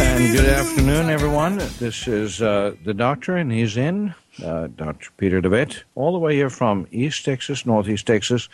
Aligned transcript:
And 0.00 0.34
good 0.34 0.46
afternoon, 0.46 1.10
everyone. 1.10 1.58
This 1.78 2.08
is 2.08 2.40
uh, 2.40 2.74
the 2.84 2.94
doctor, 2.94 3.36
and 3.36 3.52
he's 3.52 3.76
in, 3.76 4.14
uh, 4.42 4.68
Dr. 4.68 5.10
Peter 5.18 5.42
DeWitt, 5.42 5.84
all 5.94 6.12
the 6.12 6.18
way 6.18 6.34
here 6.34 6.48
from 6.48 6.86
East 6.90 7.22
Texas, 7.24 7.66
Northeast 7.66 8.06
Texas, 8.06 8.48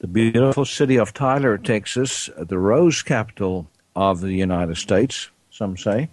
the 0.00 0.06
beautiful 0.06 0.66
city 0.66 0.96
of 0.96 1.14
Tyler, 1.14 1.56
Texas, 1.56 2.28
the 2.36 2.58
rose 2.58 3.00
capital 3.00 3.66
of 3.96 4.20
the 4.20 4.34
United 4.34 4.76
States, 4.76 5.30
some 5.50 5.78
say. 5.78 6.10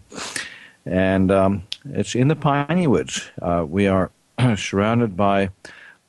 And 0.86 1.32
um, 1.32 1.64
it's 1.90 2.16
in 2.16 2.30
the 2.30 2.38
Piney 2.38 2.88
Woods. 2.88 3.30
Uh, 3.42 3.66
we 3.68 3.88
are 3.88 4.10
surrounded 4.56 5.18
by 5.18 5.50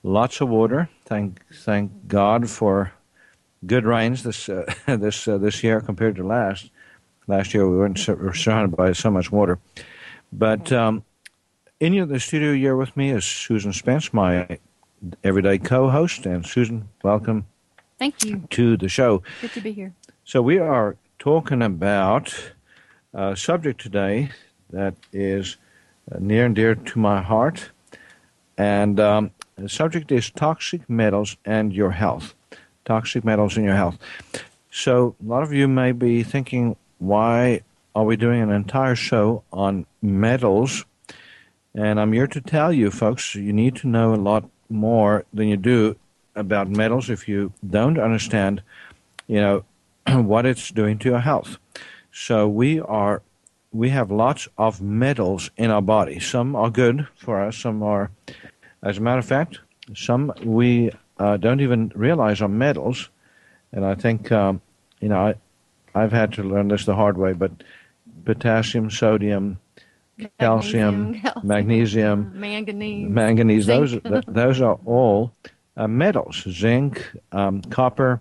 lots 0.04 0.40
of 0.40 0.48
water. 0.48 0.88
Thank, 1.04 1.44
thank 1.52 1.90
God 2.06 2.48
for 2.48 2.92
good 3.66 3.84
rains 3.84 4.22
this 4.22 4.48
uh, 4.48 4.72
this 4.86 5.26
uh, 5.26 5.38
this 5.38 5.62
year 5.62 5.80
compared 5.80 6.16
to 6.16 6.24
last. 6.24 6.70
Last 7.26 7.54
year 7.54 7.68
we 7.68 7.76
weren't 7.76 8.06
were 8.08 8.34
surrounded 8.34 8.76
by 8.76 8.92
so 8.92 9.10
much 9.10 9.30
water. 9.30 9.58
But 10.32 10.72
um, 10.72 11.04
in 11.78 12.08
the 12.08 12.20
studio 12.20 12.54
here 12.54 12.76
with 12.76 12.96
me 12.96 13.10
is 13.10 13.24
Susan 13.24 13.72
Spence, 13.72 14.12
my 14.12 14.58
everyday 15.22 15.58
co-host. 15.58 16.26
And 16.26 16.44
Susan, 16.46 16.88
welcome 17.02 17.46
Thank 17.98 18.24
you. 18.24 18.46
to 18.50 18.76
the 18.76 18.88
show. 18.88 19.22
Good 19.40 19.52
to 19.52 19.60
be 19.60 19.72
here. 19.72 19.92
So 20.24 20.42
we 20.42 20.58
are 20.58 20.96
talking 21.18 21.62
about 21.62 22.52
a 23.14 23.36
subject 23.36 23.80
today 23.80 24.30
that 24.70 24.94
is 25.12 25.56
near 26.18 26.46
and 26.46 26.54
dear 26.54 26.74
to 26.74 26.98
my 26.98 27.22
heart, 27.22 27.70
and 28.58 28.98
um, 28.98 29.30
the 29.56 29.68
subject 29.68 30.10
is 30.10 30.30
toxic 30.30 30.88
metals 30.88 31.36
and 31.44 31.72
your 31.72 31.92
health. 31.92 32.34
Toxic 32.84 33.24
metals 33.24 33.56
in 33.56 33.64
your 33.64 33.76
health. 33.76 33.98
So 34.70 35.14
a 35.22 35.28
lot 35.28 35.42
of 35.42 35.52
you 35.52 35.68
may 35.68 35.92
be 35.92 36.22
thinking, 36.22 36.76
why 37.02 37.62
are 37.96 38.04
we 38.04 38.16
doing 38.16 38.40
an 38.40 38.50
entire 38.50 38.94
show 38.94 39.42
on 39.52 39.86
metals? 40.00 40.84
And 41.74 41.98
I'm 41.98 42.12
here 42.12 42.28
to 42.28 42.40
tell 42.40 42.72
you, 42.72 42.90
folks, 42.90 43.34
you 43.34 43.52
need 43.52 43.74
to 43.76 43.88
know 43.88 44.14
a 44.14 44.16
lot 44.16 44.48
more 44.68 45.24
than 45.32 45.48
you 45.48 45.56
do 45.56 45.96
about 46.36 46.70
metals 46.70 47.10
if 47.10 47.28
you 47.28 47.52
don't 47.68 47.98
understand, 47.98 48.62
you 49.26 49.40
know, 49.40 49.64
what 50.22 50.46
it's 50.46 50.70
doing 50.70 50.96
to 50.98 51.08
your 51.08 51.18
health. 51.18 51.58
So 52.12 52.48
we 52.48 52.80
are 52.80 53.22
we 53.72 53.88
have 53.88 54.10
lots 54.10 54.46
of 54.56 54.80
metals 54.80 55.50
in 55.56 55.70
our 55.70 55.82
body. 55.82 56.20
Some 56.20 56.54
are 56.54 56.70
good 56.70 57.08
for 57.16 57.40
us. 57.40 57.56
Some 57.56 57.82
are, 57.82 58.10
as 58.82 58.98
a 58.98 59.00
matter 59.00 59.18
of 59.18 59.24
fact, 59.24 59.60
some 59.94 60.32
we 60.44 60.92
uh, 61.18 61.38
don't 61.38 61.60
even 61.60 61.90
realize 61.94 62.42
are 62.42 62.48
metals. 62.48 63.08
And 63.72 63.84
I 63.84 63.94
think, 63.94 64.30
um, 64.30 64.60
you 65.00 65.08
know, 65.08 65.34
I've 65.94 66.12
had 66.12 66.32
to 66.34 66.42
learn 66.42 66.68
this 66.68 66.84
the 66.84 66.94
hard 66.94 67.18
way, 67.18 67.32
but 67.32 67.52
potassium, 68.24 68.90
sodium, 68.90 69.58
calcium, 70.38 71.14
calcium, 71.14 71.42
magnesium, 71.42 72.32
manganese, 72.38 73.08
manganese, 73.08 73.66
those 73.66 73.90
zinc. 73.90 74.04
th- 74.04 74.24
those 74.26 74.60
are 74.60 74.78
all 74.84 75.32
uh, 75.76 75.86
metals, 75.88 76.44
zinc, 76.48 77.10
um, 77.32 77.62
copper, 77.62 78.20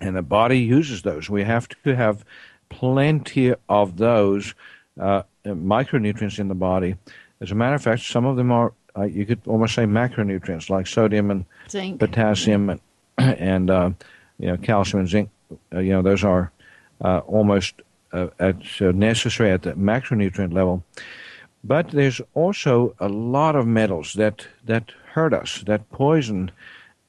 and 0.00 0.16
the 0.16 0.22
body 0.22 0.58
uses 0.58 1.02
those. 1.02 1.28
We 1.28 1.44
have 1.44 1.68
to 1.84 1.96
have 1.96 2.24
plenty 2.68 3.54
of 3.68 3.96
those 3.96 4.54
uh, 4.98 5.22
micronutrients 5.44 6.38
in 6.38 6.48
the 6.48 6.54
body. 6.54 6.96
As 7.40 7.50
a 7.50 7.54
matter 7.54 7.74
of 7.74 7.82
fact, 7.82 8.02
some 8.02 8.24
of 8.26 8.36
them 8.36 8.52
are 8.52 8.72
uh, 8.96 9.04
you 9.04 9.24
could 9.24 9.40
almost 9.46 9.74
say 9.74 9.84
macronutrients 9.84 10.68
like 10.68 10.86
sodium 10.86 11.30
and 11.30 11.44
zinc. 11.68 12.00
potassium 12.00 12.70
and, 12.70 12.80
and 13.18 13.70
uh, 13.70 13.90
you 14.38 14.48
know 14.48 14.56
calcium 14.56 15.00
and 15.00 15.08
zinc. 15.08 15.30
Uh, 15.72 15.78
you 15.78 15.92
know 15.92 16.02
those 16.02 16.24
are 16.24 16.52
uh, 17.02 17.18
almost 17.26 17.74
uh, 18.12 18.28
at 18.38 18.56
uh, 18.80 18.92
necessary 18.92 19.50
at 19.50 19.62
the 19.62 19.72
macronutrient 19.74 20.52
level. 20.52 20.82
But 21.62 21.90
there's 21.90 22.20
also 22.34 22.94
a 22.98 23.08
lot 23.08 23.56
of 23.56 23.66
metals 23.66 24.14
that 24.14 24.46
that 24.64 24.92
hurt 25.12 25.34
us, 25.34 25.62
that 25.66 25.90
poison 25.90 26.50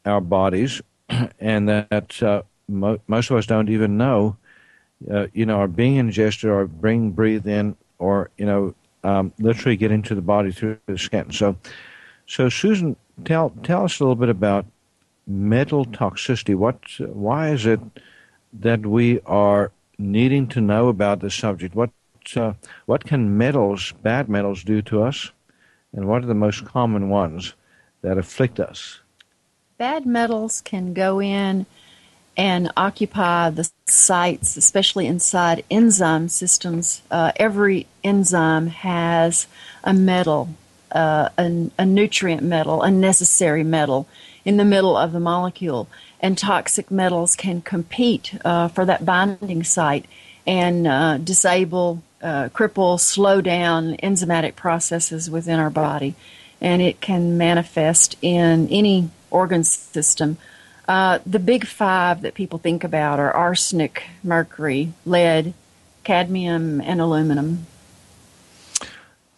our 0.06 0.22
bodies, 0.22 0.82
and 1.40 1.70
that 1.70 2.22
uh, 2.22 2.42
mo- 2.68 3.00
most 3.08 3.30
of 3.30 3.38
us 3.38 3.46
don't 3.46 3.70
even 3.70 3.98
know. 3.98 4.38
Uh, 5.12 5.26
you 5.34 5.48
know, 5.48 5.56
are 5.56 5.68
being 5.68 5.96
ingested 5.96 6.48
or 6.48 6.68
being 6.68 7.12
breathed 7.12 7.48
in, 7.48 7.76
or 7.98 8.30
you 8.38 8.46
know, 8.46 8.76
um, 9.04 9.34
literally 9.40 9.76
get 9.76 9.92
into 9.92 10.14
the 10.14 10.22
body 10.22 10.52
through 10.52 10.78
the 10.86 10.98
skin. 10.98 11.32
So, 11.32 11.56
so 12.28 12.50
Susan, 12.50 12.96
tell 13.26 13.50
tell 13.64 13.86
us 13.86 14.00
a 14.00 14.04
little 14.04 14.16
bit 14.16 14.30
about 14.30 14.66
metal 15.26 15.86
toxicity. 15.86 16.56
What, 16.56 16.82
why 17.00 17.50
is 17.50 17.66
it 17.66 17.80
that 18.54 18.86
we 18.86 19.22
are 19.22 19.72
needing 20.02 20.48
to 20.48 20.62
know 20.62 20.88
about 20.88 21.20
the 21.20 21.30
subject? 21.30 21.76
What, 21.76 21.92
uh, 22.36 22.54
what 22.86 23.06
can 23.06 23.38
metals, 23.38 23.94
bad 24.04 24.28
metals, 24.30 24.64
do 24.64 24.82
to 24.84 25.04
us, 25.04 25.32
and 25.94 26.08
what 26.08 26.24
are 26.24 26.28
the 26.28 26.34
most 26.34 26.66
common 26.66 27.10
ones 27.10 27.54
that 28.02 28.18
afflict 28.18 28.60
us? 28.60 29.00
Bad 29.78 30.06
metals 30.06 30.62
can 30.62 30.94
go 30.94 31.22
in 31.22 31.66
and 32.38 32.72
occupy 32.78 33.50
the 33.50 33.70
sites, 33.88 34.56
especially 34.56 35.06
inside 35.06 35.64
enzyme 35.70 36.30
systems. 36.30 37.02
Uh, 37.12 37.32
every 37.36 37.88
enzyme 38.04 38.68
has 38.68 39.48
a 39.84 39.94
metal, 39.94 40.50
uh, 40.92 41.30
a, 41.38 41.70
a 41.78 41.86
nutrient 41.86 42.44
metal, 42.44 42.82
a 42.82 42.92
necessary 42.92 43.64
metal 43.64 44.08
in 44.46 44.58
the 44.58 44.66
middle 44.66 44.98
of 44.98 45.12
the 45.12 45.20
molecule. 45.20 45.88
And 46.22 46.38
toxic 46.38 46.92
metals 46.92 47.36
can 47.36 47.62
compete 47.62 48.36
uh, 48.46 48.68
for 48.68 48.86
that 48.86 49.04
binding 49.04 49.64
site 49.64 50.06
and 50.46 50.88
uh, 50.88 51.18
disable, 51.18 52.04
uh, 52.22 52.50
cripple, 52.50 53.00
slow 53.00 53.42
down 53.42 53.96
enzymatic 53.98 54.56
processes 54.56 55.30
within 55.30 55.60
our 55.60 55.72
body. 55.72 56.14
And 56.62 56.82
it 56.82 57.02
can 57.02 57.38
manifest 57.38 58.16
in 58.22 58.68
any 58.70 59.10
organ 59.32 59.64
system. 59.64 60.38
Uh, 60.88 61.20
the 61.26 61.40
big 61.40 61.66
five 61.66 62.22
that 62.22 62.36
people 62.36 62.60
think 62.60 62.84
about 62.84 63.20
are 63.20 63.32
arsenic, 63.32 64.04
mercury, 64.24 64.94
lead, 65.06 65.54
cadmium, 66.04 66.82
and 66.82 67.02
aluminum. 67.02 67.66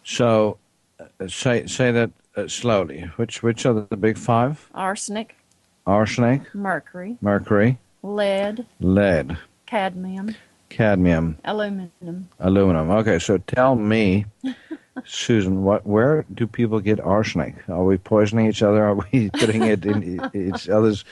So, 0.04 0.58
uh, 1.00 1.28
say 1.28 1.66
say 1.66 1.90
that 1.92 2.10
uh, 2.36 2.48
slowly. 2.48 3.10
Which 3.16 3.42
which 3.42 3.64
are 3.66 3.72
the 3.72 3.96
big 3.96 4.18
five? 4.18 4.68
Arsenic, 4.74 5.36
Arsenic, 5.86 6.54
mercury, 6.54 7.18
mercury, 7.20 7.78
lead, 8.02 8.64
lead, 8.80 9.36
cadmium, 9.66 10.34
cadmium, 10.70 11.36
aluminum. 11.44 12.28
aluminum. 12.40 12.90
Okay, 12.90 13.18
so 13.18 13.36
tell 13.38 13.74
me, 13.76 14.24
Susan, 15.04 15.62
what? 15.62 15.86
Where 15.86 16.24
do 16.32 16.46
people 16.46 16.80
get 16.80 17.00
arsenic? 17.00 17.68
Are 17.68 17.84
we 17.84 17.98
poisoning 17.98 18.46
each 18.46 18.62
other? 18.62 18.82
Are 18.82 18.94
we 18.94 19.28
putting 19.34 19.62
it 19.64 19.84
in 19.84 20.30
each 20.32 20.70
other's 20.70 21.04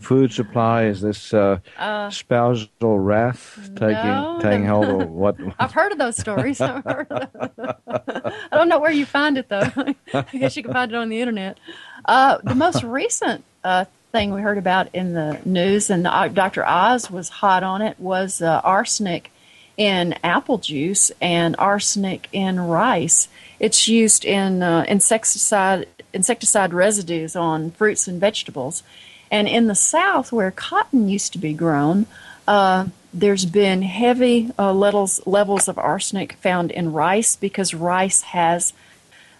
food 0.00 0.32
supply? 0.32 0.86
Is 0.86 1.02
this 1.02 1.32
uh, 1.32 1.60
uh, 1.78 2.10
spousal 2.10 2.98
wrath 2.98 3.70
taking 3.76 3.94
no, 3.94 4.40
taking 4.42 4.66
hold? 4.66 4.86
Or 4.86 5.06
what? 5.06 5.36
I've 5.60 5.72
heard 5.72 5.92
of 5.92 5.98
those 5.98 6.16
stories. 6.16 6.60
I've 6.60 6.82
heard 6.82 7.12
of 7.12 7.76
I 7.86 8.56
don't 8.56 8.68
know 8.68 8.80
where 8.80 8.90
you 8.90 9.06
find 9.06 9.38
it 9.38 9.48
though. 9.48 9.70
I 10.12 10.22
guess 10.32 10.56
you 10.56 10.64
can 10.64 10.72
find 10.72 10.90
it 10.90 10.96
on 10.96 11.10
the 11.10 11.20
internet. 11.20 11.58
Uh, 12.04 12.38
the 12.42 12.54
most 12.56 12.82
recent 12.82 13.44
uh, 13.62 13.84
thing 14.16 14.32
we 14.32 14.40
heard 14.40 14.56
about 14.56 14.88
in 14.94 15.12
the 15.12 15.38
news, 15.44 15.90
and 15.90 16.06
uh, 16.06 16.28
Dr. 16.28 16.64
Oz 16.64 17.10
was 17.10 17.28
hot 17.28 17.62
on 17.62 17.82
it, 17.82 18.00
was 18.00 18.40
uh, 18.40 18.62
arsenic 18.64 19.30
in 19.76 20.14
apple 20.24 20.56
juice 20.56 21.12
and 21.20 21.54
arsenic 21.58 22.26
in 22.32 22.58
rice. 22.58 23.28
It's 23.60 23.86
used 23.88 24.24
in 24.24 24.62
uh, 24.62 24.86
insecticide 24.88 25.86
insecticide 26.14 26.72
residues 26.72 27.36
on 27.36 27.72
fruits 27.72 28.08
and 28.08 28.18
vegetables. 28.18 28.82
And 29.30 29.46
in 29.48 29.66
the 29.66 29.74
South, 29.74 30.32
where 30.32 30.50
cotton 30.50 31.10
used 31.10 31.34
to 31.34 31.38
be 31.38 31.52
grown, 31.52 32.06
uh, 32.48 32.86
there's 33.12 33.44
been 33.44 33.82
heavy 33.82 34.50
uh, 34.58 34.72
levels 34.72 35.20
levels 35.26 35.68
of 35.68 35.76
arsenic 35.76 36.32
found 36.40 36.70
in 36.70 36.94
rice 36.94 37.36
because 37.36 37.74
rice 37.74 38.22
has 38.22 38.72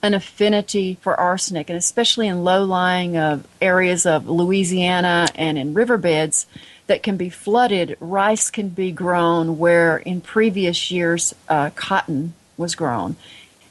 an 0.03 0.15
affinity 0.15 0.99
for 1.01 1.19
arsenic, 1.19 1.71
and 1.71 1.77
especially 1.77 2.29
in 2.29 2.45
low-lying 2.45 3.17
uh, 3.17 3.43
areas 3.61 4.07
of 4.07 4.29
Louisiana 4.29 5.29
and 5.35 5.59
in 5.59 5.75
riverbeds 5.75 6.47
that 6.87 7.03
can 7.03 7.17
be 7.17 7.29
flooded, 7.29 7.97
rice 8.01 8.51
can 8.51 8.69
be 8.69 8.93
grown 8.93 9.59
where 9.59 9.97
in 9.99 10.21
previous 10.21 10.91
years 10.91 11.35
uh, 11.49 11.71
cotton 11.75 12.35
was 12.57 12.75
grown. 12.75 13.17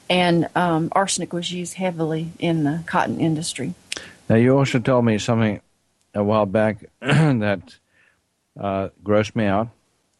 And 0.08 0.48
um, 0.54 0.88
arsenic 0.92 1.32
was 1.32 1.50
used 1.52 1.74
heavily 1.74 2.30
in 2.38 2.64
the 2.64 2.82
cotton 2.86 3.18
industry. 3.18 3.74
Now, 4.28 4.36
you 4.36 4.56
also 4.56 4.78
told 4.78 5.04
me 5.04 5.18
something 5.18 5.60
a 6.14 6.22
while 6.22 6.46
back 6.46 6.84
that 7.00 7.76
uh, 8.58 8.88
grossed 9.02 9.34
me 9.34 9.46
out. 9.46 9.68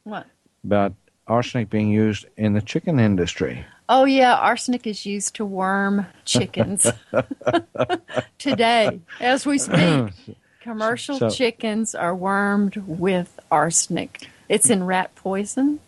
What? 0.05 0.27
About 0.65 0.95
arsenic 1.27 1.71
being 1.71 1.91
used 1.91 2.27
in 2.37 2.55
the 2.55 2.63
chicken 2.63 2.99
industry. 2.99 3.65
Oh, 3.89 4.05
yeah, 4.05 4.35
arsenic 4.35 4.87
is 4.87 5.07
used 5.07 5.37
to 5.37 5.45
worm 5.45 6.07
chickens 6.25 6.91
today 8.39 9.01
as 9.21 9.47
we 9.47 9.59
speak. 9.59 10.13
Commercial 10.61 11.19
so, 11.19 11.31
chickens 11.31 11.95
are 11.95 12.15
wormed 12.15 12.77
with 12.77 13.39
arsenic. 13.53 14.29
It's 14.49 14.69
in 14.71 14.83
rat 14.83 15.15
poison. 15.15 15.79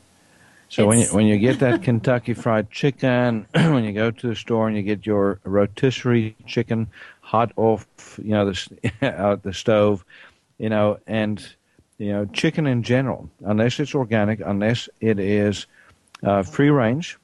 So 0.69 0.87
when 0.87 0.99
you, 1.01 1.07
when 1.07 1.27
you 1.27 1.39
get 1.39 1.59
that 1.61 1.83
Kentucky 1.83 2.35
Fried 2.35 2.71
Chicken, 2.71 3.47
when 3.55 3.83
you 3.83 3.93
go 3.93 4.13
to 4.13 4.29
the 4.29 4.37
store 4.37 4.69
and 4.69 4.77
you 4.77 4.83
get 4.83 5.05
your 5.05 5.41
rotisserie 5.43 6.37
chicken 6.47 6.87
hot 7.21 7.53
off, 7.57 7.87
you 8.23 8.31
know, 8.31 8.53
the, 8.53 8.93
out 9.19 9.43
the 9.43 9.53
stove, 9.53 10.05
you 10.59 10.69
know, 10.69 10.99
and 11.09 11.45
you 11.97 12.13
know, 12.13 12.27
chicken 12.27 12.69
in 12.69 12.85
general, 12.85 13.29
unless 13.45 13.81
it's 13.81 13.95
organic, 13.95 14.41
unless 14.41 14.89
it 15.01 15.19
is 15.19 15.67
uh, 16.23 16.43
free 16.43 16.71
range. 16.71 17.19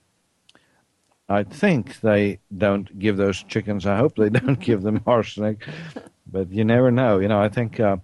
I 1.29 1.43
think 1.43 2.01
they 2.01 2.39
don't 2.57 2.99
give 2.99 3.17
those 3.17 3.43
chickens. 3.43 3.87
I 3.87 3.97
hope 3.97 4.17
they 4.17 4.29
don't 4.41 4.61
give 4.61 4.83
them 4.83 5.03
arsenic 5.07 5.67
but 6.35 6.51
you 6.51 6.65
never 6.65 6.91
know. 6.91 7.19
You 7.19 7.29
know, 7.29 7.41
I 7.41 7.49
think, 7.49 7.81
uh, 7.81 7.97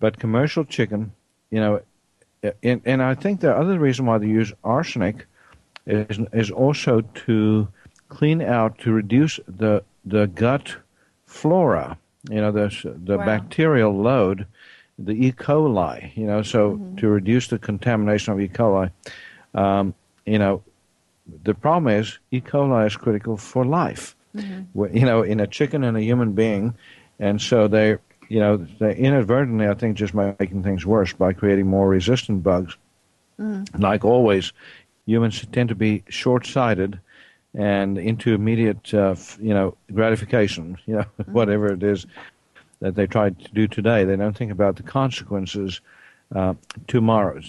but 0.00 0.18
commercial 0.18 0.64
chicken, 0.64 1.12
you 1.50 1.60
know, 1.60 1.82
and, 2.62 2.80
and 2.84 3.02
I 3.02 3.14
think 3.14 3.40
the 3.40 3.54
other 3.54 3.78
reason 3.78 4.06
why 4.06 4.18
they 4.18 4.26
use 4.26 4.52
arsenic 4.62 5.26
is 5.86 6.18
is 6.32 6.50
also 6.50 7.00
to 7.26 7.68
clean 8.08 8.40
out 8.42 8.78
to 8.78 8.92
reduce 8.92 9.38
the 9.46 9.82
the 10.04 10.26
gut 10.26 10.76
flora. 11.26 11.98
You 12.30 12.40
know, 12.40 12.52
the 12.52 12.68
the 13.04 13.18
wow. 13.18 13.26
bacterial 13.26 13.96
load, 13.96 14.46
the 14.98 15.12
E. 15.12 15.32
coli. 15.32 16.16
You 16.16 16.26
know, 16.26 16.42
so 16.42 16.72
mm-hmm. 16.72 16.96
to 16.96 17.08
reduce 17.08 17.48
the 17.48 17.58
contamination 17.58 18.32
of 18.32 18.40
E. 18.40 18.48
coli. 18.48 18.90
Um, 19.54 19.94
you 20.24 20.38
know, 20.38 20.62
the 21.42 21.54
problem 21.54 21.92
is 21.92 22.18
E. 22.30 22.40
coli 22.40 22.86
is 22.86 22.96
critical 22.96 23.36
for 23.36 23.64
life. 23.64 24.14
Mm-hmm. 24.34 24.96
You 24.96 25.06
know, 25.06 25.22
in 25.22 25.40
a 25.40 25.46
chicken 25.46 25.82
and 25.84 25.96
a 25.96 26.02
human 26.02 26.32
being, 26.32 26.74
and 27.18 27.40
so 27.40 27.68
they, 27.68 27.96
you 28.28 28.38
know, 28.38 28.56
they 28.56 28.94
inadvertently, 28.94 29.66
I 29.66 29.74
think, 29.74 29.96
just 29.96 30.14
making 30.14 30.62
things 30.62 30.84
worse 30.84 31.12
by 31.12 31.32
creating 31.32 31.66
more 31.66 31.88
resistant 31.88 32.42
bugs. 32.42 32.76
Mm. 33.40 33.80
Like 33.80 34.04
always, 34.04 34.52
humans 35.06 35.46
tend 35.52 35.70
to 35.70 35.74
be 35.74 36.04
short-sighted 36.08 37.00
and 37.54 37.96
into 37.96 38.34
immediate, 38.34 38.92
uh, 38.92 39.14
you 39.40 39.54
know, 39.54 39.76
gratification. 39.92 40.76
You 40.86 40.96
know, 40.96 41.06
mm. 41.18 41.28
whatever 41.28 41.72
it 41.72 41.82
is 41.82 42.06
that 42.80 42.94
they 42.94 43.06
try 43.06 43.30
to 43.30 43.52
do 43.52 43.66
today, 43.66 44.04
they 44.04 44.16
don't 44.16 44.36
think 44.36 44.52
about 44.52 44.76
the 44.76 44.82
consequences 44.82 45.80
uh, 46.34 46.54
tomorrow. 46.86 47.40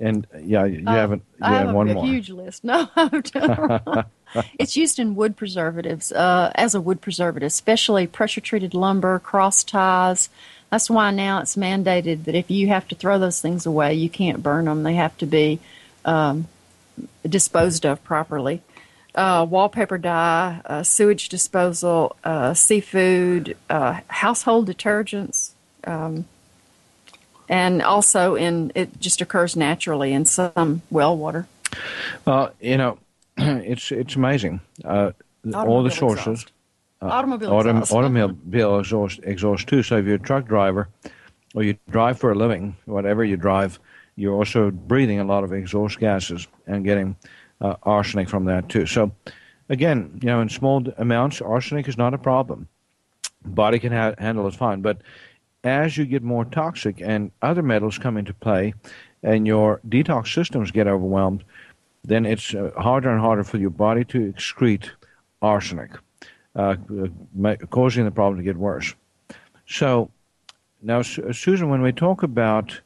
And 0.00 0.26
yeah, 0.42 0.64
you 0.64 0.84
uh, 0.86 0.92
haven't. 0.92 1.22
You 1.38 1.46
I 1.46 1.50
have, 1.50 1.66
have 1.66 1.74
one 1.74 1.90
a 1.90 1.94
more. 1.94 2.06
huge 2.06 2.30
list. 2.30 2.64
No, 2.68 2.88
it's 4.58 4.76
used 4.76 4.98
in 4.98 5.14
wood 5.14 5.36
preservatives 5.36 6.12
uh, 6.12 6.52
as 6.54 6.74
a 6.74 6.80
wood 6.80 7.00
preservative, 7.00 7.46
especially 7.46 8.06
pressure 8.06 8.40
treated 8.40 8.74
lumber, 8.74 9.18
cross 9.18 9.64
ties. 9.64 10.28
That's 10.70 10.90
why 10.90 11.10
now 11.10 11.40
it's 11.40 11.56
mandated 11.56 12.24
that 12.24 12.34
if 12.34 12.50
you 12.50 12.68
have 12.68 12.86
to 12.88 12.94
throw 12.94 13.18
those 13.18 13.40
things 13.40 13.64
away, 13.64 13.94
you 13.94 14.10
can't 14.10 14.42
burn 14.42 14.66
them. 14.66 14.82
They 14.82 14.94
have 14.94 15.16
to 15.18 15.26
be 15.26 15.60
um, 16.04 16.46
disposed 17.26 17.86
of 17.86 18.04
properly. 18.04 18.62
Uh, 19.14 19.46
wallpaper 19.48 19.98
dye, 19.98 20.60
uh, 20.66 20.82
sewage 20.82 21.28
disposal, 21.28 22.14
uh, 22.22 22.54
seafood, 22.54 23.56
uh, 23.70 24.00
household 24.08 24.68
detergents, 24.68 25.52
um, 25.84 26.26
and 27.48 27.82
also 27.82 28.34
in 28.34 28.72
it 28.74 29.00
just 29.00 29.20
occurs 29.20 29.56
naturally 29.56 30.12
in 30.12 30.24
some 30.24 30.82
well 30.90 31.16
water. 31.16 31.46
Well, 32.24 32.52
you 32.60 32.76
know, 32.76 32.98
it's 33.36 33.90
it's 33.92 34.16
amazing. 34.16 34.60
Uh, 34.84 35.12
all 35.54 35.82
the 35.82 35.90
sources. 35.90 36.46
Uh, 37.00 37.06
automobile 37.06 37.50
autom- 37.50 37.80
exhaust. 37.80 37.92
Automobile 37.92 38.78
exhaust, 38.80 39.20
exhaust 39.22 39.68
too. 39.68 39.82
So 39.82 39.98
if 39.98 40.06
you're 40.06 40.16
a 40.16 40.18
truck 40.18 40.46
driver 40.46 40.88
or 41.54 41.62
you 41.62 41.78
drive 41.90 42.18
for 42.18 42.32
a 42.32 42.34
living, 42.34 42.76
whatever 42.86 43.24
you 43.24 43.36
drive, 43.36 43.78
you're 44.16 44.34
also 44.34 44.72
breathing 44.72 45.20
a 45.20 45.24
lot 45.24 45.44
of 45.44 45.52
exhaust 45.52 46.00
gases 46.00 46.48
and 46.66 46.84
getting 46.84 47.14
uh, 47.60 47.76
arsenic 47.84 48.28
from 48.28 48.46
that 48.46 48.68
too. 48.68 48.84
So 48.84 49.12
again, 49.68 50.18
you 50.20 50.26
know, 50.26 50.40
in 50.40 50.48
small 50.48 50.84
amounts, 50.98 51.40
arsenic 51.40 51.86
is 51.86 51.96
not 51.96 52.14
a 52.14 52.18
problem. 52.18 52.68
Body 53.44 53.78
can 53.78 53.92
ha- 53.92 54.14
handle 54.18 54.48
it 54.48 54.54
fine, 54.54 54.80
but 54.80 55.00
as 55.68 55.96
you 55.96 56.04
get 56.06 56.22
more 56.22 56.44
toxic 56.44 57.00
and 57.00 57.30
other 57.42 57.62
metals 57.62 57.98
come 57.98 58.16
into 58.16 58.34
play, 58.34 58.74
and 59.22 59.46
your 59.46 59.80
detox 59.88 60.32
systems 60.32 60.70
get 60.70 60.86
overwhelmed, 60.86 61.44
then 62.04 62.24
it's 62.24 62.54
uh, 62.54 62.70
harder 62.76 63.10
and 63.10 63.20
harder 63.20 63.44
for 63.44 63.58
your 63.58 63.70
body 63.70 64.04
to 64.04 64.32
excrete 64.32 64.90
arsenic, 65.42 65.90
uh, 66.54 66.76
causing 67.70 68.04
the 68.04 68.10
problem 68.10 68.38
to 68.38 68.44
get 68.44 68.56
worse. 68.56 68.94
So, 69.66 70.10
now, 70.80 71.02
Susan, 71.02 71.68
when 71.68 71.82
we 71.82 71.92
talk 71.92 72.22
about 72.22 72.80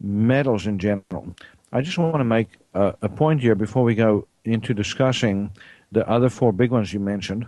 metals 0.00 0.66
in 0.66 0.78
general, 0.78 1.34
I 1.72 1.80
just 1.80 1.98
want 1.98 2.16
to 2.18 2.24
make 2.24 2.48
a, 2.74 2.94
a 3.02 3.08
point 3.08 3.40
here 3.40 3.56
before 3.56 3.82
we 3.82 3.94
go 3.94 4.26
into 4.44 4.74
discussing 4.74 5.50
the 5.90 6.08
other 6.08 6.30
four 6.30 6.52
big 6.52 6.70
ones 6.70 6.92
you 6.92 7.00
mentioned, 7.00 7.46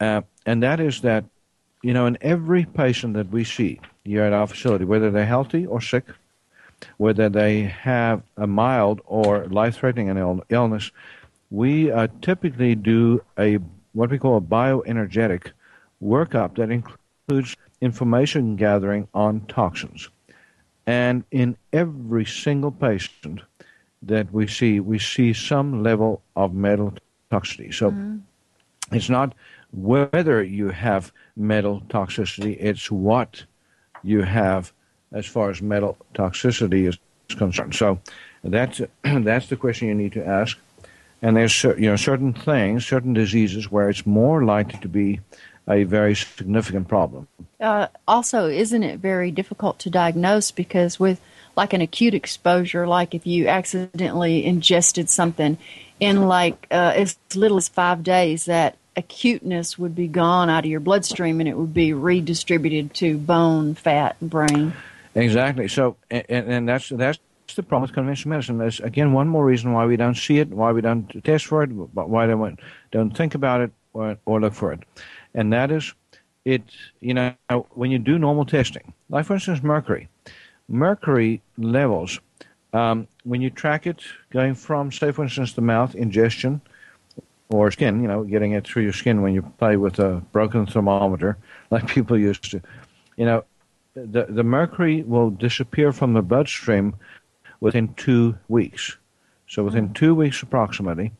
uh, 0.00 0.22
and 0.44 0.62
that 0.62 0.80
is 0.80 1.02
that, 1.02 1.24
you 1.82 1.94
know, 1.94 2.06
in 2.06 2.18
every 2.20 2.64
patient 2.64 3.14
that 3.14 3.30
we 3.30 3.44
see 3.44 3.80
here 4.04 4.22
at 4.22 4.32
our 4.32 4.46
facility, 4.46 4.84
whether 4.84 5.10
they're 5.10 5.26
healthy 5.26 5.66
or 5.66 5.80
sick, 5.80 6.04
whether 6.96 7.28
they 7.28 7.62
have 7.62 8.22
a 8.36 8.46
mild 8.46 9.00
or 9.06 9.46
life-threatening 9.46 10.08
Ill- 10.16 10.44
illness, 10.48 10.90
we 11.50 11.90
uh, 11.90 12.08
typically 12.20 12.74
do 12.74 13.22
a 13.38 13.58
what 13.92 14.10
we 14.10 14.18
call 14.18 14.38
a 14.38 14.40
bioenergetic 14.40 15.52
workup 16.02 16.56
that 16.56 16.70
includes 16.70 17.56
information 17.80 18.56
gathering 18.56 19.06
on 19.12 19.42
toxins. 19.42 20.08
And 20.86 21.24
in 21.30 21.56
every 21.72 22.24
single 22.24 22.72
patient 22.72 23.42
that 24.02 24.32
we 24.32 24.46
see, 24.46 24.80
we 24.80 24.98
see 24.98 25.32
some 25.32 25.82
level 25.82 26.22
of 26.34 26.54
metal 26.54 26.94
toxicity. 27.30 27.72
So 27.72 27.90
mm-hmm. 27.90 28.18
it's 28.90 29.10
not 29.10 29.34
whether 29.72 30.42
you 30.42 30.70
have 30.70 31.12
metal 31.36 31.82
toxicity, 31.88 32.56
it's 32.58 32.90
what 32.90 33.44
you 34.02 34.22
have 34.22 34.72
as 35.12 35.26
far 35.26 35.50
as 35.50 35.60
metal 35.60 35.96
toxicity 36.14 36.88
is 36.88 36.98
concerned. 37.36 37.74
So 37.74 38.00
that's 38.44 38.80
that's 39.02 39.48
the 39.48 39.56
question 39.56 39.88
you 39.88 39.94
need 39.94 40.12
to 40.12 40.26
ask. 40.26 40.58
And 41.20 41.36
there's 41.36 41.62
you 41.62 41.88
know 41.88 41.96
certain 41.96 42.32
things, 42.32 42.86
certain 42.86 43.12
diseases 43.12 43.70
where 43.70 43.88
it's 43.88 44.06
more 44.06 44.44
likely 44.44 44.80
to 44.80 44.88
be 44.88 45.20
a 45.68 45.84
very 45.84 46.14
significant 46.14 46.88
problem. 46.88 47.28
Uh, 47.60 47.86
also, 48.08 48.48
isn't 48.48 48.82
it 48.82 48.98
very 48.98 49.30
difficult 49.30 49.78
to 49.80 49.90
diagnose 49.90 50.50
because 50.50 50.98
with 50.98 51.20
like 51.54 51.72
an 51.72 51.80
acute 51.80 52.14
exposure, 52.14 52.86
like 52.86 53.14
if 53.14 53.26
you 53.26 53.46
accidentally 53.46 54.44
ingested 54.44 55.08
something 55.08 55.58
in 56.00 56.26
like 56.26 56.66
uh, 56.70 56.92
as 56.96 57.16
little 57.34 57.58
as 57.58 57.68
five 57.68 58.02
days, 58.02 58.46
that 58.46 58.76
acuteness 58.96 59.78
would 59.78 59.94
be 59.94 60.08
gone 60.08 60.50
out 60.50 60.64
of 60.64 60.70
your 60.70 60.80
bloodstream 60.80 61.40
and 61.40 61.48
it 61.48 61.56
would 61.56 61.74
be 61.74 61.92
redistributed 61.92 62.94
to 62.94 63.16
bone, 63.16 63.74
fat, 63.74 64.16
and 64.20 64.30
brain. 64.30 64.72
Exactly. 65.14 65.68
So, 65.68 65.96
and, 66.10 66.24
and 66.28 66.68
that's 66.68 66.88
that's 66.88 67.18
the 67.54 67.62
problem 67.62 67.82
with 67.82 67.92
conventional 67.92 68.30
medicine. 68.30 68.58
There's 68.58 68.80
again 68.80 69.12
one 69.12 69.28
more 69.28 69.44
reason 69.44 69.72
why 69.72 69.86
we 69.86 69.96
don't 69.96 70.16
see 70.16 70.38
it, 70.38 70.48
why 70.48 70.72
we 70.72 70.80
don't 70.80 71.22
test 71.24 71.46
for 71.46 71.62
it, 71.62 71.68
but 71.94 72.08
why 72.08 72.26
don't 72.26 72.58
don't 72.90 73.16
think 73.16 73.34
about 73.34 73.60
it 73.60 73.72
or, 73.92 74.16
or 74.24 74.40
look 74.40 74.54
for 74.54 74.72
it, 74.72 74.80
and 75.34 75.52
that 75.52 75.70
is, 75.70 75.92
it. 76.44 76.62
You 77.00 77.14
know, 77.14 77.34
when 77.70 77.90
you 77.90 77.98
do 77.98 78.18
normal 78.18 78.46
testing, 78.46 78.94
like 79.10 79.26
for 79.26 79.34
instance 79.34 79.62
mercury, 79.62 80.08
mercury 80.68 81.42
levels, 81.58 82.20
um, 82.72 83.06
when 83.24 83.42
you 83.42 83.50
track 83.50 83.86
it 83.86 84.00
going 84.30 84.54
from, 84.54 84.90
say 84.90 85.12
for 85.12 85.22
instance, 85.22 85.52
the 85.52 85.60
mouth 85.60 85.94
ingestion 85.94 86.62
or 87.52 87.70
skin, 87.70 88.02
you 88.02 88.08
know, 88.08 88.24
getting 88.24 88.52
it 88.52 88.66
through 88.66 88.82
your 88.82 88.92
skin 88.92 89.22
when 89.22 89.34
you 89.34 89.42
play 89.42 89.76
with 89.76 89.98
a 89.98 90.22
broken 90.32 90.66
thermometer, 90.66 91.36
like 91.70 91.86
people 91.86 92.18
used 92.18 92.50
to, 92.50 92.62
you 93.16 93.26
know, 93.26 93.44
the 93.94 94.26
the 94.28 94.42
mercury 94.42 95.02
will 95.02 95.30
disappear 95.30 95.92
from 95.92 96.14
the 96.14 96.22
bloodstream 96.22 96.94
within 97.60 97.92
two 97.94 98.36
weeks. 98.48 98.96
So 99.46 99.62
within 99.64 99.88
hmm. 99.88 99.92
two 99.92 100.14
weeks 100.14 100.42
approximately, 100.42 101.12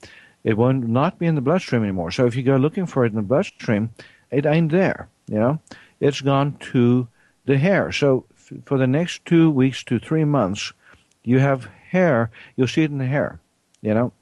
it 0.43 0.57
will 0.57 0.73
not 0.73 1.19
be 1.19 1.27
in 1.27 1.35
the 1.35 1.41
bloodstream 1.41 1.83
anymore. 1.83 2.11
So 2.11 2.27
if 2.27 2.35
you 2.35 2.43
go 2.43 2.57
looking 2.57 2.87
for 2.87 3.05
it 3.05 3.13
in 3.13 3.17
the 3.17 3.23
bloodstream, 3.23 3.91
it 4.31 4.47
ain't 4.47 4.73
there. 4.73 5.09
You 5.29 5.39
know, 5.39 5.61
it's 6.01 6.21
gone 6.21 6.57
to 6.73 7.09
the 7.45 7.59
hair. 7.59 7.93
So 7.93 8.25
f- 8.35 8.65
for 8.65 8.79
the 8.79 8.87
next 8.87 9.25
two 9.27 9.51
weeks 9.51 9.85
to 9.85 9.99
three 9.99 10.25
months, 10.25 10.73
you 11.25 11.39
have 11.39 11.67
hair. 11.91 12.31
You'll 12.57 12.69
see 12.69 12.83
it 12.83 12.91
in 12.91 12.99
the 12.99 13.07
hair. 13.07 13.41
You 13.83 13.95
know. 13.95 14.13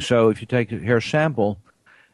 So 0.00 0.30
if 0.30 0.40
you 0.40 0.46
take 0.46 0.72
a 0.72 0.78
hair 0.78 1.00
sample 1.00 1.58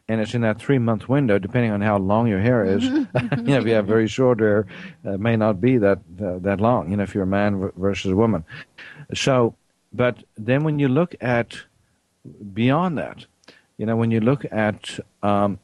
and 0.09 0.21
it's 0.21 0.35
in 0.35 0.41
that 0.41 0.59
three 0.59 0.79
month 0.79 1.09
window, 1.09 1.39
depending 1.39 1.71
on 1.71 1.81
how 1.81 1.99
long 1.99 2.27
your 2.29 2.41
hair 2.41 2.65
is. 2.65 2.85
you 2.85 3.07
know, 3.13 3.59
if 3.59 3.67
you 3.67 3.75
have 3.75 3.87
very 3.87 4.09
short 4.09 4.41
hair, 4.41 4.67
uh, 5.05 5.13
it 5.13 5.21
may 5.21 5.37
not 5.37 5.61
be 5.61 5.79
that 5.79 5.99
uh, 6.23 6.39
that 6.39 6.61
long. 6.61 6.91
You 6.91 6.97
know, 6.97 7.03
if 7.03 7.15
you're 7.15 7.25
a 7.25 7.27
man 7.27 7.71
versus 7.77 8.11
a 8.11 8.17
woman. 8.17 8.45
So, 9.15 9.55
but 9.93 10.23
then 10.37 10.65
when 10.65 10.79
you 10.79 10.89
look 10.89 11.15
at 11.21 11.59
beyond 12.53 12.99
that, 12.99 13.27
you 13.77 13.87
know, 13.87 13.97
when 13.97 14.11
you 14.11 14.21
look 14.21 14.45
at 14.51 14.99
um, 15.23 15.59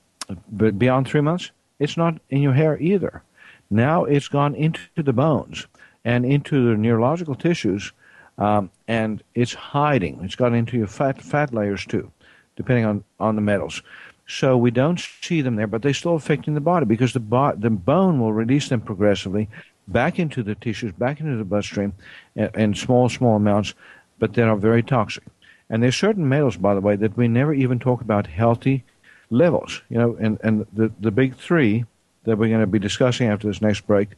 but 0.51 0.79
beyond 0.79 1.09
three 1.09 1.21
months, 1.21 1.51
it's 1.79 1.97
not 1.97 2.19
in 2.31 2.43
your 2.43 2.53
hair 2.53 2.79
either. 2.81 3.23
Now 3.71 4.05
it's 4.05 4.29
gone 4.29 4.55
into 4.55 4.81
the 4.97 5.13
bones 5.13 5.67
and 6.05 6.25
into 6.25 6.69
the 6.69 6.77
neurological 6.77 7.35
tissues, 7.35 7.93
um, 8.39 8.71
and 8.89 9.23
it's 9.35 9.55
hiding. 9.55 10.21
It's 10.23 10.35
got 10.35 10.53
into 10.55 10.77
your 10.77 10.87
fat 10.87 11.23
fat 11.23 11.55
layers 11.55 11.85
too, 11.87 12.11
depending 12.57 12.85
on 12.85 13.05
on 13.19 13.37
the 13.37 13.43
metals. 13.43 13.83
So 14.27 14.57
we 14.57 14.71
don't 14.71 15.01
see 15.23 15.43
them 15.43 15.57
there, 15.57 15.67
but 15.67 15.83
they're 15.83 15.95
still 15.95 16.15
affecting 16.15 16.55
the 16.55 16.61
body 16.61 16.87
because 16.87 17.13
the, 17.13 17.21
bo- 17.21 17.55
the 17.57 17.71
bone 17.71 18.21
will 18.21 18.33
release 18.33 18.69
them 18.69 18.81
progressively 18.81 19.49
back 19.89 20.19
into 20.19 20.43
the 20.43 20.55
tissues, 20.55 20.93
back 20.93 21.21
into 21.21 21.37
the 21.37 21.45
bloodstream 21.45 21.93
in, 22.35 22.75
small, 22.75 23.09
small 23.09 23.37
amounts, 23.37 23.75
but 24.19 24.33
they 24.33 24.43
are 24.43 24.57
very 24.57 24.83
toxic. 24.83 25.25
And 25.69 25.83
there's 25.83 25.97
certain 25.97 26.29
metals, 26.29 26.57
by 26.57 26.75
the 26.75 26.81
way, 26.81 26.97
that 26.97 27.17
we 27.17 27.29
never 27.29 27.53
even 27.53 27.79
talk 27.79 28.01
about 28.01 28.27
healthy 28.27 28.85
levels. 29.31 29.83
You 29.91 29.99
know, 29.99 30.17
and, 30.19 30.39
and 30.43 30.67
the, 30.73 30.91
the 31.01 31.11
big 31.11 31.37
three 31.37 31.85
that 32.25 32.39
we're 32.39 32.49
going 32.49 32.61
to 32.61 32.67
be 32.67 32.79
discussing 32.79 33.29
after 33.29 33.47
this 33.47 33.61
next 33.61 33.87
break, 33.87 34.11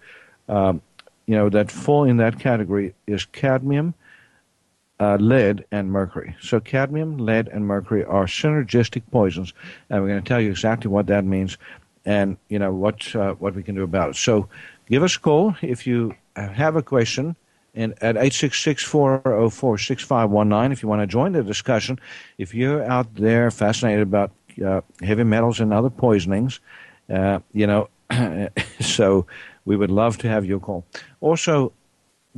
um, 0.49 0.80
you 1.26 1.35
know, 1.35 1.49
that 1.49 1.70
fall 1.73 2.04
in 2.04 2.18
that 2.18 2.38
category 2.38 2.94
is 3.08 3.25
cadmium, 3.25 3.94
uh, 4.98 5.16
lead 5.16 5.64
and 5.70 5.90
mercury. 5.90 6.34
So 6.40 6.60
cadmium, 6.60 7.18
lead, 7.18 7.48
and 7.48 7.66
mercury 7.66 8.04
are 8.04 8.24
synergistic 8.26 9.02
poisons, 9.10 9.52
and 9.90 10.02
we're 10.02 10.08
going 10.08 10.22
to 10.22 10.28
tell 10.28 10.40
you 10.40 10.50
exactly 10.50 10.90
what 10.90 11.08
that 11.08 11.24
means, 11.24 11.58
and 12.04 12.38
you 12.48 12.58
know 12.58 12.72
what 12.72 13.14
uh, 13.14 13.34
what 13.34 13.54
we 13.54 13.62
can 13.62 13.74
do 13.74 13.82
about 13.82 14.10
it. 14.10 14.16
So, 14.16 14.48
give 14.88 15.02
us 15.02 15.16
a 15.16 15.20
call 15.20 15.54
if 15.60 15.86
you 15.86 16.14
have 16.36 16.76
a 16.76 16.82
question. 16.82 17.36
And 17.78 17.92
at 18.00 18.16
866-404-6519 18.16 20.72
if 20.72 20.82
you 20.82 20.88
want 20.88 21.02
to 21.02 21.06
join 21.06 21.32
the 21.32 21.42
discussion. 21.42 22.00
If 22.38 22.54
you're 22.54 22.82
out 22.82 23.14
there 23.14 23.50
fascinated 23.50 24.00
about 24.00 24.30
uh, 24.64 24.80
heavy 25.02 25.24
metals 25.24 25.60
and 25.60 25.74
other 25.74 25.90
poisonings, 25.90 26.60
uh, 27.10 27.40
you 27.52 27.66
know, 27.66 27.90
so 28.80 29.26
we 29.66 29.76
would 29.76 29.90
love 29.90 30.16
to 30.18 30.28
have 30.28 30.46
your 30.46 30.58
call. 30.58 30.86
Also, 31.20 31.72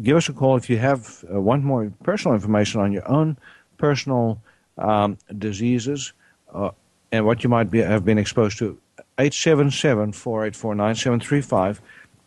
give 0.02 0.16
us 0.16 0.28
a 0.28 0.32
call 0.32 0.56
if 0.56 0.68
you 0.70 0.78
have 0.78 1.24
uh, 1.30 1.34
more 1.40 1.92
personal 2.02 2.34
information 2.34 2.80
on 2.80 2.90
your 2.92 3.08
own 3.08 3.36
personal 3.76 4.40
um, 4.76 5.18
diseases 5.36 6.12
uh, 6.52 6.70
and 7.10 7.26
what 7.26 7.42
you 7.42 7.50
might 7.50 7.70
be, 7.70 7.78
have 7.78 8.04
been 8.04 8.18
exposed 8.18 8.58
to. 8.58 8.78
877-484-9735. 9.18 11.78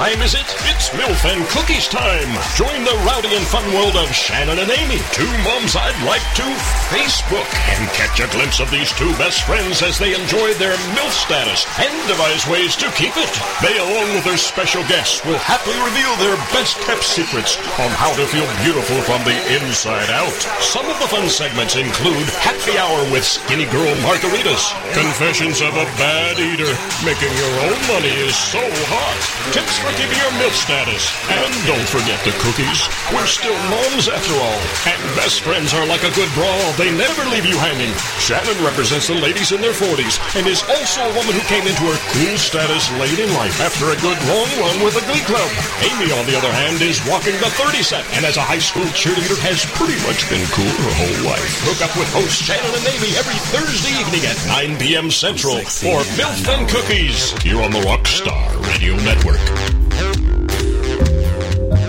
Time 0.00 0.24
is 0.24 0.32
it? 0.32 0.48
It's 0.72 0.88
MILF 0.96 1.28
and 1.28 1.44
Cookies 1.52 1.84
time. 1.84 2.32
Join 2.56 2.88
the 2.88 2.96
rowdy 3.04 3.36
and 3.36 3.44
fun 3.44 3.68
world 3.76 4.00
of 4.00 4.08
Shannon 4.16 4.56
and 4.56 4.72
Amy, 4.72 4.96
two 5.12 5.28
moms 5.44 5.76
I'd 5.76 6.00
like 6.08 6.24
to 6.40 6.48
Facebook, 6.88 7.44
and 7.68 7.84
catch 7.92 8.16
a 8.16 8.32
glimpse 8.32 8.64
of 8.64 8.72
these 8.72 8.96
two 8.96 9.12
best 9.20 9.44
friends 9.44 9.84
as 9.84 10.00
they 10.00 10.16
enjoy 10.16 10.56
their 10.56 10.72
MILF 10.96 11.12
status 11.12 11.68
and 11.76 11.92
devise 12.08 12.48
ways 12.48 12.80
to 12.80 12.88
keep 12.96 13.12
it. 13.20 13.28
They, 13.60 13.76
along 13.76 14.16
with 14.16 14.24
their 14.24 14.40
special 14.40 14.80
guests, 14.88 15.20
will 15.28 15.36
happily 15.36 15.76
reveal 15.84 16.16
their 16.16 16.40
best 16.56 16.80
kept 16.88 17.04
secrets 17.04 17.60
on 17.76 17.92
how 17.92 18.16
to 18.16 18.24
feel 18.24 18.48
beautiful 18.64 19.04
from 19.04 19.20
the 19.28 19.36
inside 19.60 20.08
out. 20.16 20.32
Some 20.64 20.88
of 20.88 20.96
the 20.96 21.12
fun 21.12 21.28
segments 21.28 21.76
include 21.76 22.24
Happy 22.40 22.72
Hour 22.80 23.04
with 23.12 23.28
Skinny 23.28 23.68
Girl 23.68 23.92
Margaritas, 24.00 24.64
Confessions 24.96 25.60
of 25.60 25.76
a 25.76 25.84
Bad 26.00 26.40
Eater, 26.40 26.72
Making 27.04 27.36
Your 27.36 27.52
Own 27.68 27.80
Money 27.92 28.16
is 28.24 28.32
So 28.32 28.64
Hot, 28.64 29.52
tips 29.52 29.76
for 29.76 29.89
keeping 29.96 30.18
your 30.18 30.34
milk 30.38 30.52
status. 30.54 31.10
And 31.30 31.50
don't 31.66 31.88
forget 31.88 32.18
the 32.22 32.34
cookies. 32.42 32.86
We're 33.10 33.26
still 33.26 33.56
moms 33.70 34.06
after 34.10 34.34
all. 34.36 34.60
And 34.86 35.00
best 35.16 35.40
friends 35.42 35.74
are 35.74 35.86
like 35.86 36.04
a 36.04 36.12
good 36.14 36.30
brawl. 36.36 36.72
They 36.76 36.90
never 36.94 37.22
leave 37.30 37.46
you 37.46 37.56
hanging. 37.58 37.92
Shannon 38.22 38.58
represents 38.62 39.08
the 39.08 39.18
ladies 39.18 39.52
in 39.52 39.60
their 39.60 39.74
40s 39.74 40.20
and 40.36 40.46
is 40.46 40.62
also 40.66 41.02
a 41.06 41.14
woman 41.16 41.34
who 41.34 41.44
came 41.50 41.66
into 41.66 41.84
her 41.88 41.98
cool 42.14 42.36
status 42.38 42.90
late 43.00 43.18
in 43.18 43.30
life 43.34 43.58
after 43.60 43.90
a 43.90 43.98
good 43.98 44.18
long 44.30 44.50
run 44.60 44.76
with 44.84 44.94
the 44.94 45.04
Glee 45.10 45.24
Club. 45.24 45.48
Amy, 45.82 46.12
on 46.12 46.26
the 46.26 46.36
other 46.36 46.52
hand, 46.52 46.78
is 46.82 47.02
walking 47.08 47.34
the 47.40 47.50
30 47.58 47.82
set 47.82 48.04
and 48.14 48.24
as 48.24 48.36
a 48.36 48.44
high 48.44 48.62
school 48.62 48.86
cheerleader 48.94 49.38
has 49.42 49.64
pretty 49.78 49.98
much 50.06 50.28
been 50.28 50.44
cool 50.52 50.68
her 50.68 50.94
whole 50.98 51.32
life. 51.32 51.52
Hook 51.66 51.80
up 51.82 51.94
with 51.96 52.10
hosts 52.12 52.42
Shannon 52.42 52.74
and 52.74 52.86
Amy 52.86 53.16
every 53.16 53.38
Thursday 53.50 53.94
evening 53.98 54.24
at 54.26 54.38
9 54.46 54.78
p.m. 54.78 55.10
Central 55.10 55.58
for 55.64 56.00
Milf 56.18 56.46
and 56.48 56.68
Cookies 56.68 57.32
here 57.42 57.60
on 57.62 57.70
the 57.70 57.80
Rockstar 57.80 58.50
Radio 58.68 58.96
Network. 58.96 59.79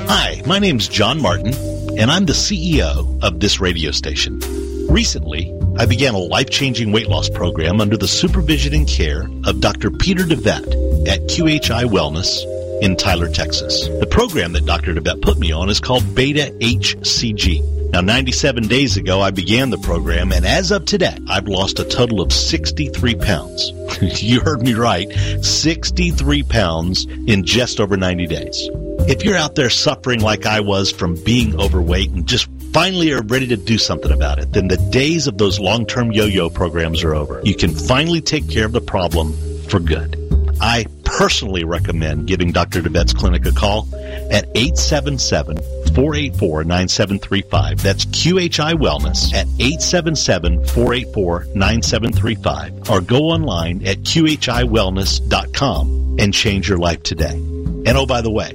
Hi, 0.10 0.42
my 0.46 0.60
name's 0.60 0.88
John 0.88 1.22
Martin, 1.22 1.54
and 1.98 2.12
I'm 2.12 2.26
the 2.26 2.34
CEO 2.34 3.24
of 3.24 3.40
this 3.40 3.60
radio 3.60 3.92
station. 3.92 4.40
Recently, 4.88 5.54
I 5.78 5.86
began 5.86 6.14
a 6.14 6.20
life-changing 6.20 6.92
weight 6.92 7.08
loss 7.08 7.30
program 7.30 7.80
under 7.80 7.96
the 7.96 8.08
supervision 8.08 8.74
and 8.74 8.88
care 8.88 9.30
of 9.46 9.62
Dr. 9.62 9.92
Peter 9.92 10.24
DeVette 10.24 11.08
at 11.08 11.22
QHI 11.22 11.86
Wellness 11.86 12.44
in 12.82 12.98
Tyler, 12.98 13.30
Texas. 13.30 13.88
The 13.88 14.08
program 14.08 14.54
that 14.54 14.66
Dr. 14.66 14.94
DeVette 14.94 15.22
put 15.22 15.38
me 15.38 15.52
on 15.52 15.70
is 15.70 15.80
called 15.80 16.16
Beta 16.16 16.54
HCG. 16.60 17.92
Now, 17.92 18.02
97 18.02 18.68
days 18.68 18.98
ago, 18.98 19.22
I 19.22 19.32
began 19.32 19.70
the 19.70 19.78
program, 19.78 20.32
and 20.32 20.46
as 20.46 20.72
of 20.72 20.86
today, 20.86 21.18
I've 21.28 21.48
lost 21.48 21.78
a 21.80 21.84
total 21.84 22.22
of 22.22 22.32
63 22.32 23.16
pounds. 23.16 23.72
you 24.22 24.40
heard 24.40 24.62
me 24.62 24.74
right, 24.74 25.12
63 25.44 26.44
pounds 26.44 27.06
in 27.28 27.44
just 27.44 27.80
over 27.80 27.98
90 27.98 28.28
days. 28.28 28.70
If 29.08 29.24
you're 29.24 29.36
out 29.36 29.56
there 29.56 29.70
suffering 29.70 30.22
like 30.22 30.46
I 30.46 30.62
was 30.62 30.92
from 30.92 31.22
being 31.24 31.60
overweight 31.60 32.12
and 32.12 32.26
just 32.26 32.48
finally 32.72 33.12
are 33.12 33.24
ready 33.24 33.48
to 33.48 33.58
do 33.58 33.78
something 33.78 34.12
about 34.12 34.40
it, 34.40 34.54
then 34.54 34.70
the 34.70 34.78
days 34.78 35.28
of 35.28 35.38
those 35.38 35.60
long-term 35.60 36.14
yo-yo 36.14 36.50
programs 36.50 37.04
are 37.04 37.14
over. 37.14 37.42
You 37.44 37.56
can 37.56 37.72
finally 37.72 38.22
take 38.22 38.50
care 38.50 38.66
of 38.66 38.72
the 38.72 38.82
problem 38.82 39.34
for 39.68 39.80
good. 39.80 40.16
I 40.62 40.86
personally 41.04 41.64
recommend 41.64 42.28
giving 42.28 42.52
Dr. 42.52 42.82
DeVette's 42.82 43.14
clinic 43.14 43.48
a 43.48 43.52
call 43.52 43.88
at 44.32 44.46
877 44.56 45.58
484 45.58 46.64
9735. 46.64 47.82
That's 47.82 48.06
QHI 48.06 48.74
Wellness 48.74 49.34
at 49.34 49.48
877 49.60 50.64
484 50.68 51.48
9735. 51.56 52.92
Or 52.92 53.02
go 53.02 53.22
online 53.24 53.84
at 53.88 54.02
QHIWellness.com 54.02 56.18
and 56.20 56.32
change 56.34 56.70
your 56.70 56.78
life 56.78 57.02
today. 57.02 57.34
And 57.34 57.90
oh, 57.90 58.06
by 58.06 58.22
the 58.22 58.32
way, 58.32 58.52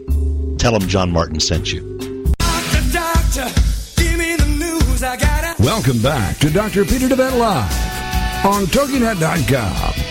tell 0.58 0.78
them 0.78 0.88
John 0.88 1.10
Martin 1.10 1.40
sent 1.40 1.72
you. 1.72 1.98
Doctor, 2.38 2.82
doctor, 2.92 3.50
news. 4.46 5.00
Gotta. 5.00 5.60
Welcome 5.60 6.00
back 6.00 6.38
to 6.38 6.50
Dr. 6.50 6.84
Peter 6.84 7.08
DeVette 7.08 7.36
Live 7.38 8.46
on 8.46 8.66
TogiNet.com. 8.66 10.05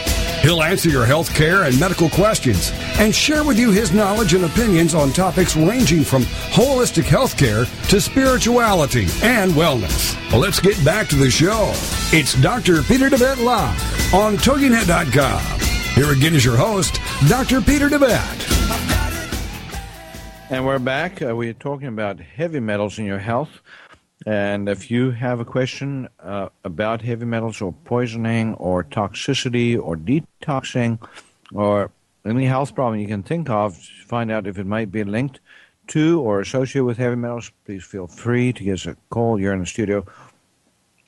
He'll 0.46 0.62
answer 0.62 0.90
your 0.90 1.08
health 1.08 1.34
care 1.34 1.64
and 1.64 1.80
medical 1.80 2.08
questions 2.08 2.72
and 3.00 3.16
share 3.16 3.44
with 3.44 3.58
you 3.58 3.72
his 3.72 3.92
knowledge 3.92 4.36
and 4.36 4.46
opinions 4.46 4.94
on 4.94 5.12
topics 5.12 5.56
ranging 5.56 6.04
from 6.04 6.22
holistic 6.22 7.06
health 7.06 7.36
care 7.36 7.66
to 7.66 8.00
spirituality 8.00 9.08
and 9.24 9.54
wellness. 9.54 10.16
Well, 10.30 10.42
let's 10.42 10.60
get 10.60 10.78
back 10.86 11.08
to 11.08 11.16
the 11.16 11.32
show. 11.32 11.72
It's 12.14 12.40
Dr. 12.44 12.84
Peter 12.84 13.10
DeVette 13.10 13.44
Live 13.44 14.14
on 14.14 14.38
TogiNet.com. 14.38 15.60
Here 15.96 16.12
again 16.12 16.36
is 16.36 16.46
your 16.46 16.58
host, 16.58 17.00
Dr. 17.28 17.60
Peter 17.60 17.90
DeVette. 17.90 18.44
And 20.52 20.64
we're 20.64 20.78
back. 20.78 21.24
Uh, 21.24 21.36
we're 21.36 21.54
talking 21.54 21.88
about 21.88 22.20
heavy 22.20 22.60
metals 22.60 23.00
in 23.00 23.06
your 23.06 23.18
health. 23.18 23.50
And 24.26 24.68
if 24.68 24.90
you 24.90 25.12
have 25.12 25.40
a 25.40 25.46
question 25.46 26.10
uh, 26.20 26.50
about 26.64 27.02
heavy 27.04 27.26
metals 27.26 27.62
or 27.62 27.74
poisoning 27.86 28.56
or 28.56 28.84
toxicity 28.84 29.80
or 29.80 29.96
detoxing 29.96 31.00
or 31.54 31.92
any 32.26 32.46
health 32.46 32.74
problem 32.74 33.00
you 33.00 33.08
can 33.08 33.22
think 33.22 33.50
of, 33.50 33.78
find 33.78 34.32
out 34.32 34.48
if 34.48 34.58
it 34.58 34.66
might 34.66 34.92
be 34.92 35.04
linked 35.04 35.40
to 35.88 36.20
or 36.22 36.40
associated 36.40 36.86
with 36.86 36.98
heavy 36.98 37.16
metals, 37.16 37.52
please 37.66 37.84
feel 37.84 38.08
free 38.08 38.52
to 38.54 38.64
give 38.64 38.74
us 38.74 38.86
a 38.88 38.98
call. 39.12 39.40
You're 39.40 39.54
in 39.54 39.60
the 39.60 39.66
studio 39.68 40.00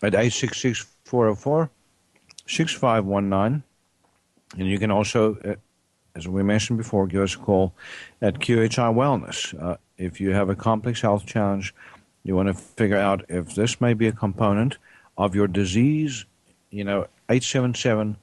at 0.04 0.14
866 0.14 0.86
404 1.06 1.72
6519. 2.46 3.64
And 4.58 4.68
you 4.68 4.78
can 4.78 4.92
also, 4.92 5.36
uh, 5.44 5.56
as 6.16 6.28
we 6.28 6.44
mentioned 6.44 6.78
before, 6.78 7.08
give 7.08 7.22
us 7.22 7.34
a 7.34 7.40
call 7.40 7.74
at 8.22 8.36
QHI 8.36 8.94
Wellness. 8.94 9.60
Uh, 9.60 9.78
if 9.98 10.22
you 10.22 10.32
have 10.32 10.50
a 10.50 10.56
complex 10.56 11.02
health 11.02 11.26
challenge, 11.26 11.74
you 12.28 12.36
want 12.36 12.50
to 12.50 12.54
figure 12.54 12.98
out 12.98 13.26
if 13.30 13.56
this 13.56 13.80
may 13.80 13.94
be 13.94 14.08
a 14.08 14.12
component 14.12 14.78
of 15.18 15.34
your 15.34 15.48
disease, 15.48 16.26
you 16.70 16.84
know, 16.84 17.08
877 17.30 18.18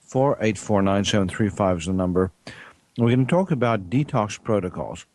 484 0.00 0.82
9735 0.82 1.78
is 1.78 1.86
the 1.86 1.92
number. 1.92 2.32
We're 2.98 3.08
going 3.08 3.26
to 3.26 3.30
talk 3.30 3.50
about 3.50 3.90
detox 3.90 4.42
protocols 4.42 5.06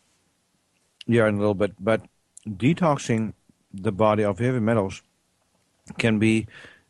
here 1.05 1.27
in 1.27 1.35
a 1.35 1.39
little 1.39 1.55
bit, 1.55 1.73
but 1.79 2.01
detoxing 2.47 3.33
the 3.73 3.91
body 3.91 4.23
of 4.23 4.39
heavy 4.39 4.59
metals 4.59 5.01
can 5.97 6.19
be 6.19 6.47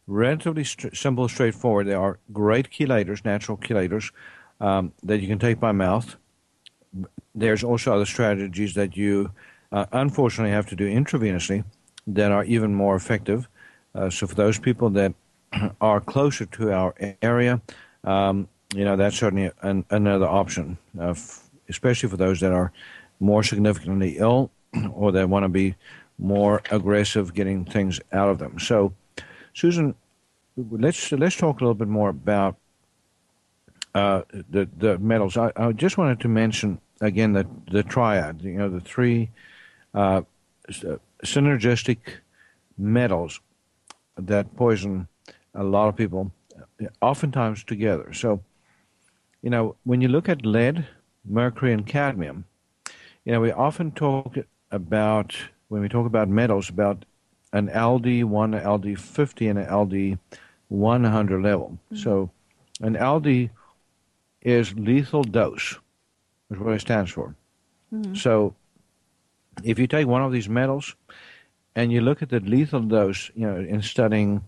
relatively 0.08 0.64
st- 0.64 0.96
simple, 0.96 1.28
straightforward. 1.28 1.88
There 1.88 2.00
are 2.00 2.20
great 2.32 2.70
chelators, 2.70 3.26
natural 3.26 3.58
chelators, 3.58 4.12
um, 4.62 4.94
that 5.04 5.20
you 5.20 5.28
can 5.28 5.40
take 5.40 5.60
by 5.60 5.72
mouth. 5.72 6.16
There's 7.34 7.64
also 7.64 7.94
other 7.94 8.06
strategies 8.06 8.76
that 8.76 8.96
you 8.96 9.32
uh, 9.76 9.86
unfortunately 9.92 10.52
have 10.52 10.66
to 10.66 10.76
do 10.76 10.90
intravenously 10.90 11.66
that 12.08 12.32
are 12.32 12.46
even 12.46 12.74
more 12.74 12.96
effective. 12.96 13.50
Uh, 13.94 14.10
so 14.10 14.26
for 14.26 14.36
those 14.36 14.58
people 14.58 14.90
that 14.90 15.14
are 15.82 16.00
closer 16.00 16.46
to 16.46 16.72
our 16.72 16.96
area, 17.22 17.62
um, 18.06 18.48
you 18.74 18.86
know 18.86 18.96
that's 18.96 19.18
certainly 19.18 19.52
an, 19.62 19.86
another 19.90 20.28
option, 20.28 20.78
uh, 20.98 21.10
f- 21.10 21.50
especially 21.68 22.08
for 22.10 22.16
those 22.16 22.40
that 22.40 22.54
are 22.54 22.72
more 23.20 23.44
significantly 23.44 24.18
ill 24.18 24.50
or 24.94 25.12
that 25.12 25.30
want 25.30 25.44
to 25.44 25.50
be 25.50 25.76
more 26.18 26.62
aggressive 26.72 27.34
getting 27.34 27.66
things 27.66 28.00
out 28.14 28.30
of 28.30 28.40
them. 28.40 28.58
So, 28.60 28.94
Susan, 29.54 29.94
let's 30.56 31.12
let's 31.12 31.36
talk 31.36 31.60
a 31.60 31.64
little 31.64 31.76
bit 31.76 31.90
more 31.90 32.10
about 32.10 32.56
uh, 33.94 34.22
the 34.50 34.70
the 34.78 34.98
metals. 35.00 35.36
I, 35.36 35.52
I 35.58 35.74
just 35.74 35.98
wanted 35.98 36.22
to 36.22 36.30
mention 36.30 36.80
again 37.02 37.34
the 37.34 37.46
the 37.70 37.84
triad. 37.84 38.42
You 38.42 38.54
know, 38.54 38.70
the 38.70 38.80
three 38.80 39.32
uh, 39.96 40.22
synergistic 41.24 41.98
metals 42.78 43.40
that 44.18 44.56
poison 44.56 45.08
a 45.54 45.64
lot 45.64 45.88
of 45.88 45.96
people, 45.96 46.32
oftentimes 47.02 47.64
together. 47.64 48.14
So, 48.14 48.42
you 49.42 49.50
know, 49.50 49.76
when 49.84 50.02
you 50.02 50.10
look 50.10 50.28
at 50.30 50.46
lead, 50.46 50.86
mercury, 51.24 51.72
and 51.74 51.86
cadmium, 51.86 52.46
you 53.24 53.32
know, 53.32 53.40
we 53.40 53.52
often 53.52 53.92
talk 53.92 54.38
about 54.72 55.36
when 55.70 55.82
we 55.82 55.90
talk 55.90 56.06
about 56.06 56.30
metals 56.30 56.70
about 56.70 57.06
an 57.54 57.70
LD1, 57.70 58.62
LD50, 58.64 59.50
and 59.50 59.60
an 59.60 59.68
LD100 60.72 61.44
level. 61.44 61.78
Mm-hmm. 61.86 61.96
So, 61.96 62.30
an 62.82 62.96
LD 62.96 63.50
is 64.42 64.76
lethal 64.76 65.24
dose, 65.24 65.80
is 66.52 66.60
what 66.60 66.74
it 66.74 66.82
stands 66.82 67.12
for. 67.12 67.34
Mm-hmm. 67.94 68.16
So, 68.16 68.56
if 69.64 69.80
you 69.80 69.88
take 69.88 70.08
one 70.08 70.22
of 70.22 70.32
these 70.32 70.50
metals 70.50 70.96
and 71.76 71.92
you 71.92 72.02
look 72.02 72.22
at 72.22 72.30
the 72.30 72.40
lethal 72.40 72.82
dose, 72.82 73.32
you 73.36 73.46
know, 73.46 73.58
in 73.58 73.82
studying 73.82 74.42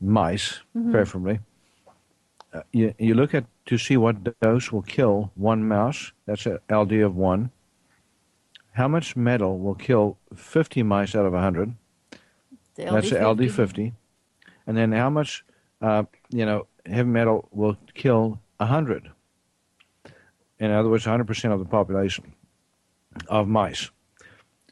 mice, 0.00 0.60
mm-hmm. 0.76 0.90
preferably, 0.90 1.40
uh, 2.52 2.62
you, 2.72 2.94
you 2.98 3.14
look 3.14 3.34
at 3.34 3.44
to 3.66 3.78
see 3.78 3.96
what 3.96 4.40
dose 4.40 4.72
will 4.72 4.82
kill 4.82 5.30
one 5.34 5.66
mouse. 5.66 6.12
That's 6.26 6.46
an 6.46 6.58
LD 6.70 6.92
of 6.94 7.16
one. 7.16 7.50
How 8.72 8.88
much 8.88 9.16
metal 9.16 9.58
will 9.58 9.74
kill 9.74 10.18
50 10.34 10.82
mice 10.82 11.14
out 11.14 11.26
of 11.26 11.32
100? 11.32 11.74
That's 12.76 13.12
an 13.12 13.24
LD 13.24 13.52
50. 13.52 13.92
And 14.66 14.76
then 14.76 14.92
how 14.92 15.10
much, 15.10 15.44
uh, 15.80 16.04
you 16.30 16.46
know, 16.46 16.66
heavy 16.86 17.08
metal 17.08 17.48
will 17.52 17.76
kill 17.94 18.40
100? 18.56 19.10
In 20.58 20.70
other 20.70 20.88
words, 20.88 21.04
100% 21.04 21.52
of 21.52 21.58
the 21.58 21.64
population 21.64 22.32
of 23.28 23.48
mice. 23.48 23.90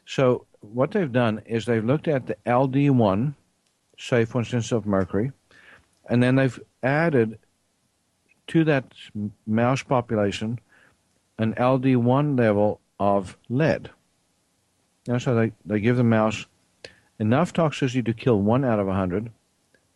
So 0.05 0.45
what 0.61 0.91
they've 0.91 1.11
done 1.11 1.41
is 1.45 1.65
they've 1.65 1.83
looked 1.83 2.07
at 2.07 2.27
the 2.27 2.37
LD1, 2.45 3.33
say 3.97 4.25
for 4.25 4.39
instance 4.39 4.71
of 4.71 4.85
mercury, 4.85 5.31
and 6.09 6.21
then 6.21 6.35
they've 6.35 6.59
added 6.83 7.39
to 8.47 8.63
that 8.65 8.85
mouse 9.45 9.83
population 9.83 10.59
an 11.37 11.53
LD1 11.55 12.37
level 12.37 12.79
of 12.99 13.37
lead. 13.49 13.89
You 15.07 15.13
know, 15.13 15.19
so 15.19 15.33
they, 15.33 15.51
they 15.65 15.79
give 15.79 15.97
the 15.97 16.03
mouse 16.03 16.45
enough 17.19 17.53
toxicity 17.53 18.05
to 18.05 18.13
kill 18.13 18.39
one 18.41 18.63
out 18.63 18.79
of 18.79 18.87
a 18.87 18.93
hundred 18.93 19.31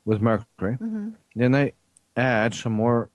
with 0.06 0.22
mercury. 0.22 0.78
Mm-hmm. 0.78 1.10
Then 1.36 1.52
they 1.52 1.74
add 2.16 2.54
some 2.54 2.74
more 2.74 3.10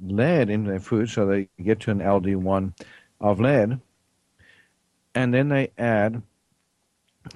lead 0.00 0.50
into 0.50 0.70
their 0.70 0.80
food, 0.80 1.10
so 1.10 1.26
they 1.26 1.48
get 1.62 1.80
to 1.80 1.90
an 1.90 2.00
LD1 2.00 2.72
of 3.20 3.40
lead. 3.40 3.80
And 5.14 5.32
then 5.32 5.48
they 5.48 5.70
add 5.78 6.22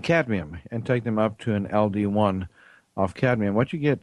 cadmium 0.03 0.59
and 0.71 0.85
take 0.85 1.05
them 1.05 1.19
up 1.19 1.39
to 1.41 1.55
an 1.55 1.69
LD1 1.69 2.49
of 2.97 3.15
cadmium, 3.15 3.55
what 3.55 3.73
you 3.73 3.79
get, 3.79 4.01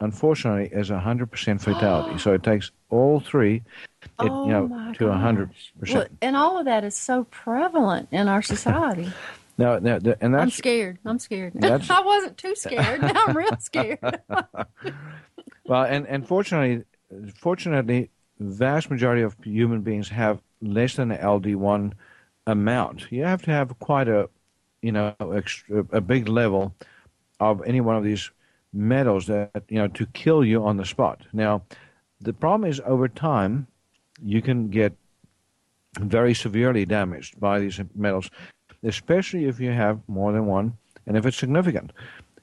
unfortunately, 0.00 0.68
is 0.76 0.90
100% 0.90 1.60
fatality. 1.60 2.18
so 2.18 2.32
it 2.32 2.42
takes 2.42 2.70
all 2.88 3.20
three 3.20 3.62
it, 4.02 4.10
oh 4.18 4.46
you 4.46 4.52
know, 4.52 4.92
to 4.94 5.06
gosh. 5.06 5.20
100%. 5.20 5.94
Well, 5.94 6.06
and 6.22 6.36
all 6.36 6.58
of 6.58 6.64
that 6.64 6.84
is 6.84 6.96
so 6.96 7.24
prevalent 7.24 8.08
in 8.10 8.28
our 8.28 8.42
society. 8.42 9.12
now, 9.58 9.78
now, 9.78 9.98
and 10.20 10.34
that's, 10.34 10.42
I'm 10.42 10.50
scared. 10.50 10.98
I'm 11.04 11.18
scared. 11.18 11.52
I 11.64 12.02
wasn't 12.02 12.36
too 12.38 12.54
scared. 12.56 13.02
Now 13.02 13.12
I'm 13.26 13.36
real 13.36 13.56
scared. 13.58 13.98
well, 15.66 15.84
and, 15.84 16.06
and 16.06 16.26
fortunately, 16.26 16.84
fortunately, 17.36 18.10
vast 18.38 18.90
majority 18.90 19.22
of 19.22 19.36
human 19.42 19.82
beings 19.82 20.08
have 20.08 20.40
less 20.62 20.96
than 20.96 21.10
an 21.10 21.18
LD1 21.18 21.92
amount. 22.46 23.10
You 23.10 23.24
have 23.24 23.42
to 23.42 23.50
have 23.50 23.78
quite 23.78 24.08
a 24.08 24.28
you 24.82 24.92
know, 24.92 25.14
extra, 25.34 25.84
a 25.92 26.00
big 26.00 26.28
level 26.28 26.74
of 27.38 27.62
any 27.66 27.80
one 27.80 27.96
of 27.96 28.04
these 28.04 28.30
metals 28.72 29.26
that, 29.26 29.64
you 29.68 29.78
know, 29.78 29.88
to 29.88 30.06
kill 30.06 30.44
you 30.44 30.64
on 30.64 30.76
the 30.76 30.84
spot. 30.84 31.22
Now, 31.32 31.62
the 32.20 32.32
problem 32.32 32.68
is 32.70 32.80
over 32.84 33.08
time, 33.08 33.66
you 34.22 34.42
can 34.42 34.68
get 34.68 34.92
very 35.98 36.34
severely 36.34 36.84
damaged 36.84 37.40
by 37.40 37.58
these 37.58 37.80
metals, 37.94 38.30
especially 38.82 39.46
if 39.46 39.58
you 39.58 39.70
have 39.70 40.00
more 40.06 40.32
than 40.32 40.46
one 40.46 40.76
and 41.06 41.16
if 41.16 41.26
it's 41.26 41.36
significant. 41.36 41.92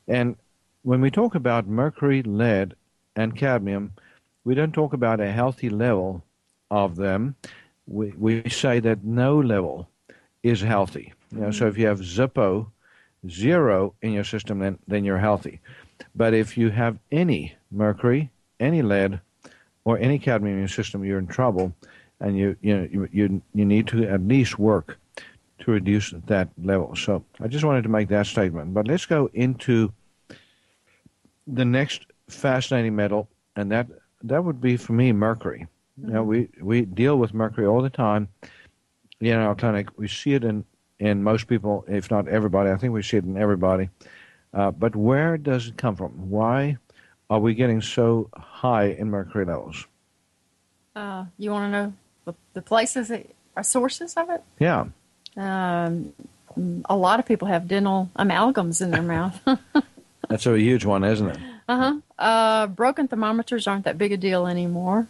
And 0.08 0.36
when 0.84 1.02
we 1.02 1.12
talk 1.12 1.36
about 1.36 1.68
mercury, 1.68 2.24
lead, 2.24 2.76
and 3.16 3.36
cadmium, 3.36 3.94
we 4.44 4.56
don't 4.56 4.74
talk 4.74 4.94
about 4.94 5.20
a 5.20 5.32
healthy 5.32 5.70
level 5.70 6.24
of 6.72 6.96
them. 6.96 7.36
We, 7.88 8.14
we 8.18 8.50
say 8.50 8.80
that 8.82 9.04
no 9.04 9.40
level 9.40 9.90
is 10.44 10.62
healthy. 10.62 11.14
You 11.32 11.40
know, 11.40 11.52
so 11.52 11.68
if 11.68 11.78
you 11.78 11.88
have 11.88 12.00
Zippo 12.00 12.68
zero 13.30 13.94
in 14.02 14.14
your 14.14 14.24
system, 14.24 14.60
then, 14.60 14.80
then 14.88 15.04
you're 15.04 15.18
healthy. 15.18 15.60
But 16.16 16.34
if 16.34 16.58
you 16.58 16.70
have 16.70 16.98
any 17.12 17.56
mercury, 17.72 18.32
any 18.60 18.82
lead, 18.82 19.20
or 19.84 19.98
any 20.00 20.20
cadmium 20.20 20.56
in 20.56 20.62
your 20.62 20.68
system, 20.68 21.04
you're 21.04 21.20
in 21.20 21.28
trouble. 21.28 21.74
and 22.20 22.38
you 22.38 22.56
you 22.62 22.76
know 22.76 22.88
you 22.92 23.10
you, 23.12 23.42
you 23.54 23.66
need 23.66 23.88
to 23.88 24.04
at 24.04 24.22
least 24.22 24.58
work 24.60 24.98
to 25.60 25.72
reduce 25.72 26.14
that 26.26 26.50
level. 26.62 26.96
So 26.96 27.24
I 27.40 27.48
just 27.48 27.64
wanted 27.64 27.84
to 27.84 27.90
make 27.90 28.10
that 28.10 28.28
statement. 28.28 28.74
But 28.74 28.88
let's 28.88 29.06
go 29.06 29.30
into 29.34 29.92
the 31.46 31.66
next 31.66 32.06
fascinating 32.28 32.96
metal, 32.96 33.30
and 33.56 33.72
that 33.72 33.88
that 34.24 34.44
would 34.44 34.60
be 34.62 34.78
for 34.78 34.94
me 34.94 35.12
mercury. 35.12 35.68
You 36.02 36.12
know, 36.12 36.22
mm-hmm. 36.22 36.30
we 36.30 36.82
we 36.82 36.82
deal 36.86 37.18
with 37.18 37.34
mercury 37.34 37.66
all 37.66 37.82
the 37.82 37.90
time 37.90 38.28
in 39.20 39.36
our 39.36 39.56
clinic. 39.56 39.98
We 39.98 40.08
see 40.08 40.34
it 40.34 40.44
in 40.44 40.66
in 41.00 41.24
most 41.24 41.48
people, 41.48 41.86
if 41.88 42.10
not 42.10 42.28
everybody. 42.28 42.70
I 42.70 42.78
think 42.78 42.94
we 42.94 43.04
see 43.04 43.18
it 43.18 43.24
in 43.24 43.38
everybody. 43.38 43.90
Uh, 44.54 44.72
but 44.72 44.96
where 44.96 45.38
does 45.38 45.68
it 45.68 45.78
come 45.78 45.96
from? 45.96 46.30
Why 46.30 46.78
are 47.30 47.40
we 47.40 47.54
getting 47.54 47.82
so 47.82 48.30
high 48.36 48.86
in 48.86 49.10
mercury 49.10 49.46
levels? 49.46 49.86
Uh, 50.96 51.26
you 51.38 51.52
want 51.52 51.72
to 51.72 51.72
know 51.72 51.94
the, 52.26 52.34
the 52.54 52.62
places 52.62 53.10
that 53.10 53.28
are 53.56 53.64
sources 53.64 54.16
of 54.16 54.30
it? 54.30 54.44
Yeah. 54.60 54.86
Um, 55.36 56.14
a 56.86 56.96
lot 56.96 57.20
of 57.20 57.26
people 57.26 57.48
have 57.48 57.68
dental 57.68 58.10
amalgams 58.18 58.82
in 58.82 58.92
their 58.92 59.04
mouth. 59.04 59.40
That's 60.30 60.46
a 60.46 60.60
huge 60.60 60.86
one, 60.86 61.04
isn't 61.04 61.30
it? 61.30 61.38
Uh-huh. 61.70 61.98
Uh, 62.18 62.68
broken 62.68 63.08
thermometers 63.08 63.68
aren't 63.68 63.86
that 63.86 63.98
big 63.98 64.12
a 64.12 64.18
deal 64.18 64.48
anymore. 64.48 65.08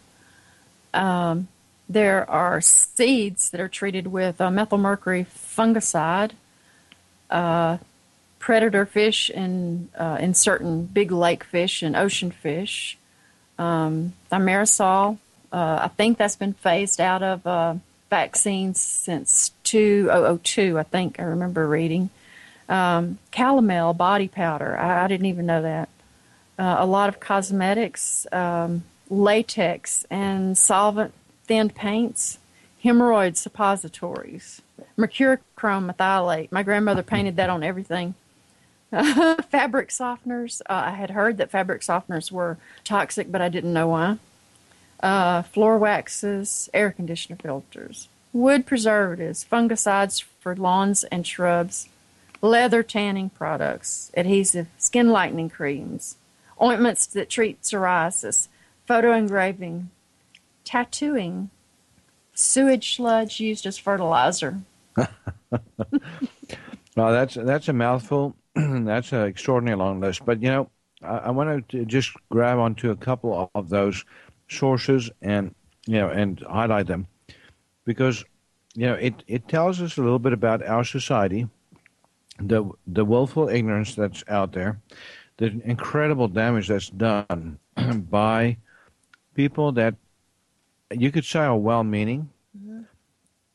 Um, 0.92 1.48
there 1.88 2.28
are 2.28 2.60
seeds 2.60 3.50
that 3.50 3.60
are 3.60 3.68
treated 3.68 4.08
with 4.08 4.40
uh, 4.40 4.50
methylmercury 4.50 5.26
fungicide, 5.26 6.32
uh, 7.30 7.78
predator 8.38 8.84
fish, 8.84 9.30
and 9.34 9.88
uh, 9.96 10.18
in 10.20 10.34
certain 10.34 10.84
big 10.84 11.10
lake 11.10 11.44
fish 11.44 11.82
and 11.82 11.96
ocean 11.96 12.30
fish. 12.30 12.98
Um, 13.58 14.12
thimerosal, 14.30 15.18
uh, 15.50 15.80
I 15.82 15.88
think 15.88 16.18
that's 16.18 16.36
been 16.36 16.52
phased 16.52 17.00
out 17.00 17.22
of 17.22 17.46
uh, 17.46 17.74
vaccines 18.10 18.80
since 18.80 19.52
2002, 19.64 20.78
I 20.78 20.82
think 20.82 21.18
I 21.18 21.24
remember 21.24 21.66
reading. 21.66 22.10
Um, 22.68 23.18
calomel 23.32 23.96
body 23.96 24.28
powder, 24.28 24.76
I, 24.76 25.04
I, 25.04 25.08
didn't 25.08 25.26
even 25.26 25.46
know 25.46 25.62
that. 25.62 25.88
Uh, 26.58 26.76
a 26.78 26.86
lot 26.86 27.08
of 27.08 27.18
cosmetics, 27.18 28.26
um, 28.30 28.84
latex, 29.08 30.04
and 30.10 30.56
solvent 30.56 31.14
thinned 31.48 31.74
paints, 31.74 32.38
hemorrhoid 32.84 33.36
suppositories, 33.36 34.62
mercurochrome 34.96 35.92
merthiolate. 35.92 36.52
My 36.52 36.62
grandmother 36.62 37.02
painted 37.02 37.36
that 37.36 37.50
on 37.50 37.64
everything. 37.64 38.14
fabric 38.90 39.88
softeners. 39.90 40.62
Uh, 40.62 40.84
I 40.86 40.90
had 40.90 41.10
heard 41.10 41.36
that 41.38 41.50
fabric 41.50 41.82
softeners 41.82 42.32
were 42.32 42.56
toxic, 42.84 43.30
but 43.30 43.42
I 43.42 43.48
didn't 43.48 43.72
know 43.72 43.88
why. 43.88 44.18
Uh, 45.00 45.42
floor 45.42 45.78
waxes, 45.78 46.70
air 46.72 46.90
conditioner 46.90 47.36
filters, 47.36 48.08
wood 48.32 48.66
preservatives, 48.66 49.44
fungicides 49.50 50.24
for 50.40 50.56
lawns 50.56 51.04
and 51.04 51.26
shrubs, 51.26 51.88
leather 52.40 52.82
tanning 52.82 53.30
products, 53.30 54.10
adhesive, 54.16 54.68
skin 54.78 55.10
lightening 55.10 55.50
creams, 55.50 56.16
ointments 56.60 57.06
that 57.06 57.28
treat 57.28 57.62
psoriasis, 57.62 58.48
photo 58.86 59.12
engraving, 59.12 59.90
tattooing, 60.68 61.48
sewage 62.34 62.96
sludge 62.96 63.40
used 63.40 63.64
as 63.64 63.78
fertilizer. 63.78 64.60
well, 64.96 65.08
that's 66.94 67.34
that's 67.34 67.68
a 67.68 67.72
mouthful. 67.72 68.36
that's 68.54 69.12
an 69.12 69.22
extraordinarily 69.22 69.82
long 69.82 70.00
list. 70.00 70.26
But 70.26 70.42
you 70.42 70.50
know, 70.50 70.70
I, 71.02 71.16
I 71.16 71.30
want 71.30 71.68
to 71.70 71.84
just 71.86 72.12
grab 72.30 72.58
onto 72.58 72.90
a 72.90 72.96
couple 72.96 73.50
of 73.54 73.70
those 73.70 74.04
sources 74.48 75.10
and 75.22 75.54
you 75.86 75.94
know 75.94 76.10
and 76.10 76.40
highlight 76.40 76.86
them 76.86 77.06
because 77.86 78.24
you 78.74 78.86
know 78.86 78.94
it, 78.94 79.24
it 79.26 79.48
tells 79.48 79.80
us 79.80 79.96
a 79.96 80.02
little 80.02 80.18
bit 80.18 80.34
about 80.34 80.62
our 80.62 80.84
society, 80.84 81.48
the 82.40 82.70
the 82.86 83.06
willful 83.06 83.48
ignorance 83.48 83.94
that's 83.94 84.22
out 84.28 84.52
there, 84.52 84.78
the 85.38 85.46
incredible 85.64 86.28
damage 86.28 86.68
that's 86.68 86.90
done 86.90 87.58
by 88.10 88.58
people 89.34 89.72
that 89.72 89.94
you 90.90 91.10
could 91.10 91.24
say 91.24 91.40
are 91.40 91.56
well 91.56 91.84
meaning. 91.84 92.30
Mm-hmm. 92.56 92.82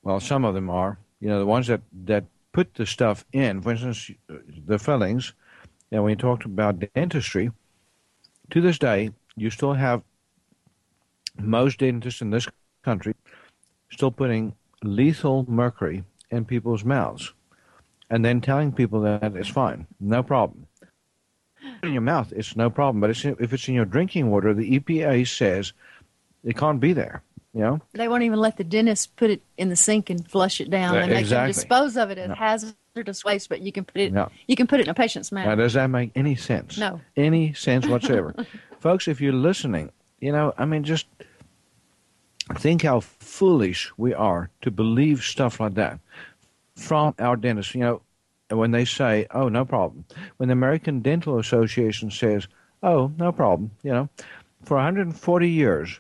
Well, 0.04 0.20
some 0.20 0.46
of 0.46 0.54
them 0.54 0.70
are. 0.70 0.98
You 1.20 1.30
know, 1.30 1.40
the 1.40 1.46
ones 1.46 1.68
that, 1.68 1.82
that 2.06 2.26
put 2.52 2.74
the 2.76 2.86
stuff 2.86 3.26
in, 3.32 3.62
for 3.62 3.72
instance, 3.72 4.12
the 4.68 4.78
fillings, 4.78 5.34
and 5.92 6.04
when 6.04 6.12
you 6.12 6.16
talked 6.16 6.46
about 6.46 6.84
dentistry, 6.94 7.52
to 8.50 8.62
this 8.62 8.78
day, 8.78 9.12
you 9.36 9.50
still 9.50 9.74
have 9.74 10.04
most 11.40 11.80
dentists 11.80 12.22
in 12.22 12.30
this 12.30 12.48
country 12.84 13.16
still 13.92 14.12
putting 14.12 14.54
lethal 14.84 15.46
mercury 15.48 16.04
in 16.30 16.46
people's 16.46 16.84
mouths 16.84 17.34
and 18.10 18.24
then 18.24 18.42
telling 18.42 18.72
people 18.72 19.02
that 19.02 19.36
it's 19.36 19.50
fine, 19.50 19.88
no 20.00 20.22
problem. 20.22 20.68
In 21.82 21.94
your 21.94 22.02
mouth, 22.02 22.34
it's 22.36 22.56
no 22.56 22.70
problem, 22.70 23.00
but 23.00 23.10
it's, 23.10 23.24
if 23.24 23.54
it's 23.54 23.68
in 23.68 23.76
your 23.76 23.86
drinking 23.86 24.30
water, 24.30 24.54
the 24.54 24.80
EPA 24.80 25.28
says 25.28 25.74
it 26.44 26.58
can't 26.58 26.80
be 26.80 26.94
there. 26.94 27.24
You 27.54 27.62
know? 27.62 27.82
They 27.94 28.08
won't 28.08 28.24
even 28.24 28.40
let 28.40 28.58
the 28.58 28.64
dentist 28.64 29.16
put 29.16 29.30
it 29.30 29.42
in 29.58 29.70
the 29.70 29.76
sink 29.76 30.10
and 30.10 30.28
flush 30.28 30.60
it 30.60 30.70
down. 30.70 30.96
exactly. 30.98 31.24
they 31.24 31.30
can 31.30 31.48
dispose 31.48 31.98
of 31.98 32.10
it 32.10 32.18
as 32.18 32.30
no. 32.30 32.36
hazardous 32.36 33.24
waste, 33.24 33.50
but 33.50 33.62
you 33.62 33.72
can 33.72 33.86
put 33.86 34.02
it 34.02 34.12
no. 34.12 34.30
you 34.48 34.56
can 34.56 34.66
put 34.66 34.80
it 34.80 34.84
in 34.84 34.90
a 34.90 34.94
patient's 34.94 35.32
mouth. 35.32 35.46
Now, 35.46 35.56
does 35.56 35.74
that 35.74 35.88
make 35.88 36.12
any 36.16 36.36
sense? 36.36 36.78
No. 36.78 37.00
Any 37.16 37.54
sense 37.54 37.88
whatsoever. 37.88 38.34
Folks, 38.80 39.08
if 39.08 39.22
you're 39.22 39.34
listening, 39.34 39.92
you 40.20 40.32
know, 40.32 40.54
I 40.58 40.66
mean 40.66 40.84
just 40.84 41.06
think 42.56 42.82
how 42.82 43.00
foolish 43.02 43.92
we 43.98 44.14
are 44.14 44.50
to 44.62 44.72
believe 44.72 45.22
stuff 45.22 45.60
like 45.60 45.76
that 45.76 46.00
from 46.76 47.14
our 47.20 47.36
dentists. 47.36 47.76
You 47.76 47.82
know, 47.82 48.02
when 48.50 48.72
they 48.72 48.86
say, 48.86 49.28
"Oh, 49.32 49.48
no 49.48 49.64
problem," 49.64 50.06
when 50.38 50.50
the 50.50 50.54
American 50.54 51.02
Dental 51.02 51.38
Association 51.38 52.10
says, 52.10 52.48
"Oh, 52.82 53.12
no 53.18 53.32
problem," 53.32 53.72
you 53.84 53.92
know, 53.92 54.10
for 54.64 54.78
140 54.78 55.50
years, 55.50 56.00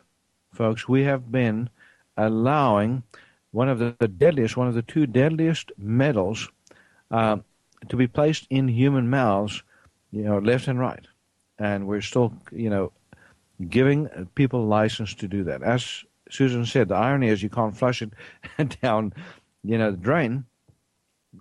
folks, 0.53 0.87
we 0.87 1.03
have 1.03 1.31
been 1.31 1.69
allowing 2.17 3.03
one 3.51 3.69
of 3.69 3.79
the, 3.79 3.95
the 3.99 4.07
deadliest, 4.07 4.57
one 4.57 4.67
of 4.67 4.73
the 4.73 4.81
two 4.81 5.05
deadliest 5.05 5.71
metals 5.77 6.49
uh, 7.11 7.37
to 7.89 7.95
be 7.95 8.07
placed 8.07 8.47
in 8.49 8.67
human 8.67 9.09
mouths, 9.09 9.63
you 10.11 10.23
know, 10.23 10.39
left 10.39 10.67
and 10.67 10.79
right. 10.79 11.05
And 11.59 11.87
we're 11.87 12.01
still, 12.01 12.33
you 12.51 12.69
know, 12.69 12.91
giving 13.69 14.07
people 14.35 14.65
license 14.65 15.13
to 15.15 15.27
do 15.27 15.43
that. 15.43 15.61
As 15.61 16.03
Susan 16.29 16.65
said, 16.65 16.89
the 16.89 16.95
irony 16.95 17.27
is 17.27 17.43
you 17.43 17.49
can't 17.49 17.77
flush 17.77 18.01
it 18.01 18.11
down, 18.81 19.13
you 19.63 19.77
know, 19.77 19.91
the 19.91 19.97
drain. 19.97 20.45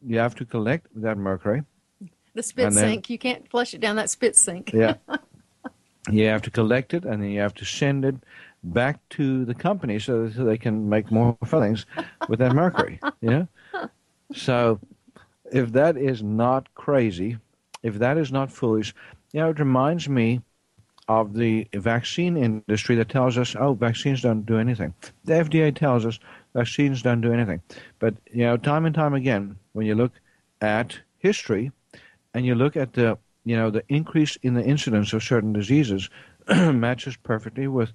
You 0.05 0.19
have 0.19 0.35
to 0.37 0.45
collect 0.45 0.89
that 0.97 1.17
mercury. 1.17 1.63
The 2.35 2.43
spit 2.43 2.73
then, 2.73 2.73
sink. 2.73 3.11
You 3.11 3.19
can't 3.19 3.49
flush 3.51 3.75
it 3.75 3.81
down 3.81 3.97
that 3.97 4.11
spit 4.11 4.37
sink. 4.37 4.73
yeah. 4.73 4.95
You 6.11 6.27
have 6.27 6.43
to 6.43 6.51
collect 6.51 6.95
it, 6.95 7.05
and 7.05 7.23
then 7.23 7.31
you 7.31 7.39
have 7.39 7.55
to 7.55 7.65
send 7.65 8.05
it 8.05 8.17
back 8.65 9.01
to 9.11 9.45
the 9.45 9.55
company 9.55 9.99
so, 9.99 10.31
so 10.31 10.45
they 10.45 10.59
can 10.59 10.89
make 10.89 11.11
more 11.11 11.37
fillings 11.47 11.87
with 12.29 12.39
that 12.39 12.55
mercury. 12.55 13.01
Know, 13.21 13.49
so 14.35 14.81
if 15.51 15.73
that 15.73 15.97
is 15.97 16.23
not 16.23 16.73
crazy, 16.75 17.39
if 17.83 17.97
that 17.97 18.19
is 18.19 18.33
not 18.33 18.51
foolish, 18.51 18.95
you 19.33 19.41
know, 19.41 19.51
it 19.51 19.59
reminds 19.59 20.09
me 20.09 20.41
of 21.09 21.35
the 21.35 21.69
vaccine 21.75 22.37
industry 22.37 22.95
that 22.97 23.09
tells 23.09 23.37
us, 23.37 23.57
oh, 23.57 23.75
vaccines 23.75 24.23
don't 24.23 24.47
do 24.47 24.59
anything. 24.59 24.95
The 25.25 25.35
FDA 25.35 25.75
tells 25.75 26.07
us 26.07 26.19
vaccines 26.55 27.03
don't 27.03 27.21
do 27.21 27.33
anything. 27.33 27.61
But, 27.99 28.15
you 28.33 28.45
know, 28.45 28.57
time 28.57 28.87
and 28.87 28.95
time 28.95 29.15
again, 29.15 29.57
when 29.73 29.87
you 29.87 29.95
look 29.95 30.13
at 30.61 30.99
history 31.19 31.73
and 32.35 32.47
you 32.47 32.55
look 32.55 32.77
at 32.77 32.93
the, 32.93 33.19
you 33.45 33.57
know, 33.57 33.71
the 33.71 33.83
increase 33.89 34.37
in 34.43 34.55
the 34.55 34.65
incidence 34.65 35.13
of 35.13 35.23
certain 35.23 35.53
diseases 35.53 36.09
matches 36.49 37.17
perfectly 37.17 37.67
with 37.67 37.93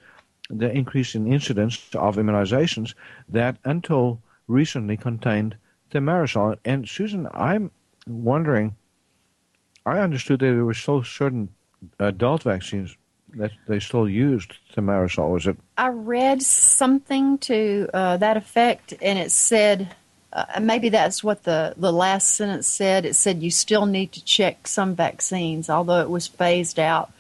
the 0.50 0.72
increase 0.72 1.16
in 1.16 1.32
incidence 1.32 1.90
of 1.94 2.16
immunizations 2.16 2.94
that 3.30 3.58
until 3.64 4.22
recently 4.48 4.98
contained 4.98 5.58
thimerosal. 5.92 6.58
And 6.66 6.88
Susan, 6.88 7.28
I'm 7.34 7.72
wondering, 8.08 8.76
I 9.86 10.00
understood 10.00 10.40
that 10.40 10.46
there 10.46 10.66
were 10.66 10.74
still 10.74 11.04
certain 11.04 11.50
adult 12.00 12.44
vaccines 12.44 12.96
that 13.34 13.52
they 13.68 13.80
still 13.80 14.08
used 14.08 14.54
thimerosal. 14.74 15.32
Was 15.32 15.48
it? 15.48 15.58
I 15.78 15.90
read 15.90 16.42
something 16.42 17.38
to 17.40 17.90
uh, 17.94 18.18
that 18.18 18.38
effect, 18.38 18.94
and 19.02 19.20
it 19.20 19.32
said. 19.32 19.96
Uh, 20.34 20.60
maybe 20.62 20.90
that's 20.90 21.24
what 21.24 21.44
the, 21.44 21.74
the 21.78 21.92
last 21.92 22.28
sentence 22.36 22.68
said. 22.68 23.06
It 23.06 23.16
said 23.16 23.42
you 23.42 23.50
still 23.50 23.86
need 23.86 24.12
to 24.12 24.24
check 24.24 24.68
some 24.68 24.94
vaccines, 24.94 25.70
although 25.70 26.02
it 26.02 26.10
was 26.10 26.28
phased 26.28 26.78
out 26.78 27.12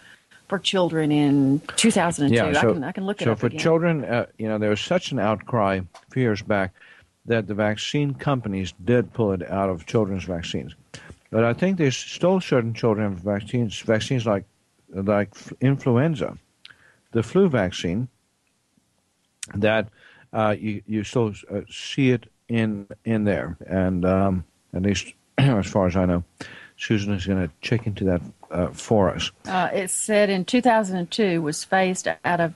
for 0.48 0.60
children 0.60 1.12
in 1.12 1.62
2002. 1.76 2.36
Yeah, 2.36 2.54
so, 2.54 2.70
I, 2.70 2.74
can, 2.74 2.84
I 2.84 2.92
can 2.92 3.06
look 3.06 3.22
it 3.22 3.26
so 3.26 3.34
up 3.34 3.40
for 3.40 3.48
again. 3.48 3.60
children, 3.60 4.06
uh, 4.06 4.26
you 4.38 4.48
know, 4.48 4.58
there 4.58 4.70
was 4.70 4.82
such 4.82 5.12
an 5.12 5.20
outcry 5.20 5.76
a 5.80 6.12
few 6.12 6.24
years 6.24 6.42
back 6.42 6.74
that 7.26 7.48
the 7.48 7.54
vaccine 7.54 8.14
companies 8.14 8.74
did 8.84 9.14
pull 9.14 9.34
it 9.34 9.50
out 9.50 9.70
of 9.70 9.86
children's 9.86 10.24
vaccines. 10.24 10.76
But 11.30 11.44
I 11.44 11.54
think 11.54 11.78
they 11.78 11.90
still 11.90 12.40
certain 12.40 12.74
children 12.74 13.16
vaccines, 13.16 13.80
vaccines 13.82 14.26
like 14.26 14.46
like 14.94 15.34
influenza, 15.60 16.38
the 17.12 17.22
flu 17.22 17.50
vaccine, 17.50 18.08
that 19.56 19.90
uh, 20.32 20.56
you 20.58 20.82
you 20.88 21.04
still 21.04 21.34
uh, 21.52 21.62
see 21.70 22.12
it 22.12 22.32
in 22.48 22.88
in 23.04 23.26
there, 23.26 23.58
and 23.68 24.06
um, 24.06 24.46
at 24.74 24.84
least 24.84 25.14
as 25.38 25.68
far 25.68 25.88
as 25.88 25.98
I 25.98 26.06
know, 26.06 26.24
Susan 26.78 27.14
is 27.14 27.26
going 27.26 27.46
to 27.46 27.54
check 27.62 27.88
into 27.88 28.06
that 28.06 28.22
uh, 28.52 28.68
for 28.68 29.10
us. 29.10 29.32
Uh, 29.46 29.70
it 29.74 29.90
said 29.90 30.30
in 30.30 30.46
2002 30.46 31.42
was 31.42 31.64
phased 31.64 32.08
out 32.24 32.40
of 32.40 32.54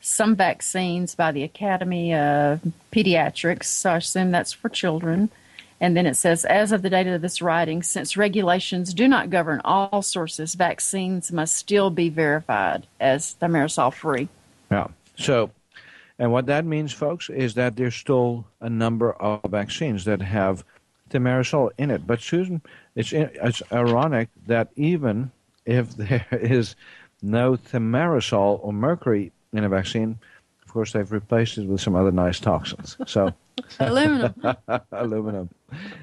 some 0.00 0.36
vaccines 0.36 1.14
by 1.14 1.32
the 1.32 1.42
Academy 1.42 2.14
of 2.14 2.60
Pediatrics, 2.92 3.64
so 3.64 3.90
I 3.90 3.96
assume 3.96 4.30
that's 4.30 4.52
for 4.52 4.68
children. 4.68 5.30
And 5.80 5.96
then 5.96 6.06
it 6.06 6.16
says, 6.16 6.44
as 6.44 6.72
of 6.72 6.82
the 6.82 6.90
date 6.90 7.06
of 7.06 7.22
this 7.22 7.40
writing, 7.40 7.82
since 7.82 8.16
regulations 8.16 8.92
do 8.92 9.06
not 9.06 9.30
govern 9.30 9.60
all 9.64 10.02
sources, 10.02 10.54
vaccines 10.54 11.30
must 11.30 11.56
still 11.56 11.90
be 11.90 12.08
verified 12.08 12.86
as 12.98 13.36
thimerosal 13.40 13.92
free. 13.92 14.28
Yeah. 14.70 14.88
So, 15.16 15.50
and 16.18 16.32
what 16.32 16.46
that 16.46 16.64
means, 16.64 16.92
folks, 16.92 17.30
is 17.30 17.54
that 17.54 17.76
there's 17.76 17.94
still 17.94 18.44
a 18.60 18.68
number 18.68 19.12
of 19.12 19.50
vaccines 19.50 20.04
that 20.04 20.20
have 20.20 20.64
thimerosal 21.08 21.70
in 21.78 21.90
it. 21.90 22.06
But 22.06 22.20
Susan, 22.20 22.62
it's 22.94 23.12
it's 23.12 23.62
ironic 23.72 24.28
that 24.46 24.68
even 24.76 25.30
if 25.64 25.90
there 25.96 26.26
is 26.32 26.76
no 27.22 27.56
thimerosal 27.56 28.60
or 28.62 28.72
mercury 28.72 29.32
in 29.52 29.64
a 29.64 29.68
vaccine, 29.68 30.18
of 30.62 30.72
course 30.72 30.92
they've 30.92 31.10
replaced 31.10 31.58
it 31.58 31.66
with 31.66 31.80
some 31.80 31.94
other 31.94 32.12
nice 32.12 32.40
toxins. 32.40 32.96
So 33.06 33.32
aluminum, 33.80 34.34
aluminum, 34.92 35.50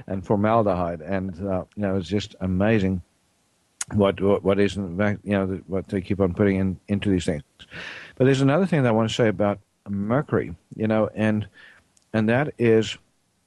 and 0.08 0.26
formaldehyde, 0.26 1.02
and 1.02 1.48
uh, 1.48 1.65
you 1.76 1.82
know 1.82 1.98
it's 1.98 2.10
just 2.10 2.36
amazing 2.41 3.02
what 3.94 4.20
what, 4.20 4.44
what 4.44 4.60
is 4.60 4.78
in 4.78 4.98
fact 4.98 5.22
you 5.24 5.34
know 5.34 5.62
what 5.68 5.88
they 5.88 6.02
keep 6.02 6.20
on 6.20 6.34
putting 6.34 6.58
in 6.58 6.80
into 6.88 7.10
these 7.10 7.26
things. 7.26 7.44
But 8.15 8.26
there's 8.26 8.41
another 8.41 8.65
thing 8.65 8.84
that 8.84 8.89
I 8.89 8.94
want 8.94 9.10
to 9.10 9.15
say 9.15 9.28
about 9.28 9.60
mercury, 9.89 10.56
you 10.76 10.88
know, 10.88 11.10
and 11.13 11.48
and 12.13 12.30
that 12.30 12.54
is, 12.58 12.98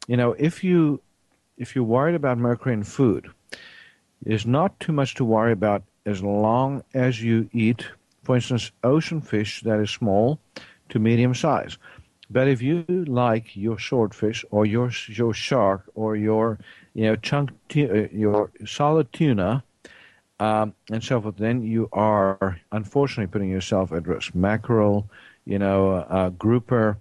you 0.07 0.17
know, 0.17 0.33
if 0.39 0.63
you 0.63 1.01
if 1.59 1.75
you're 1.75 1.85
worried 1.85 2.15
about 2.15 2.39
mercury 2.39 2.73
in 2.73 2.85
food, 2.85 3.29
there's 4.23 4.47
not 4.47 4.79
too 4.81 4.93
much 4.93 5.15
to 5.17 5.25
worry 5.25 5.53
about 5.53 5.83
as 6.07 6.23
long 6.23 6.83
as 6.95 7.23
you 7.23 7.51
eat, 7.53 7.87
for 8.23 8.37
instance, 8.37 8.71
ocean 8.83 9.21
fish 9.21 9.61
that 9.63 9.79
is 9.81 9.91
small 9.91 10.41
to 10.89 10.99
medium 10.99 11.35
size. 11.35 11.77
But 12.31 12.49
if 12.49 12.63
you 12.63 12.85
like 12.89 13.57
your 13.57 13.79
swordfish 13.79 14.45
or 14.51 14.67
your 14.67 14.91
your 15.09 15.33
shark 15.33 15.91
or 15.95 16.15
your 16.15 16.59
you 16.95 17.05
know 17.05 17.17
chunk 17.17 17.51
tu- 17.69 18.09
your 18.13 18.51
solid 18.67 19.13
tuna 19.13 19.65
um, 20.39 20.75
and 20.91 21.03
so 21.03 21.21
forth, 21.21 21.37
then 21.39 21.63
you 21.63 21.89
are 21.93 22.61
unfortunately 22.71 23.31
putting 23.31 23.51
yourself 23.51 23.93
at 23.93 24.07
risk. 24.07 24.35
Mackerel, 24.35 25.09
you 25.47 25.59
know, 25.59 25.93
uh, 25.93 26.29
grouper, 26.31 26.99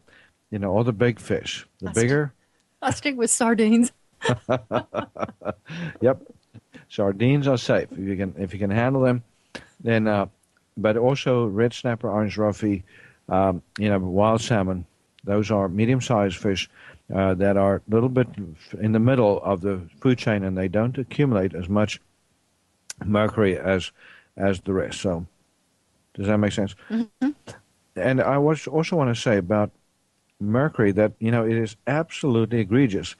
you 0.49 0.59
know, 0.59 0.71
all 0.71 0.85
the 0.85 0.93
big 0.93 1.19
fish. 1.19 1.67
The 1.79 1.87
That's 1.87 1.99
bigger, 1.99 2.33
I'll 2.81 2.93
stick 2.93 3.17
with 3.17 3.31
sardines. 3.31 3.91
yep. 6.01 6.21
Sardines 6.89 7.47
are 7.47 7.57
safe 7.57 7.91
if 7.91 7.99
you 7.99 8.15
can 8.15 8.33
if 8.37 8.53
you 8.53 8.59
can 8.59 8.69
handle 8.69 9.01
them. 9.01 9.23
Then, 9.79 10.07
uh, 10.07 10.27
but 10.75 10.97
also 10.97 11.45
red 11.45 11.73
snapper, 11.73 12.09
orange 12.09 12.37
roughy, 12.37 12.83
um, 13.29 13.61
you 13.77 13.89
know, 13.89 13.99
wild 13.99 14.41
salmon. 14.41 14.85
Those 15.23 15.51
are 15.51 15.67
medium-sized 15.67 16.37
fish 16.37 16.69
uh, 17.13 17.33
that 17.35 17.57
are 17.57 17.75
a 17.75 17.81
little 17.89 18.09
bit 18.09 18.27
in 18.79 18.91
the 18.91 18.99
middle 18.99 19.41
of 19.43 19.61
the 19.61 19.81
food 19.99 20.17
chain, 20.17 20.43
and 20.43 20.57
they 20.57 20.67
don't 20.67 20.97
accumulate 20.97 21.53
as 21.53 21.67
much 21.67 21.99
mercury 23.05 23.57
as 23.57 23.91
as 24.35 24.61
the 24.61 24.73
rest. 24.73 25.01
So, 25.01 25.25
does 26.13 26.27
that 26.27 26.37
make 26.37 26.53
sense? 26.53 26.75
Mm-hmm. 26.89 27.31
And 27.95 28.21
I 28.21 28.37
was 28.37 28.67
also 28.67 28.95
want 28.95 29.13
to 29.13 29.21
say 29.21 29.37
about 29.37 29.71
mercury 30.39 30.91
that 30.91 31.13
you 31.19 31.31
know 31.31 31.45
it 31.45 31.57
is 31.57 31.75
absolutely 31.87 32.59
egregious 32.59 33.15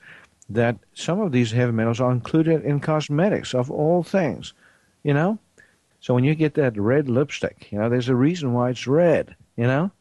that 0.49 0.77
some 0.93 1.19
of 1.19 1.31
these 1.31 1.51
heavy 1.51 1.71
metals 1.71 1.99
are 1.99 2.12
included 2.12 2.63
in 2.63 2.79
cosmetics 2.79 3.53
of 3.53 3.69
all 3.69 4.03
things, 4.03 4.53
you 5.03 5.13
know. 5.13 5.38
So 5.99 6.13
when 6.13 6.23
you 6.23 6.36
get 6.36 6.53
that 6.55 6.77
red 6.77 7.10
lipstick, 7.10 7.67
you 7.71 7.79
know, 7.79 7.89
there's 7.89 8.10
a 8.10 8.15
reason 8.15 8.53
why 8.53 8.69
it's 8.69 8.88
red. 8.88 9.36
You 9.55 9.65
know, 9.65 9.91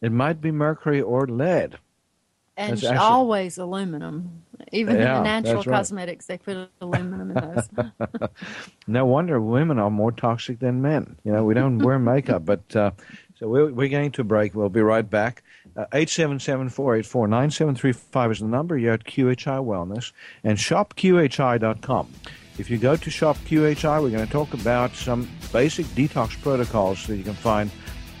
it 0.00 0.12
might 0.12 0.40
be 0.40 0.50
mercury 0.50 1.00
or 1.00 1.26
lead. 1.26 1.78
And 2.56 2.72
actually- 2.72 2.96
always 2.96 3.56
aluminum. 3.56 4.42
Even 4.72 4.96
in 4.96 5.02
the 5.02 5.22
natural 5.22 5.62
right. 5.62 5.78
cosmetics, 5.78 6.26
they 6.26 6.36
put 6.36 6.68
aluminum 6.80 7.30
in 7.30 7.36
those. 7.36 7.90
No 8.86 9.06
wonder 9.06 9.40
women 9.40 9.78
are 9.78 9.90
more 9.90 10.12
toxic 10.12 10.58
than 10.58 10.82
men. 10.82 11.16
You 11.24 11.32
know, 11.32 11.44
we 11.44 11.54
don't 11.54 11.78
wear 11.78 11.98
makeup, 11.98 12.44
but 12.44 12.74
uh, 12.74 12.90
so 13.38 13.48
we're, 13.48 13.70
we're 13.72 13.88
getting 13.88 14.10
to 14.12 14.22
a 14.22 14.24
break. 14.24 14.54
We'll 14.54 14.68
be 14.68 14.80
right 14.80 15.08
back. 15.08 15.42
Uh, 15.76 15.86
Eight 15.92 16.10
seven 16.10 16.40
seven 16.40 16.68
four 16.68 16.96
eight 16.96 17.06
four 17.06 17.28
nine 17.28 17.50
seven 17.50 17.74
three 17.74 17.92
five 17.92 18.32
is 18.32 18.40
the 18.40 18.46
number. 18.46 18.76
You're 18.76 18.94
at 18.94 19.04
QHI 19.04 19.64
Wellness 19.64 20.12
and 20.42 20.58
shopqhi.com. 20.58 22.12
If 22.58 22.68
you 22.68 22.78
go 22.78 22.96
to 22.96 23.10
Shop 23.10 23.36
QHI, 23.46 24.02
we're 24.02 24.10
going 24.10 24.26
to 24.26 24.32
talk 24.32 24.52
about 24.52 24.92
some 24.94 25.28
basic 25.52 25.86
detox 25.86 26.40
protocols 26.42 27.06
that 27.06 27.16
you 27.16 27.22
can 27.22 27.34
find 27.34 27.70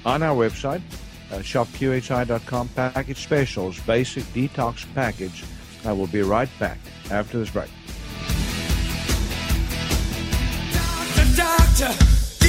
on 0.06 0.22
our 0.22 0.36
website, 0.36 0.80
uh, 1.32 1.38
shopqhi.com. 1.38 2.68
Package 2.68 3.18
specials, 3.18 3.80
basic 3.80 4.22
detox 4.26 4.86
package. 4.94 5.42
I 5.84 5.92
will 5.92 6.06
be 6.06 6.22
right 6.22 6.48
back 6.60 6.78
after 7.10 7.40
this 7.40 7.50
break. 7.50 7.68
Doctor, 10.72 11.36
doctor, 11.36 12.17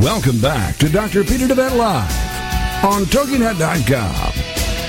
Welcome 0.00 0.40
back 0.40 0.76
to 0.78 0.88
Dr. 0.88 1.24
Peter 1.24 1.46
DeVette 1.46 1.76
Live 1.76 2.10
on 2.82 3.02
TogiNet.com. 3.02 4.32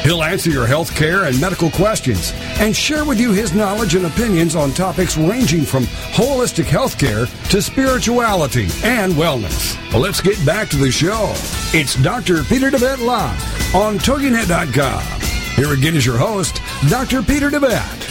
He'll 0.06 0.24
answer 0.24 0.50
your 0.50 0.66
health 0.66 0.96
care 0.96 1.26
and 1.26 1.40
medical 1.42 1.70
questions 1.70 2.32
and 2.62 2.74
share 2.74 3.04
with 3.04 3.20
you 3.20 3.34
his 3.34 3.54
knowledge 3.54 3.94
and 3.96 4.06
opinions 4.06 4.56
on 4.56 4.72
topics 4.72 5.18
ranging 5.18 5.64
from 5.64 5.84
holistic 5.84 6.64
health 6.64 6.98
care 6.98 7.26
to 7.26 7.62
spirituality 7.62 8.70
and 8.86 9.12
wellness. 9.12 9.76
Well, 9.92 10.02
let's 10.02 10.22
get 10.22 10.44
back 10.46 10.70
to 10.70 10.78
the 10.78 10.90
show. 10.90 11.34
It's 11.78 12.02
Dr. 12.02 12.44
Peter 12.46 12.72
DeVette 12.72 13.06
Live 13.06 13.76
on 13.76 13.98
TogiNet.com. 13.98 15.22
Here 15.58 15.74
again 15.74 15.98
is 15.98 16.06
your 16.06 16.18
host, 16.18 16.62
Dr. 16.88 17.22
Peter 17.22 17.50
DeVette. 17.50 18.08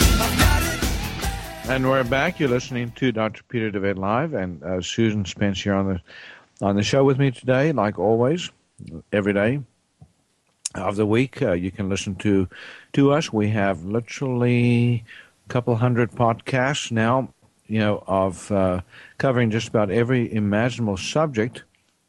And 1.71 1.89
we're 1.89 2.05
back. 2.05 2.39
You're 2.39 2.51
listening 2.51 2.91
to 2.97 3.11
Dr. 3.11 3.43
Peter 3.45 3.71
DeVette 3.71 3.97
Live, 3.97 4.35
and 4.35 4.63
uh, 4.63 4.83
Susan 4.83 5.25
Spence 5.25 5.63
here 5.63 5.75
on 5.75 5.87
the 5.87 6.01
on 6.61 6.77
the 6.77 6.83
show 6.83 7.05
with 7.05 7.19
me 7.19 7.31
today, 7.31 7.73
like 7.73 7.99
always, 7.99 8.51
every 9.13 9.33
day 9.33 9.61
of 10.75 10.97
the 10.97 11.07
week. 11.07 11.43
Uh, 11.43 11.53
you 11.53 11.71
can 11.71 11.89
listen 11.89 12.15
to 12.17 12.49
to 12.93 13.13
us. 13.13 13.33
We 13.33 13.49
have 13.51 13.85
literally 13.85 15.05
a 15.47 15.49
couple 15.49 15.77
hundred 15.77 16.13
podcasts 16.13 16.91
now, 16.91 17.33
you 17.67 17.79
know, 17.79 18.05
of 18.07 18.51
uh, 18.51 18.81
covering 19.19 19.51
just 19.51 19.69
about 19.69 19.91
every 19.91 20.33
imaginable 20.33 20.97
subject 20.97 21.65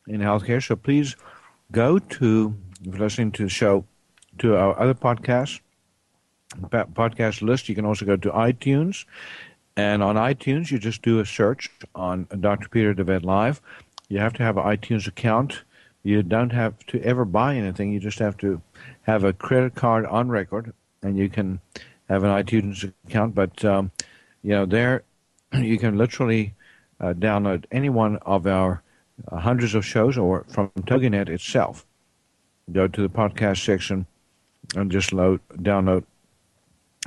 in 0.07 0.21
healthcare. 0.21 0.65
So 0.65 0.75
please 0.75 1.15
go 1.71 1.99
to 1.99 2.55
if 2.81 2.87
you're 2.87 2.97
listening 2.97 3.31
to 3.33 3.43
the 3.43 3.49
show 3.49 3.85
to 4.39 4.55
our 4.55 4.79
other 4.79 4.93
podcasts 4.93 5.59
podcast 6.69 7.41
list. 7.41 7.69
You 7.69 7.75
can 7.75 7.85
also 7.85 8.05
go 8.05 8.17
to 8.17 8.29
iTunes 8.31 9.05
and 9.77 10.03
on 10.03 10.15
iTunes, 10.15 10.69
you 10.69 10.79
just 10.79 11.01
do 11.01 11.19
a 11.19 11.25
search 11.25 11.69
on 11.95 12.27
Dr. 12.39 12.67
Peter 12.69 12.93
DeVette 12.93 13.23
Live. 13.23 13.61
You 14.11 14.19
have 14.19 14.33
to 14.33 14.43
have 14.43 14.57
an 14.57 14.63
iTunes 14.63 15.07
account. 15.07 15.61
You 16.03 16.21
don't 16.21 16.51
have 16.51 16.85
to 16.87 17.01
ever 17.01 17.23
buy 17.23 17.55
anything. 17.55 17.93
You 17.93 17.99
just 18.01 18.19
have 18.19 18.35
to 18.39 18.61
have 19.03 19.23
a 19.23 19.31
credit 19.31 19.73
card 19.73 20.05
on 20.05 20.27
record, 20.27 20.73
and 21.01 21.17
you 21.17 21.29
can 21.29 21.61
have 22.09 22.25
an 22.25 22.29
iTunes 22.29 22.91
account. 23.07 23.33
But 23.35 23.63
um, 23.63 23.89
you 24.43 24.49
know, 24.49 24.65
there 24.65 25.03
you 25.53 25.77
can 25.77 25.97
literally 25.97 26.53
uh, 26.99 27.13
download 27.13 27.63
any 27.71 27.87
one 27.87 28.17
of 28.17 28.45
our 28.47 28.83
uh, 29.31 29.39
hundreds 29.39 29.75
of 29.75 29.85
shows, 29.85 30.17
or 30.17 30.45
from 30.49 30.71
TogiNet 30.81 31.29
itself. 31.29 31.85
Go 32.69 32.89
to 32.89 33.01
the 33.01 33.09
podcast 33.09 33.63
section 33.63 34.05
and 34.75 34.91
just 34.91 35.13
load 35.13 35.39
download 35.55 36.03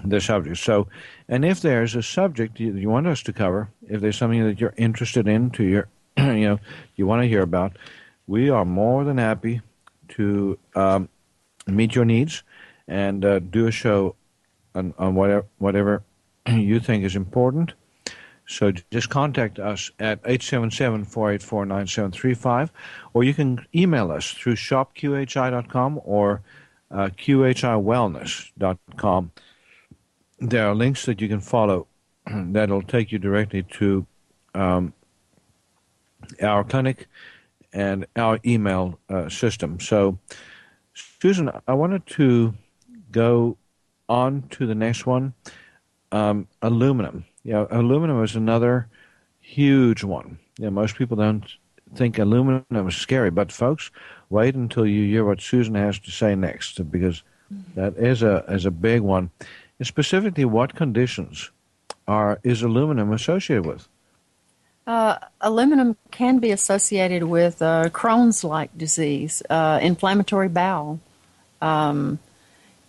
the 0.02 0.22
subject. 0.22 0.56
So, 0.56 0.88
and 1.28 1.44
if 1.44 1.60
there's 1.60 1.94
a 1.96 2.02
subject 2.02 2.58
you, 2.58 2.74
you, 2.74 2.88
want 2.88 3.06
us 3.06 3.22
to 3.24 3.32
cover, 3.34 3.68
if 3.86 4.00
there's 4.00 4.16
something 4.16 4.42
that 4.44 4.58
you're 4.58 4.74
interested 4.78 5.28
in, 5.28 5.50
to 5.50 5.64
your, 5.64 5.88
you 6.18 6.48
know, 6.48 6.58
you 6.96 7.06
want 7.06 7.22
to 7.22 7.28
hear 7.28 7.42
about, 7.42 7.76
we 8.26 8.50
are 8.50 8.64
more 8.64 9.04
than 9.04 9.18
happy 9.18 9.60
to 10.08 10.58
um, 10.74 11.08
meet 11.66 11.94
your 11.94 12.04
needs 12.04 12.42
and 12.88 13.24
uh, 13.24 13.38
do 13.38 13.66
a 13.66 13.70
show 13.70 14.16
on, 14.74 14.92
on 14.98 15.14
whatever 15.14 15.46
whatever 15.58 16.02
you 16.48 16.80
think 16.80 17.04
is 17.04 17.16
important. 17.16 17.72
So 18.46 18.72
just 18.90 19.08
contact 19.08 19.58
us 19.58 19.90
at 19.98 20.22
877-484-9735, 20.24 22.68
or 23.14 23.24
you 23.24 23.32
can 23.32 23.66
email 23.74 24.10
us 24.10 24.32
through 24.32 24.56
shopqhi.com 24.56 26.02
or 26.04 26.42
uh, 26.90 27.08
qhiwellness.com 27.16 29.32
there 30.38 30.68
are 30.68 30.74
links 30.74 31.06
that 31.06 31.20
you 31.20 31.28
can 31.28 31.40
follow 31.40 31.86
that'll 32.26 32.82
take 32.82 33.12
you 33.12 33.18
directly 33.18 33.62
to 33.62 34.06
um, 34.54 34.92
our 36.42 36.64
clinic 36.64 37.08
and 37.72 38.06
our 38.16 38.38
email 38.44 38.98
uh, 39.08 39.28
system. 39.28 39.80
So, 39.80 40.18
Susan, 40.94 41.50
I 41.66 41.74
wanted 41.74 42.06
to 42.06 42.54
go 43.10 43.56
on 44.08 44.42
to 44.50 44.66
the 44.66 44.74
next 44.74 45.06
one. 45.06 45.34
Um, 46.12 46.46
aluminum. 46.62 47.24
Yeah, 47.42 47.66
aluminum 47.70 48.22
is 48.22 48.36
another 48.36 48.88
huge 49.40 50.04
one. 50.04 50.38
Yeah, 50.58 50.70
most 50.70 50.96
people 50.96 51.16
don't 51.16 51.44
think 51.96 52.18
aluminum 52.18 52.88
is 52.88 52.96
scary, 52.96 53.30
but 53.30 53.50
folks, 53.50 53.90
wait 54.30 54.54
until 54.54 54.86
you 54.86 55.06
hear 55.08 55.24
what 55.24 55.40
Susan 55.40 55.74
has 55.74 55.98
to 56.00 56.10
say 56.10 56.34
next, 56.34 56.90
because 56.90 57.22
that 57.74 57.96
is 57.96 58.22
a 58.22 58.44
is 58.48 58.64
a 58.64 58.70
big 58.70 59.00
one 59.00 59.30
specifically, 59.82 60.44
what 60.44 60.74
conditions 60.74 61.50
are 62.06 62.38
is 62.42 62.62
aluminum 62.62 63.12
associated 63.12 63.66
with? 63.66 63.88
Uh, 64.86 65.16
aluminum 65.40 65.96
can 66.10 66.38
be 66.38 66.50
associated 66.50 67.22
with 67.22 67.62
uh, 67.62 67.88
Crohn's-like 67.88 68.76
disease, 68.76 69.42
uh, 69.48 69.78
inflammatory 69.80 70.48
bowel. 70.48 71.00
Um, 71.62 72.18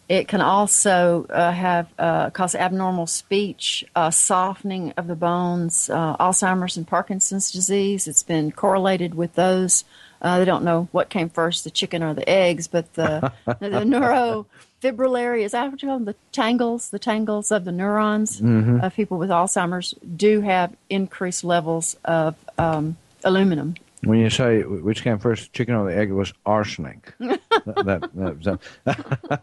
it 0.10 0.27
can 0.27 0.41
also 0.41 1.25
uh, 1.29 1.51
have 1.51 1.88
uh, 1.97 2.29
cause 2.31 2.53
abnormal 2.53 3.08
speech, 3.08 3.86
uh, 3.95 4.12
softening 4.12 4.93
of 4.97 5.08
the 5.08 5.15
bones, 5.15 5.89
Alzheimer's 5.89 6.77
and 6.77 6.86
Parkinson's 6.88 7.49
disease. 7.49 8.08
It's 8.08 8.23
been 8.23 8.51
correlated 8.51 9.15
with 9.15 9.34
those. 9.36 9.86
they 10.21 10.45
don't 10.45 10.65
know 10.65 10.89
what 10.91 11.10
came 11.10 11.29
first, 11.29 11.63
the 11.63 11.71
chicken 11.71 12.03
or 12.03 12.13
the 12.13 12.29
eggs, 12.29 12.67
but 12.67 12.93
the 12.95 13.31
the 13.60 13.86
neuro 13.86 14.45
fibrillary, 14.86 15.43
is 15.43 15.52
that 15.54 15.71
what 15.71 15.82
you 15.82 15.88
call 15.88 15.98
them? 15.98 16.06
The 16.06 16.15
tangles, 16.32 16.89
the 16.89 17.00
tangles 17.00 17.52
of 17.52 17.65
the 17.65 17.71
neurons 17.71 18.39
mm-hmm. 18.41 18.82
of 18.82 18.93
people 18.93 19.17
with 19.17 19.30
Alzheimer's 19.30 19.93
do 20.15 20.41
have 20.41 20.76
increased 20.89 21.43
levels 21.43 21.98
of 22.06 22.36
um, 22.58 22.98
aluminum. 23.24 23.76
When 24.04 24.19
you 24.19 24.30
say 24.30 24.62
which 24.62 25.02
came 25.02 25.17
first, 25.17 25.52
chicken 25.54 25.74
or 25.74 25.89
the 25.89 25.98
egg, 25.98 26.10
it 26.10 26.13
was 26.13 26.34
arsenic. 26.45 27.13
that, 27.19 28.10
that, 28.13 28.39
that, 28.86 29.41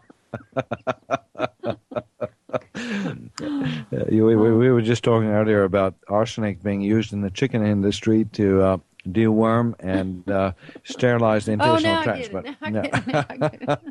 we, 4.09 4.21
we, 4.21 4.35
we, 4.35 4.71
were 4.71 4.81
just 4.81 5.03
talking 5.03 5.27
earlier 5.27 5.63
about 5.63 5.95
arsenic 6.07 6.63
being 6.63 6.81
used 6.81 7.11
in 7.11 7.21
the 7.21 7.29
chicken 7.29 7.65
industry 7.65 8.23
to 8.33 8.61
uh, 8.61 8.77
deworm 9.07 9.75
and 9.79 10.29
uh, 10.29 10.53
sterilize 10.83 11.45
the 11.45 11.53
intestinal 11.53 11.99
oh, 11.99 12.03
tract. 12.03 12.31
But, 12.31 13.85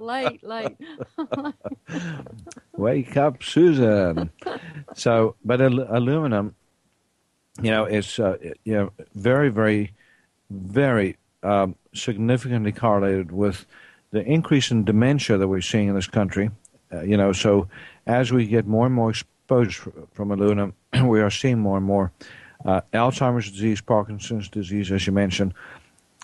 late, 0.00 0.42
late. 0.42 0.76
Wake 2.76 3.16
up, 3.16 3.42
Susan. 3.42 4.30
So, 4.94 5.36
but 5.44 5.60
al- 5.60 5.96
aluminum, 5.96 6.54
you 7.62 7.70
know, 7.70 7.84
it's 7.84 8.18
uh, 8.18 8.36
you 8.64 8.74
know 8.74 8.92
very, 9.14 9.48
very, 9.48 9.92
very 10.50 11.16
um, 11.42 11.76
significantly 11.94 12.72
correlated 12.72 13.32
with 13.32 13.66
the 14.10 14.22
increase 14.24 14.70
in 14.70 14.84
dementia 14.84 15.38
that 15.38 15.48
we're 15.48 15.60
seeing 15.60 15.88
in 15.88 15.94
this 15.94 16.06
country. 16.06 16.50
Uh, 16.92 17.02
you 17.02 17.16
know, 17.16 17.32
so 17.32 17.68
as 18.06 18.32
we 18.32 18.46
get 18.46 18.66
more 18.66 18.86
and 18.86 18.94
more 18.94 19.10
exposure 19.10 19.92
from 20.12 20.30
aluminum, 20.30 20.74
we 21.04 21.20
are 21.20 21.30
seeing 21.30 21.58
more 21.58 21.76
and 21.76 21.86
more 21.86 22.12
uh, 22.64 22.80
Alzheimer's 22.92 23.50
disease, 23.50 23.80
Parkinson's 23.80 24.48
disease, 24.48 24.90
as 24.92 25.06
you 25.06 25.12
mentioned, 25.12 25.54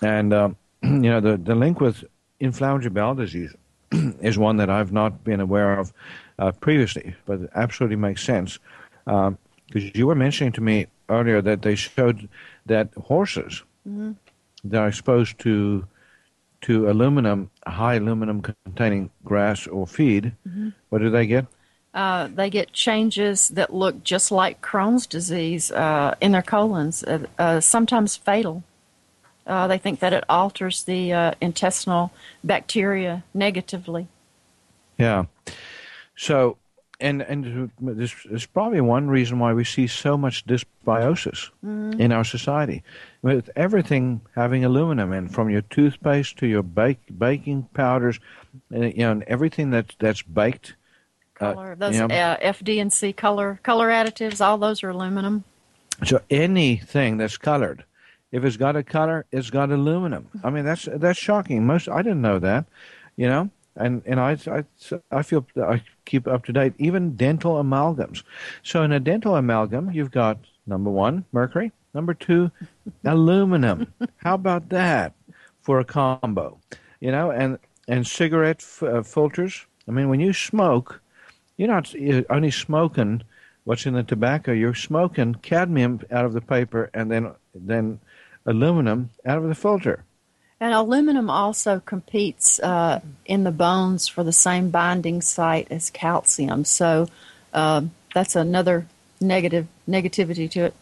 and 0.01 0.33
um, 0.33 0.57
you 0.83 1.09
know 1.11 1.19
the 1.19 1.37
the 1.37 1.55
link 1.55 1.79
with 1.79 2.03
inflammatory 2.39 2.89
bowel 2.89 3.15
disease 3.15 3.53
is 3.91 4.37
one 4.37 4.57
that 4.57 4.69
I've 4.69 4.91
not 4.91 5.23
been 5.23 5.39
aware 5.39 5.77
of 5.77 5.93
uh, 6.39 6.51
previously, 6.51 7.15
but 7.25 7.41
it 7.41 7.49
absolutely 7.55 7.97
makes 7.97 8.23
sense. 8.23 8.59
Because 9.05 9.27
um, 9.27 9.91
you 9.93 10.07
were 10.07 10.15
mentioning 10.15 10.53
to 10.53 10.61
me 10.61 10.87
earlier 11.09 11.41
that 11.41 11.61
they 11.61 11.75
showed 11.75 12.27
that 12.65 12.89
horses 12.95 13.63
mm-hmm. 13.87 14.11
that 14.63 14.79
are 14.79 14.87
exposed 14.87 15.39
to 15.39 15.85
to 16.61 16.89
aluminum, 16.89 17.49
high 17.65 17.95
aluminum 17.95 18.39
containing 18.41 19.09
grass 19.25 19.65
or 19.65 19.87
feed, 19.87 20.31
mm-hmm. 20.47 20.69
what 20.89 20.99
do 20.99 21.09
they 21.09 21.25
get? 21.25 21.47
Uh, 21.93 22.27
they 22.27 22.49
get 22.49 22.71
changes 22.71 23.49
that 23.49 23.73
look 23.73 24.01
just 24.03 24.31
like 24.31 24.61
Crohn's 24.61 25.05
disease 25.05 25.71
uh, 25.71 26.15
in 26.21 26.31
their 26.31 26.41
colons, 26.41 27.03
uh, 27.03 27.25
uh 27.37 27.59
sometimes 27.59 28.15
fatal. 28.15 28.63
Uh, 29.45 29.67
they 29.67 29.77
think 29.77 29.99
that 29.99 30.13
it 30.13 30.23
alters 30.29 30.83
the 30.83 31.11
uh, 31.11 31.33
intestinal 31.41 32.11
bacteria 32.43 33.23
negatively. 33.33 34.07
Yeah. 34.97 35.25
So, 36.15 36.57
and 36.99 37.21
and 37.23 37.71
this 37.79 38.15
is 38.29 38.45
probably 38.45 38.81
one 38.81 39.07
reason 39.09 39.39
why 39.39 39.53
we 39.53 39.63
see 39.63 39.87
so 39.87 40.15
much 40.15 40.45
dysbiosis 40.45 41.49
mm-hmm. 41.65 41.99
in 41.99 42.11
our 42.11 42.23
society, 42.23 42.83
with 43.23 43.49
everything 43.55 44.21
having 44.35 44.63
aluminum 44.63 45.11
in, 45.11 45.27
from 45.27 45.49
your 45.49 45.63
toothpaste 45.63 46.37
to 46.37 46.47
your 46.47 46.63
bake, 46.63 46.99
baking 47.17 47.67
powders, 47.73 48.19
and, 48.69 48.93
you 48.93 48.99
know, 48.99 49.11
and 49.11 49.23
everything 49.23 49.71
that 49.71 49.95
that's 49.99 50.21
baked. 50.21 50.75
Color, 51.41 51.71
uh, 51.73 51.75
those 51.75 51.95
you 51.95 52.07
know, 52.07 52.15
uh, 52.15 52.37
FD&C 52.37 53.13
color 53.13 53.59
color 53.63 53.89
additives, 53.89 54.45
all 54.45 54.57
those 54.57 54.83
are 54.83 54.89
aluminum. 54.89 55.43
So 56.05 56.21
anything 56.29 57.17
that's 57.17 57.37
colored 57.37 57.83
if 58.31 58.45
it's 58.45 58.57
got 58.57 58.75
a 58.75 58.83
color, 58.83 59.25
it's 59.31 59.49
got 59.49 59.71
aluminum. 59.71 60.27
I 60.43 60.49
mean, 60.49 60.65
that's 60.65 60.87
that's 60.91 61.19
shocking. 61.19 61.65
Most 61.65 61.89
I 61.89 62.01
didn't 62.01 62.21
know 62.21 62.39
that, 62.39 62.65
you 63.17 63.27
know. 63.27 63.49
And 63.75 64.01
and 64.05 64.19
I 64.19 64.37
I, 64.47 64.63
I 65.11 65.21
feel 65.21 65.45
I 65.61 65.81
keep 66.05 66.27
up 66.27 66.45
to 66.45 66.53
date. 66.53 66.73
Even 66.77 67.15
dental 67.15 67.61
amalgams. 67.61 68.23
So 68.63 68.83
in 68.83 68.91
a 68.91 68.99
dental 68.99 69.35
amalgam, 69.35 69.91
you've 69.91 70.11
got 70.11 70.39
number 70.65 70.89
one 70.89 71.25
mercury, 71.31 71.71
Number 71.93 72.13
two, 72.13 72.51
aluminum. 73.03 73.93
How 74.17 74.35
about 74.35 74.69
that 74.69 75.13
for 75.61 75.79
a 75.79 75.85
combo? 75.85 76.57
You 76.99 77.11
know, 77.11 77.31
and 77.31 77.59
and 77.87 78.07
cigarette 78.07 78.61
f- 78.61 78.83
uh, 78.83 79.03
filters. 79.03 79.65
I 79.87 79.91
mean, 79.91 80.09
when 80.09 80.19
you 80.19 80.31
smoke, 80.31 81.00
you're 81.61 81.69
not 81.69 81.93
you're 81.93 82.25
only 82.31 82.49
smoking 82.49 83.21
what's 83.65 83.85
in 83.85 83.93
the 83.93 84.01
tobacco. 84.01 84.51
You're 84.51 84.73
smoking 84.73 85.35
cadmium 85.35 86.01
out 86.09 86.25
of 86.25 86.33
the 86.33 86.41
paper, 86.41 86.89
and 86.91 87.11
then 87.11 87.33
then 87.53 87.99
aluminum 88.47 89.11
out 89.27 89.37
of 89.37 89.43
the 89.43 89.53
filter. 89.53 90.03
And 90.59 90.73
aluminum 90.73 91.29
also 91.29 91.79
competes 91.79 92.59
uh, 92.59 93.01
in 93.27 93.43
the 93.43 93.51
bones 93.51 94.07
for 94.07 94.23
the 94.23 94.31
same 94.31 94.71
binding 94.71 95.21
site 95.21 95.67
as 95.69 95.91
calcium. 95.91 96.65
So 96.65 97.07
uh, 97.53 97.83
that's 98.15 98.35
another 98.35 98.87
negative 99.19 99.67
negativity 99.87 100.49
to 100.51 100.65
it. 100.65 100.73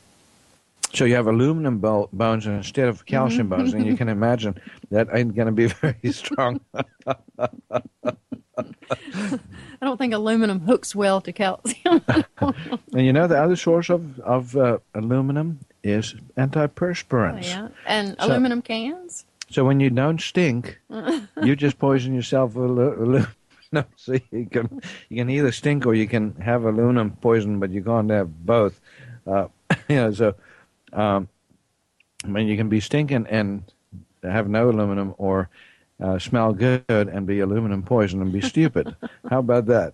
So 0.93 1.03
you 1.03 1.15
have 1.15 1.27
aluminum 1.27 1.79
bo- 1.79 2.07
bones 2.13 2.47
instead 2.47 2.87
of 2.87 3.05
calcium 3.05 3.49
Mm-hmm. 3.49 3.59
bones, 3.59 3.73
and 3.73 3.85
you 3.85 3.97
can 3.97 4.07
imagine 4.07 4.55
that 4.91 5.09
ain't 5.13 5.35
going 5.35 5.47
to 5.47 5.51
be 5.51 5.67
very 5.67 6.13
strong. 6.13 6.61
I 9.81 9.85
don't 9.85 9.97
think 9.97 10.13
aluminum 10.13 10.59
hooks 10.61 10.93
well 10.95 11.21
to 11.21 11.31
calcium. 11.31 12.01
and 12.39 13.05
you 13.05 13.13
know 13.13 13.27
the 13.27 13.41
other 13.41 13.55
source 13.55 13.89
of 13.89 14.19
of 14.21 14.55
uh, 14.57 14.79
aluminum 14.93 15.59
is 15.83 16.15
antiperspirants. 16.37 17.45
yeah. 17.45 17.69
And 17.85 18.15
So- 18.19 18.27
aluminum 18.27 18.61
cans. 18.61 19.25
So 19.51 19.65
when 19.65 19.79
you 19.79 19.89
don't 19.89 20.21
stink, 20.21 20.79
you 21.43 21.55
just 21.55 21.79
poison 21.79 22.13
yourself 22.13 22.53
with 22.55 22.69
alu- 22.69 23.03
aluminum. 23.03 23.27
So 23.97 24.13
you 24.31 24.47
can 24.49 24.81
you 25.09 25.17
can 25.17 25.29
either 25.29 25.51
stink 25.51 25.85
or 25.85 25.93
you 25.93 26.07
can 26.07 26.33
have 26.41 26.63
aluminum 26.65 27.11
poison, 27.21 27.59
but 27.59 27.69
you 27.69 27.83
can't 27.83 28.09
have 28.09 28.43
both. 28.45 28.81
Uh, 29.27 29.47
you 29.87 29.95
know, 29.95 30.11
so 30.11 30.33
um, 30.91 31.27
I 32.23 32.27
mean, 32.29 32.47
you 32.47 32.57
can 32.57 32.67
be 32.67 32.79
stinking 32.79 33.27
and 33.29 33.61
have 34.23 34.49
no 34.49 34.69
aluminum, 34.71 35.13
or 35.19 35.49
uh, 36.01 36.17
smell 36.19 36.53
good 36.53 36.83
and 36.89 37.25
be 37.25 37.39
aluminum 37.39 37.83
poison 37.83 38.21
and 38.21 38.31
be 38.31 38.41
stupid. 38.41 38.95
How 39.29 39.39
about 39.39 39.65
that? 39.67 39.93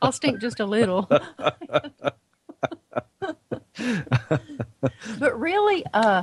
I'll 0.00 0.12
stink 0.12 0.40
just 0.40 0.60
a 0.60 0.66
little. 0.66 1.02
but 5.18 5.40
really, 5.40 5.84
uh, 5.92 6.22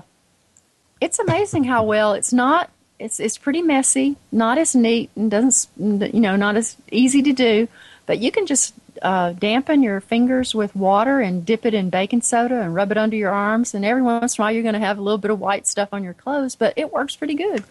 it's 1.00 1.20
amazing 1.20 1.66
how 1.66 1.84
well 1.84 2.14
it's 2.14 2.32
not. 2.32 2.70
It's 3.00 3.20
it's 3.20 3.38
pretty 3.38 3.62
messy, 3.62 4.16
not 4.32 4.58
as 4.58 4.76
neat, 4.76 5.10
and 5.16 5.30
doesn't 5.30 6.14
you 6.14 6.20
know 6.20 6.36
not 6.36 6.56
as 6.56 6.78
easy 6.92 7.22
to 7.24 7.34
do. 7.34 7.68
But 8.06 8.20
you 8.20 8.32
can 8.32 8.46
just 8.46 8.74
uh, 9.02 9.34
dampen 9.34 9.84
your 9.84 10.02
fingers 10.02 10.54
with 10.54 10.76
water 10.76 11.20
and 11.20 11.46
dip 11.46 11.66
it 11.66 11.74
in 11.74 11.90
baking 11.90 12.22
soda 12.22 12.62
and 12.62 12.76
rub 12.76 12.92
it 12.92 12.98
under 12.98 13.16
your 13.16 13.32
arms. 13.32 13.74
And 13.74 13.84
every 13.84 14.02
once 14.02 14.38
in 14.38 14.42
a 14.42 14.46
while, 14.46 14.52
you're 14.54 14.64
going 14.64 14.74
to 14.74 14.80
have 14.80 14.98
a 14.98 15.02
little 15.02 15.18
bit 15.18 15.32
of 15.32 15.40
white 15.40 15.68
stuff 15.68 15.90
on 15.92 16.04
your 16.04 16.14
clothes, 16.14 16.56
but 16.56 16.74
it 16.76 16.92
works 16.92 17.16
pretty 17.16 17.36
good. 17.36 17.64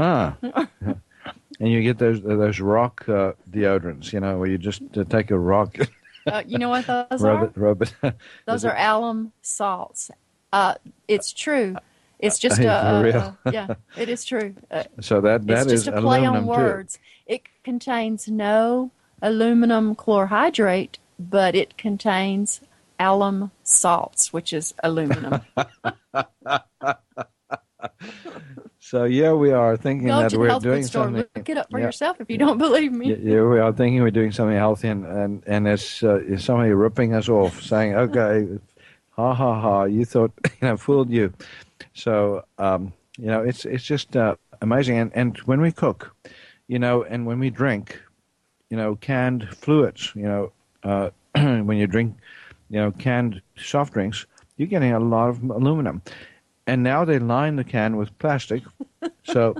Huh. 0.00 0.32
and 1.60 1.68
you 1.72 1.82
get 1.82 1.98
those 1.98 2.22
those 2.22 2.58
rock 2.60 3.06
uh, 3.08 3.32
deodorants, 3.50 4.12
you 4.12 4.20
know, 4.20 4.38
where 4.38 4.48
you 4.48 4.56
just 4.58 4.82
uh, 4.96 5.04
take 5.04 5.30
a 5.30 5.38
rock, 5.38 5.76
Uh, 6.26 6.42
you 6.46 6.58
know 6.58 6.68
what 6.70 6.86
those 6.86 7.20
rub 7.28 7.42
are? 7.42 7.44
it, 7.46 7.52
rub 7.56 7.82
it. 7.82 7.92
Those 8.46 8.64
are 8.64 8.74
it- 8.76 8.80
alum 8.80 9.32
salts. 9.42 10.10
Uh, 10.52 10.74
it's 11.08 11.32
true. 11.32 11.76
It's 12.18 12.38
just 12.38 12.58
Hey, 12.58 12.66
a, 12.66 12.80
for 12.80 12.96
a- 12.98 13.02
real? 13.02 13.36
a- 13.46 13.52
yeah. 13.52 13.66
It 13.96 14.08
is 14.08 14.24
true. 14.24 14.54
Uh, 14.70 14.84
So 15.00 15.20
that 15.22 15.46
that 15.46 15.62
it's 15.66 15.72
is 15.72 15.84
just 15.86 15.96
a 15.96 16.00
play 16.02 16.24
on 16.26 16.46
words. 16.46 16.98
It 17.26 17.42
contains 17.64 18.28
no 18.28 18.90
aluminum 19.22 19.94
chlorhydrate, 19.94 20.96
but 21.18 21.54
it 21.54 21.76
contains 21.78 22.60
alum 22.98 23.50
salts, 23.64 24.32
which 24.32 24.52
is 24.52 24.74
aluminum. 24.84 25.40
So 28.82 29.04
yeah, 29.04 29.32
we 29.32 29.52
are 29.52 29.76
thinking 29.76 30.08
Go 30.08 30.20
that 30.20 30.32
we're 30.32 30.58
doing 30.58 30.82
food 30.82 30.88
store. 30.88 31.04
something. 31.04 31.26
Look 31.36 31.48
it 31.48 31.58
up 31.58 31.70
for 31.70 31.78
yeah. 31.78 31.84
yourself 31.86 32.20
if 32.20 32.30
you 32.30 32.38
don't 32.38 32.58
believe 32.58 32.92
me. 32.92 33.10
Yeah, 33.10 33.16
yeah, 33.34 33.42
we 33.42 33.58
are 33.60 33.72
thinking 33.72 34.02
we're 34.02 34.10
doing 34.10 34.32
something 34.32 34.56
healthy, 34.56 34.88
and 34.88 35.04
and, 35.06 35.44
and 35.46 35.68
it's, 35.68 36.02
uh, 36.02 36.20
it's 36.26 36.44
somebody 36.44 36.72
ripping 36.72 37.14
us 37.14 37.28
off, 37.28 37.62
saying, 37.62 37.94
"Okay, 37.94 38.48
ha 39.10 39.34
ha 39.34 39.60
ha, 39.60 39.84
you 39.84 40.04
thought 40.04 40.32
you 40.60 40.68
know 40.68 40.76
fooled 40.76 41.10
you." 41.10 41.32
So 41.92 42.44
um, 42.58 42.92
you 43.18 43.26
know, 43.26 43.42
it's 43.42 43.64
it's 43.66 43.84
just 43.84 44.16
uh, 44.16 44.36
amazing, 44.62 44.96
and 44.98 45.12
and 45.14 45.36
when 45.40 45.60
we 45.60 45.72
cook, 45.72 46.16
you 46.66 46.78
know, 46.78 47.02
and 47.04 47.26
when 47.26 47.38
we 47.38 47.50
drink, 47.50 48.00
you 48.70 48.76
know, 48.76 48.96
canned 48.96 49.48
fluids, 49.54 50.10
you 50.14 50.22
know, 50.22 50.52
uh, 50.84 51.10
when 51.34 51.76
you 51.76 51.86
drink, 51.86 52.16
you 52.70 52.80
know, 52.80 52.92
canned 52.92 53.42
soft 53.56 53.92
drinks, 53.92 54.26
you're 54.56 54.68
getting 54.68 54.92
a 54.92 55.00
lot 55.00 55.28
of 55.28 55.42
aluminum, 55.42 56.00
and 56.66 56.82
now 56.82 57.04
they 57.04 57.18
line 57.18 57.56
the 57.56 57.64
can 57.64 57.96
with 57.96 58.16
plastic, 58.18 58.62
so. 59.24 59.54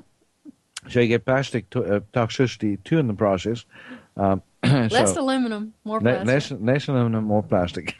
So 0.88 0.98
you 1.00 1.08
get 1.08 1.26
plastic 1.26 1.68
to, 1.70 1.84
uh, 1.84 2.00
toxicity 2.14 2.82
too 2.84 2.98
in 2.98 3.06
the 3.06 3.12
process. 3.12 3.66
Um, 4.16 4.42
Less 4.64 5.12
so 5.14 5.20
aluminum, 5.22 5.74
more 5.84 6.00
plastic. 6.00 6.26
less 6.26 6.50
less 6.52 6.88
aluminum, 6.88 7.24
more 7.24 7.42
plastic. 7.42 7.94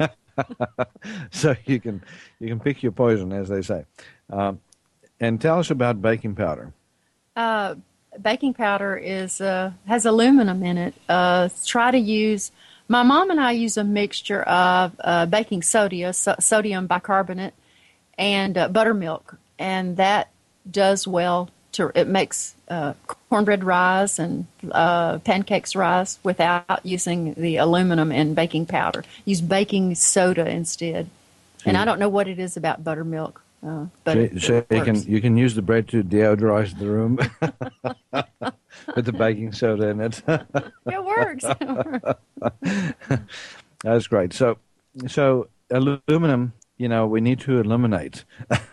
so 1.30 1.54
you 1.66 1.78
can 1.78 2.02
you 2.38 2.48
can 2.48 2.58
pick 2.58 2.82
your 2.82 2.92
poison, 2.92 3.32
as 3.34 3.48
they 3.48 3.60
say. 3.60 3.84
Um, 4.30 4.60
and 5.20 5.38
tell 5.40 5.58
us 5.58 5.70
about 5.70 6.00
baking 6.00 6.34
powder. 6.34 6.72
uh, 7.36 7.74
baking 8.20 8.54
powder 8.54 8.96
is 8.96 9.40
uh, 9.42 9.72
has 9.86 10.06
aluminum 10.06 10.62
in 10.62 10.78
it. 10.78 10.94
Uh, 11.08 11.50
try 11.66 11.90
to 11.90 11.98
use. 11.98 12.50
My 12.88 13.02
mom 13.02 13.30
and 13.30 13.38
I 13.38 13.52
use 13.52 13.76
a 13.76 13.84
mixture 13.84 14.42
of 14.42 14.96
uh, 15.04 15.26
baking 15.26 15.62
soda, 15.62 16.12
so, 16.12 16.34
sodium 16.40 16.86
bicarbonate, 16.88 17.54
and 18.20 18.56
uh, 18.56 18.68
buttermilk, 18.68 19.36
and 19.58 19.96
that 19.96 20.30
does 20.70 21.08
well. 21.08 21.50
To 21.74 21.90
it 21.94 22.08
makes 22.08 22.54
uh, 22.68 22.94
cornbread 23.28 23.64
rise 23.64 24.18
and 24.18 24.46
uh, 24.70 25.18
pancakes 25.18 25.74
rise 25.74 26.18
without 26.22 26.84
using 26.84 27.34
the 27.34 27.56
aluminum 27.56 28.10
and 28.10 28.34
baking 28.34 28.66
powder. 28.66 29.04
Use 29.24 29.40
baking 29.40 29.94
soda 29.94 30.48
instead. 30.48 31.08
And 31.64 31.76
I 31.76 31.84
don't 31.84 31.98
know 31.98 32.08
what 32.08 32.26
it 32.26 32.38
is 32.38 32.56
about 32.56 32.82
buttermilk, 32.82 33.42
uh, 33.64 33.86
but 34.02 34.14
so 34.14 34.18
it, 34.18 34.42
so 34.42 34.56
it 34.56 34.66
you 34.70 34.82
can 34.82 35.02
you 35.02 35.20
can 35.20 35.36
use 35.36 35.54
the 35.54 35.62
bread 35.62 35.88
to 35.88 36.02
deodorize 36.02 36.76
the 36.78 36.86
room 36.86 37.18
with 38.96 39.04
the 39.04 39.12
baking 39.12 39.52
soda 39.52 39.88
in 39.88 40.00
it. 40.00 40.22
it 40.26 41.04
works. 41.04 41.44
That's 43.84 44.06
great. 44.06 44.32
So, 44.32 44.56
so 45.06 45.48
aluminum, 45.70 46.54
you 46.80 46.88
know, 46.88 47.06
we 47.06 47.20
need 47.20 47.40
to 47.40 47.60
eliminate 47.60 48.24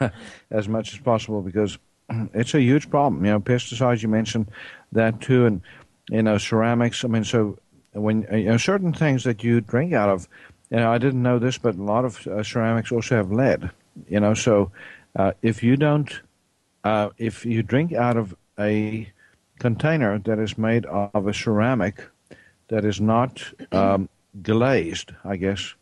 as 0.50 0.70
much 0.70 0.94
as 0.94 1.00
possible 1.00 1.42
because 1.42 1.78
it's 2.34 2.54
a 2.54 2.62
huge 2.62 2.90
problem. 2.90 3.26
You 3.26 3.32
know, 3.32 3.40
pesticides. 3.42 4.02
You 4.02 4.08
mentioned 4.08 4.50
that 4.94 5.20
too, 5.20 5.46
and 5.46 5.62
you 6.10 6.24
know, 6.24 6.38
ceramics. 6.38 7.04
I 7.04 7.10
mean, 7.10 7.26
so 7.26 7.60
when 7.92 8.26
you 8.32 8.46
know 8.46 8.58
certain 8.58 8.94
things 8.94 9.26
that 9.26 9.44
you 9.44 9.60
drink 9.60 9.92
out 9.92 10.08
of, 10.08 10.30
you 10.70 10.78
know, 10.78 10.90
I 10.90 10.98
didn't 11.00 11.22
know 11.22 11.38
this, 11.38 11.58
but 11.58 11.76
a 11.76 11.84
lot 11.84 12.06
of 12.06 12.26
uh, 12.28 12.44
ceramics 12.44 12.94
also 12.94 13.18
have 13.18 13.30
lead. 13.30 13.70
You 14.08 14.22
know, 14.22 14.34
so 14.34 14.72
uh, 15.18 15.34
if 15.42 15.62
you 15.62 15.76
don't, 15.76 16.22
uh, 16.86 17.10
if 17.18 17.46
you 17.46 17.62
drink 17.62 17.92
out 17.92 18.16
of 18.16 18.34
a 18.58 19.12
container 19.60 20.18
that 20.20 20.40
is 20.40 20.58
made 20.58 20.86
of 20.86 21.28
a 21.28 21.34
ceramic 21.34 22.08
that 22.70 22.86
is 22.86 23.02
not 23.02 23.44
um, 23.74 24.08
glazed, 24.42 25.12
I 25.26 25.36
guess, 25.36 25.74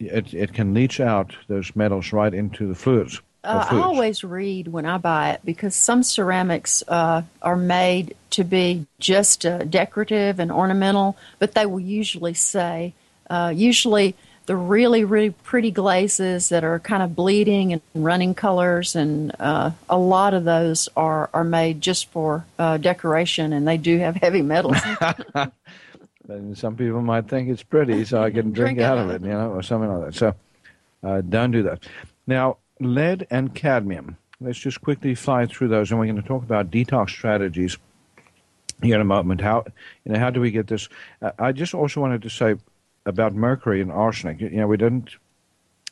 it 0.00 0.34
it 0.34 0.52
can 0.54 0.74
leach 0.74 1.00
out 1.00 1.34
those 1.48 1.74
metals 1.76 2.12
right 2.12 2.32
into 2.32 2.66
the 2.66 2.74
fluids. 2.74 3.20
Uh, 3.42 3.66
I 3.70 3.78
always 3.78 4.22
read 4.22 4.68
when 4.68 4.84
I 4.84 4.98
buy 4.98 5.30
it 5.30 5.40
because 5.44 5.74
some 5.74 6.02
ceramics 6.02 6.82
uh, 6.86 7.22
are 7.40 7.56
made 7.56 8.14
to 8.30 8.44
be 8.44 8.86
just 8.98 9.46
uh, 9.46 9.58
decorative 9.58 10.38
and 10.38 10.52
ornamental, 10.52 11.16
but 11.38 11.54
they 11.54 11.64
will 11.64 11.80
usually 11.80 12.34
say, 12.34 12.92
uh, 13.30 13.50
usually 13.54 14.14
the 14.44 14.56
really, 14.56 15.04
really 15.04 15.30
pretty 15.30 15.70
glazes 15.70 16.50
that 16.50 16.64
are 16.64 16.80
kind 16.80 17.02
of 17.02 17.14
bleeding 17.16 17.72
and 17.72 17.80
running 17.94 18.34
colors, 18.34 18.94
and 18.94 19.32
uh, 19.38 19.70
a 19.88 19.96
lot 19.96 20.34
of 20.34 20.44
those 20.44 20.88
are, 20.96 21.30
are 21.32 21.44
made 21.44 21.80
just 21.80 22.10
for 22.10 22.44
uh, 22.58 22.76
decoration, 22.76 23.52
and 23.52 23.66
they 23.66 23.78
do 23.78 23.98
have 23.98 24.16
heavy 24.16 24.42
metals. 24.42 24.76
And 26.30 26.56
some 26.56 26.76
people 26.76 27.02
might 27.02 27.28
think 27.28 27.48
it's 27.48 27.62
pretty, 27.62 28.04
so 28.04 28.22
I 28.22 28.30
can 28.30 28.52
drink, 28.52 28.76
Drink 28.76 28.80
out 28.80 28.98
out 28.98 29.10
of 29.10 29.10
it, 29.10 29.22
you 29.22 29.32
know, 29.32 29.50
or 29.50 29.62
something 29.62 29.90
like 29.90 30.06
that. 30.06 30.14
So 30.14 30.34
uh, 31.02 31.20
don't 31.22 31.50
do 31.50 31.62
that. 31.64 31.84
Now, 32.26 32.58
lead 32.78 33.26
and 33.30 33.54
cadmium. 33.54 34.16
Let's 34.40 34.58
just 34.58 34.80
quickly 34.80 35.14
fly 35.14 35.46
through 35.46 35.68
those, 35.68 35.90
and 35.90 36.00
we're 36.00 36.06
going 36.06 36.22
to 36.22 36.26
talk 36.26 36.42
about 36.42 36.70
detox 36.70 37.10
strategies 37.10 37.76
here 38.82 38.94
in 38.94 39.00
a 39.00 39.04
moment. 39.04 39.40
How 39.40 39.64
you 40.04 40.12
know 40.12 40.18
how 40.18 40.30
do 40.30 40.40
we 40.40 40.50
get 40.50 40.66
this? 40.66 40.88
Uh, 41.20 41.32
I 41.38 41.52
just 41.52 41.74
also 41.74 42.00
wanted 42.00 42.22
to 42.22 42.30
say 42.30 42.56
about 43.04 43.34
mercury 43.34 43.80
and 43.80 43.92
arsenic. 43.92 44.40
You 44.40 44.50
know, 44.50 44.66
we 44.66 44.78
didn't 44.78 45.10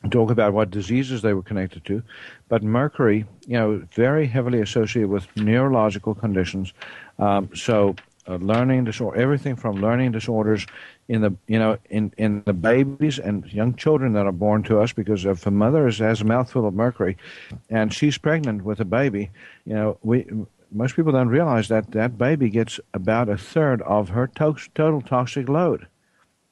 talk 0.09 0.31
about 0.31 0.53
what 0.53 0.71
diseases 0.71 1.21
they 1.21 1.33
were 1.33 1.43
connected 1.43 1.83
to, 1.85 2.01
but 2.47 2.63
mercury, 2.63 3.25
you 3.45 3.57
know, 3.57 3.83
very 3.93 4.25
heavily 4.25 4.61
associated 4.61 5.09
with 5.09 5.27
neurological 5.35 6.15
conditions. 6.15 6.73
Um, 7.19 7.49
so, 7.53 7.95
uh, 8.29 8.35
learning 8.35 8.83
disorder, 8.83 9.19
everything 9.19 9.55
from 9.55 9.81
learning 9.81 10.11
disorders, 10.11 10.65
in 11.09 11.21
the 11.21 11.35
you 11.47 11.59
know 11.59 11.77
in 11.89 12.13
in 12.17 12.43
the 12.45 12.53
babies 12.53 13.19
and 13.19 13.51
young 13.51 13.73
children 13.75 14.13
that 14.13 14.27
are 14.27 14.31
born 14.31 14.63
to 14.63 14.79
us 14.79 14.93
because 14.93 15.25
if 15.25 15.45
a 15.45 15.51
mother 15.51 15.87
is, 15.87 15.97
has 15.97 16.21
a 16.21 16.25
mouthful 16.25 16.67
of 16.67 16.73
mercury 16.73 17.17
and 17.69 17.93
she's 17.93 18.17
pregnant 18.17 18.63
with 18.63 18.79
a 18.79 18.85
baby 18.85 19.31
you 19.65 19.73
know 19.73 19.97
we 20.03 20.25
most 20.71 20.95
people 20.95 21.11
don't 21.11 21.29
realize 21.29 21.67
that 21.67 21.91
that 21.91 22.17
baby 22.17 22.49
gets 22.49 22.79
about 22.93 23.27
a 23.27 23.37
third 23.37 23.81
of 23.81 24.09
her 24.09 24.27
to- 24.27 24.69
total 24.75 25.01
toxic 25.01 25.49
load. 25.49 25.87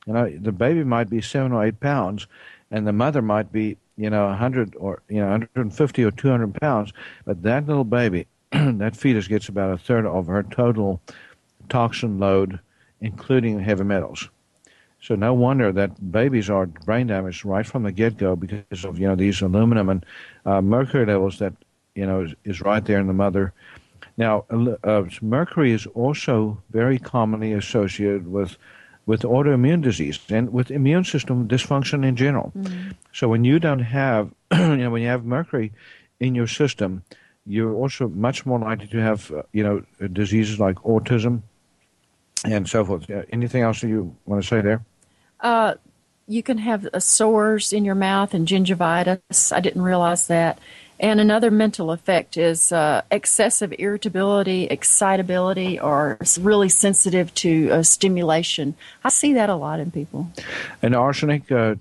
You 0.07 0.13
know 0.13 0.29
the 0.29 0.51
baby 0.51 0.83
might 0.83 1.09
be 1.09 1.21
seven 1.21 1.51
or 1.51 1.63
eight 1.63 1.79
pounds 1.79 2.27
and 2.71 2.87
the 2.87 2.93
mother 2.93 3.21
might 3.21 3.51
be 3.51 3.77
you 3.95 4.09
know 4.09 4.25
100 4.25 4.75
or 4.79 5.03
you 5.07 5.19
know 5.19 5.29
150 5.29 6.03
or 6.03 6.11
200 6.11 6.53
pounds 6.55 6.93
but 7.25 7.43
that 7.43 7.67
little 7.67 7.83
baby 7.83 8.25
that 8.51 8.95
fetus 8.95 9.27
gets 9.27 9.49
about 9.49 9.71
a 9.71 9.77
third 9.77 10.05
of 10.05 10.27
her 10.27 10.43
total 10.43 10.99
toxin 11.69 12.19
load 12.19 12.59
including 13.01 13.59
heavy 13.59 13.83
metals 13.83 14.29
so 14.99 15.15
no 15.15 15.33
wonder 15.33 15.71
that 15.71 16.11
babies 16.11 16.49
are 16.49 16.65
brain 16.65 17.07
damaged 17.07 17.45
right 17.45 17.65
from 17.65 17.83
the 17.83 17.91
get-go 17.91 18.35
because 18.35 18.83
of 18.83 18.99
you 18.99 19.07
know 19.07 19.15
these 19.15 19.41
aluminum 19.41 19.89
and 19.89 20.05
uh, 20.45 20.61
mercury 20.61 21.05
levels 21.05 21.39
that 21.39 21.53
you 21.95 22.05
know 22.05 22.21
is, 22.21 22.33
is, 22.43 22.61
right 22.61 22.83
there 22.83 22.99
in 22.99 23.07
the 23.07 23.13
mother. 23.13 23.53
Now, 24.17 24.45
uh, 24.83 25.03
mercury 25.21 25.71
is 25.71 25.85
also 25.87 26.61
very 26.71 26.97
commonly 26.97 27.53
associated 27.53 28.27
with 28.27 28.57
with 29.05 29.21
autoimmune 29.21 29.81
disease 29.81 30.19
and 30.29 30.51
with 30.51 30.71
immune 30.71 31.03
system 31.03 31.47
dysfunction 31.47 32.05
in 32.05 32.15
general. 32.15 32.51
Mm-hmm. 32.57 32.91
So 33.13 33.29
when 33.29 33.45
you 33.45 33.59
don't 33.59 33.79
have 33.79 34.33
you 34.51 34.77
know 34.77 34.89
when 34.89 35.03
you 35.03 35.09
have 35.09 35.25
mercury 35.25 35.71
in 36.19 36.33
your 36.33 36.47
system, 36.47 37.03
you're 37.45 37.73
also 37.73 38.07
much 38.09 38.47
more 38.47 38.59
likely 38.59 38.87
to 38.87 38.97
have 38.97 39.31
uh, 39.31 39.43
you 39.53 39.63
know 39.63 39.83
diseases 40.11 40.59
like 40.59 40.77
autism 40.77 41.43
and 42.45 42.67
so 42.67 42.85
forth. 42.85 43.09
anything 43.31 43.63
else 43.63 43.81
that 43.81 43.87
you 43.87 44.15
want 44.25 44.41
to 44.41 44.47
say 44.47 44.61
there? 44.61 44.81
Uh, 45.39 45.75
you 46.27 46.43
can 46.43 46.57
have 46.57 46.87
uh, 46.93 46.99
sores 46.99 47.71
in 47.71 47.85
your 47.85 47.95
mouth 47.95 48.33
and 48.33 48.47
gingivitis. 48.47 49.55
I 49.55 49.59
didn't 49.59 49.81
realize 49.81 50.27
that. 50.27 50.59
And 50.99 51.19
another 51.19 51.51
mental 51.51 51.91
effect 51.91 52.37
is 52.37 52.71
uh, 52.71 53.03
excessive 53.11 53.71
irritability, 53.77 54.65
excitability, 54.65 55.79
or 55.79 56.17
really 56.39 56.69
sensitive 56.69 57.31
to 57.35 57.69
uh, 57.69 57.83
stimulation. 57.83 58.73
I 59.03 59.09
see 59.09 59.33
that 59.33 59.49
a 59.49 59.55
lot 59.55 59.79
in 59.79 59.91
people. 59.91 60.31
And 60.81 60.95
arsenic, 60.95 61.51
uh, 61.51 61.75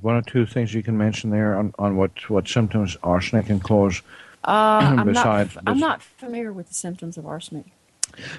one 0.00 0.16
or 0.16 0.22
two 0.22 0.46
things 0.46 0.72
you 0.72 0.82
can 0.82 0.96
mention 0.96 1.28
there 1.28 1.54
on, 1.58 1.74
on 1.78 1.96
what, 1.96 2.30
what 2.30 2.48
symptoms 2.48 2.96
arsenic 3.02 3.46
can 3.46 3.60
cause. 3.60 4.00
Uh, 4.42 4.80
I'm, 4.98 5.12
not, 5.12 5.50
I'm 5.66 5.78
not 5.78 6.02
familiar 6.02 6.50
with 6.50 6.68
the 6.68 6.74
symptoms 6.74 7.18
of 7.18 7.26
arsenic. 7.26 7.66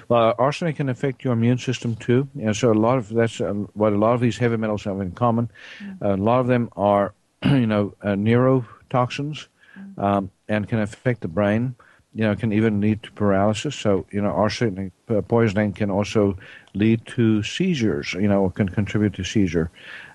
Well, 0.08 0.34
arsenic 0.38 0.76
can 0.76 0.88
affect 0.88 1.24
your 1.24 1.32
immune 1.32 1.58
system 1.58 1.96
too, 1.96 2.28
and 2.40 2.56
so 2.56 2.72
a 2.72 2.74
lot 2.74 2.98
of 2.98 3.08
that's 3.08 3.40
uh, 3.40 3.52
what 3.74 3.92
a 3.92 3.96
lot 3.96 4.14
of 4.14 4.20
these 4.20 4.38
heavy 4.38 4.56
metals 4.56 4.84
have 4.84 5.00
in 5.00 5.12
common. 5.12 5.50
Mm-hmm. 5.80 6.04
A 6.04 6.16
lot 6.16 6.40
of 6.40 6.46
them 6.46 6.70
are, 6.76 7.14
you 7.44 7.66
know, 7.66 7.94
uh, 8.02 8.08
neurotoxins, 8.08 9.46
mm-hmm. 9.78 10.00
um, 10.00 10.30
and 10.48 10.68
can 10.68 10.80
affect 10.80 11.20
the 11.20 11.28
brain. 11.28 11.74
You 12.16 12.22
know, 12.22 12.36
can 12.36 12.52
even 12.52 12.80
lead 12.80 13.02
to 13.02 13.10
paralysis. 13.12 13.74
So, 13.74 14.06
you 14.12 14.22
know, 14.22 14.30
arsenic 14.30 14.92
uh, 15.08 15.20
poisoning 15.22 15.72
can 15.72 15.90
also 15.90 16.38
lead 16.72 17.04
to 17.06 17.42
seizures. 17.42 18.12
You 18.12 18.28
know, 18.28 18.50
can 18.50 18.68
contribute 18.68 19.14
to 19.14 19.24
seizure 19.24 19.68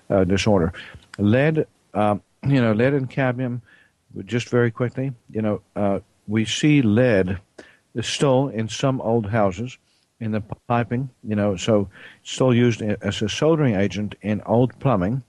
uh, 0.08 0.24
disorder. 0.24 0.72
Lead, 1.18 1.66
um, 1.92 2.22
you 2.46 2.60
know, 2.60 2.72
lead 2.72 2.94
and 2.94 3.08
cadmium. 3.08 3.60
Just 4.24 4.48
very 4.48 4.70
quickly, 4.70 5.12
you 5.30 5.40
know, 5.40 5.60
uh, 5.76 6.00
we 6.26 6.44
see 6.44 6.82
lead 6.82 7.38
is 7.94 8.06
still 8.06 8.48
in 8.48 8.68
some 8.68 9.00
old 9.00 9.26
houses 9.26 9.78
in 10.20 10.32
the 10.32 10.42
piping, 10.68 11.08
you 11.24 11.34
know, 11.34 11.56
so 11.56 11.88
still 12.22 12.54
used 12.54 12.82
as 12.82 13.22
a 13.22 13.28
soldering 13.28 13.74
agent 13.74 14.14
in 14.20 14.42
old 14.42 14.78
plumbing. 14.78 15.22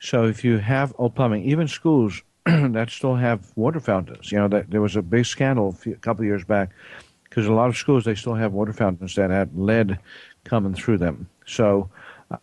So 0.00 0.24
if 0.24 0.44
you 0.44 0.58
have 0.58 0.94
old 0.96 1.14
plumbing, 1.14 1.44
even 1.44 1.66
schools 1.66 2.22
that 2.46 2.90
still 2.90 3.16
have 3.16 3.50
water 3.56 3.80
fountains, 3.80 4.30
you 4.30 4.38
know, 4.38 4.48
that 4.48 4.70
there 4.70 4.80
was 4.80 4.96
a 4.96 5.02
big 5.02 5.26
scandal 5.26 5.70
a, 5.70 5.72
few, 5.72 5.92
a 5.92 5.96
couple 5.96 6.24
years 6.24 6.44
back 6.44 6.70
because 7.24 7.46
a 7.46 7.52
lot 7.52 7.68
of 7.68 7.76
schools 7.76 8.04
they 8.04 8.14
still 8.14 8.34
have 8.34 8.52
water 8.52 8.72
fountains 8.72 9.14
that 9.16 9.30
had 9.30 9.56
lead 9.58 9.98
coming 10.44 10.74
through 10.74 10.98
them. 10.98 11.28
So 11.46 11.90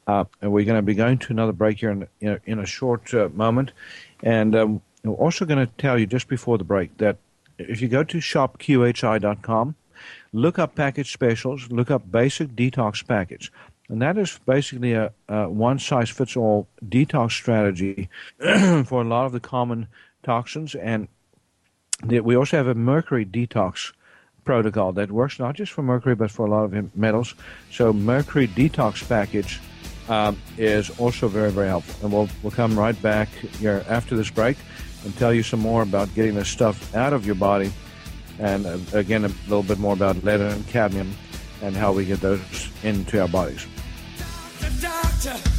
uh, 0.08 0.26
we're 0.42 0.66
going 0.66 0.78
to 0.78 0.82
be 0.82 0.96
going 0.96 1.18
to 1.20 1.32
another 1.32 1.54
break 1.54 1.80
here 1.80 1.92
in, 1.92 2.08
in, 2.20 2.30
a, 2.30 2.40
in 2.46 2.60
a 2.60 2.66
short 2.66 3.14
uh, 3.14 3.30
moment, 3.34 3.72
and 4.24 4.56
um, 4.56 4.82
we're 5.04 5.14
also 5.14 5.46
going 5.46 5.66
to 5.66 5.72
tell 5.78 5.98
you 5.98 6.06
just 6.06 6.28
before 6.28 6.58
the 6.58 6.64
break 6.64 6.98
that 6.98 7.18
if 7.58 7.82
you 7.82 7.88
go 7.88 8.04
to 8.04 8.18
shopqhi.com, 8.18 9.76
look 10.34 10.60
up 10.60 10.76
package 10.76 11.12
specials, 11.12 11.72
look 11.72 11.90
up 11.90 12.12
basic 12.12 12.50
detox 12.50 13.06
package. 13.06 13.52
And 13.90 14.02
that 14.02 14.18
is 14.18 14.40
basically 14.46 14.94
a, 14.94 15.14
a 15.30 15.48
one 15.48 15.80
size 15.80 16.10
fits 16.10 16.36
all 16.36 16.68
detox 16.84 17.32
strategy 17.32 18.10
for 18.40 19.02
a 19.02 19.06
lot 19.06 19.26
of 19.26 19.32
the 19.32 19.40
common 19.40 19.88
toxins. 20.24 20.76
And 20.76 21.08
we 22.04 22.36
also 22.36 22.58
have 22.58 22.68
a 22.68 22.76
mercury 22.76 23.26
detox 23.26 23.94
protocol 24.44 24.92
that 24.94 25.12
works 25.12 25.40
not 25.40 25.56
just 25.56 25.72
for 25.72 25.82
mercury 25.82 26.16
but 26.16 26.32
for 26.32 26.46
a 26.46 26.50
lot 26.50 26.64
of 26.64 26.96
metals. 26.96 27.36
So, 27.72 27.94
mercury 27.94 28.48
detox 28.48 29.08
package 29.08 29.60
um, 30.10 30.40
is 30.58 30.90
also 31.00 31.28
very, 31.28 31.52
very 31.52 31.68
helpful. 31.68 32.06
And 32.06 32.14
we'll, 32.14 32.30
we'll 32.44 32.52
come 32.52 32.78
right 32.78 33.00
back 33.02 33.30
here 33.30 33.84
after 33.88 34.16
this 34.16 34.30
break 34.30 34.58
and 35.06 35.16
tell 35.18 35.34
you 35.34 35.44
some 35.44 35.62
more 35.62 35.82
about 35.82 36.14
getting 36.14 36.36
this 36.36 36.50
stuff 36.50 36.94
out 36.96 37.14
of 37.14 37.26
your 37.26 37.36
body. 37.36 37.72
And 38.40 38.66
uh, 38.66 38.78
again, 38.92 39.24
a 39.24 39.30
little 39.48 39.64
bit 39.64 39.80
more 39.80 39.94
about 39.94 40.22
lead 40.24 40.42
and 40.42 40.68
cadmium 40.68 41.14
and 41.62 41.76
how 41.76 41.94
we 41.94 42.06
get 42.06 42.20
those 42.20 42.42
into 42.84 43.22
our 43.22 43.30
bodies. 43.30 43.66
Doctor, 44.82 45.32
doctor, 45.32 45.56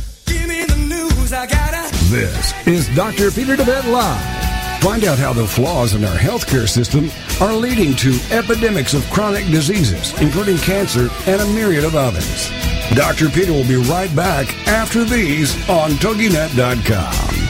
this 2.09 2.67
is 2.69 2.95
Dr. 2.95 3.33
Peter 3.33 3.57
DeVette 3.57 3.91
Live. 3.91 4.81
Find 4.81 5.05
out 5.05 5.19
how 5.19 5.33
the 5.33 5.47
flaws 5.47 5.95
in 5.95 6.05
our 6.05 6.17
healthcare 6.17 6.69
system 6.69 7.11
are 7.41 7.53
leading 7.53 7.97
to 7.97 8.17
epidemics 8.31 8.95
of 8.95 9.03
chronic 9.11 9.45
diseases, 9.47 10.13
including 10.21 10.57
cancer 10.59 11.09
and 11.27 11.41
a 11.41 11.47
myriad 11.47 11.85
of 11.85 11.97
others. 11.97 12.49
Dr. 12.95 13.29
Peter 13.29 13.53
will 13.53 13.67
be 13.67 13.75
right 13.75 14.15
back 14.15 14.47
after 14.69 15.03
these 15.05 15.57
on 15.69 15.91
TogiNet.com. 15.93 17.46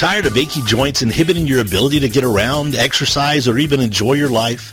Tired 0.00 0.24
of 0.24 0.34
achy 0.34 0.62
joints 0.62 1.02
inhibiting 1.02 1.46
your 1.46 1.60
ability 1.60 2.00
to 2.00 2.08
get 2.08 2.24
around, 2.24 2.74
exercise, 2.74 3.46
or 3.46 3.58
even 3.58 3.80
enjoy 3.80 4.14
your 4.14 4.30
life? 4.30 4.72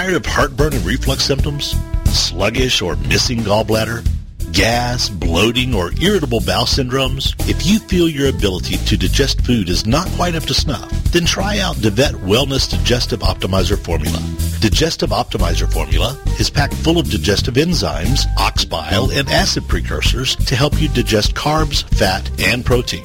Tired 0.00 0.14
of 0.14 0.24
heartburn 0.24 0.72
and 0.72 0.82
reflux 0.86 1.22
symptoms? 1.22 1.74
Sluggish 2.06 2.80
or 2.80 2.96
missing 2.96 3.40
gallbladder? 3.40 4.02
Gas, 4.50 5.10
bloating, 5.10 5.74
or 5.74 5.92
irritable 6.00 6.40
bowel 6.40 6.64
syndromes? 6.64 7.34
If 7.46 7.66
you 7.66 7.80
feel 7.80 8.08
your 8.08 8.30
ability 8.30 8.78
to 8.78 8.96
digest 8.96 9.42
food 9.42 9.68
is 9.68 9.84
not 9.84 10.08
quite 10.12 10.34
up 10.34 10.44
to 10.44 10.54
snuff, 10.54 10.90
Then 11.12 11.26
try 11.26 11.58
out 11.58 11.76
DeVette 11.76 12.14
Wellness 12.24 12.70
Digestive 12.70 13.20
Optimizer 13.20 13.78
Formula. 13.78 14.18
Digestive 14.60 15.10
Optimizer 15.10 15.70
Formula 15.70 16.18
is 16.38 16.48
packed 16.48 16.74
full 16.74 16.98
of 16.98 17.10
digestive 17.10 17.56
enzymes, 17.56 18.24
ox 18.38 18.64
bile, 18.64 19.10
and 19.10 19.28
acid 19.28 19.68
precursors 19.68 20.34
to 20.36 20.56
help 20.56 20.80
you 20.80 20.88
digest 20.88 21.34
carbs, 21.34 21.82
fat, 21.98 22.30
and 22.40 22.64
protein. 22.64 23.04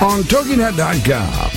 on 0.00 0.22
TogiNet.com. 0.22 1.50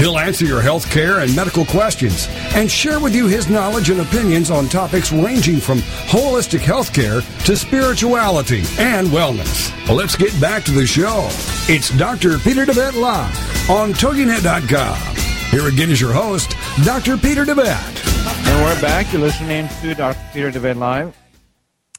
He'll 0.00 0.18
answer 0.18 0.46
your 0.46 0.62
health 0.62 0.90
care 0.90 1.20
and 1.20 1.36
medical 1.36 1.66
questions 1.66 2.26
and 2.54 2.70
share 2.70 3.00
with 3.00 3.14
you 3.14 3.26
his 3.26 3.50
knowledge 3.50 3.90
and 3.90 4.00
opinions 4.00 4.50
on 4.50 4.66
topics 4.66 5.12
ranging 5.12 5.58
from 5.58 5.80
holistic 6.08 6.60
health 6.60 6.94
care 6.94 7.20
to 7.20 7.54
spirituality 7.54 8.60
and 8.78 9.08
wellness. 9.08 9.70
Well, 9.86 9.96
let's 9.96 10.16
get 10.16 10.38
back 10.40 10.64
to 10.64 10.70
the 10.70 10.86
show. 10.86 11.28
It's 11.68 11.90
Dr. 11.98 12.38
Peter 12.38 12.64
DeVette 12.64 12.98
Live 12.98 13.70
on 13.70 13.92
TogiNet.com. 13.92 15.16
Here 15.50 15.68
again 15.68 15.90
is 15.90 16.00
your 16.00 16.14
host, 16.14 16.54
Dr. 16.82 17.18
Peter 17.18 17.44
DeVette. 17.44 18.46
And 18.48 18.64
we're 18.64 18.80
back. 18.80 19.12
You're 19.12 19.20
listening 19.20 19.68
to 19.82 19.94
Dr. 19.94 20.18
Peter 20.32 20.50
DeVette 20.50 20.76
Live. 20.76 21.14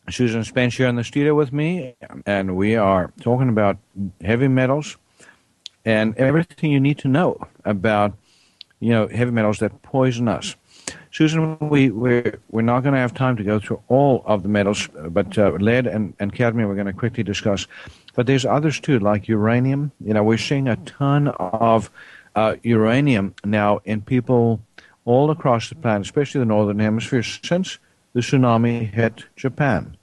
Susan 0.10 0.44
Spence 0.44 0.76
here 0.76 0.88
in 0.88 0.96
the 0.96 1.04
studio 1.04 1.36
with 1.36 1.54
me, 1.54 1.96
and 2.26 2.56
we 2.56 2.76
are 2.76 3.14
talking 3.22 3.50
about 3.50 3.78
heavy 4.22 4.48
metals 4.48 4.98
and 5.86 6.16
everything 6.18 6.72
you 6.72 6.80
need 6.80 6.98
to 7.00 7.08
know 7.08 7.48
about, 7.66 8.14
you 8.80 8.90
know, 8.90 9.08
heavy 9.08 9.32
metals 9.32 9.60
that 9.60 9.82
poison 9.82 10.28
us. 10.28 10.56
Susan, 11.12 11.58
we, 11.60 11.90
we're, 11.90 12.40
we're 12.52 12.62
not 12.62 12.82
going 12.82 12.94
to 12.94 13.00
have 13.00 13.14
time 13.14 13.36
to 13.38 13.44
go 13.44 13.60
through 13.60 13.82
all 13.88 14.24
of 14.26 14.44
the 14.44 14.50
metals, 14.50 14.88
but 15.10 15.38
uh, 15.38 15.52
lead 15.52 15.88
and, 15.88 16.14
and 16.20 16.34
cadmium 16.34 16.70
we're 16.70 16.76
going 16.76 16.88
to 16.88 16.94
quickly 16.94 17.24
discuss. 17.24 17.68
But 18.16 18.28
there's 18.28 18.46
others 18.46 18.80
too, 18.80 19.00
like 19.00 19.28
uranium. 19.28 19.92
You 20.04 20.14
know, 20.14 20.24
we're 20.24 20.38
seeing 20.38 20.68
a 20.68 20.78
ton 20.78 21.30
of 21.30 21.90
uh, 22.36 22.56
uranium 22.64 23.36
now 23.44 23.82
in 23.86 24.02
people 24.02 24.62
all 25.06 25.32
across 25.32 25.70
the 25.70 25.76
planet, 25.76 26.08
especially 26.08 26.40
the 26.40 26.46
northern 26.46 26.80
hemisphere, 26.80 27.24
since 27.24 27.78
the 28.14 28.22
tsunami 28.22 28.92
hit 28.92 29.26
Japan 29.36 29.98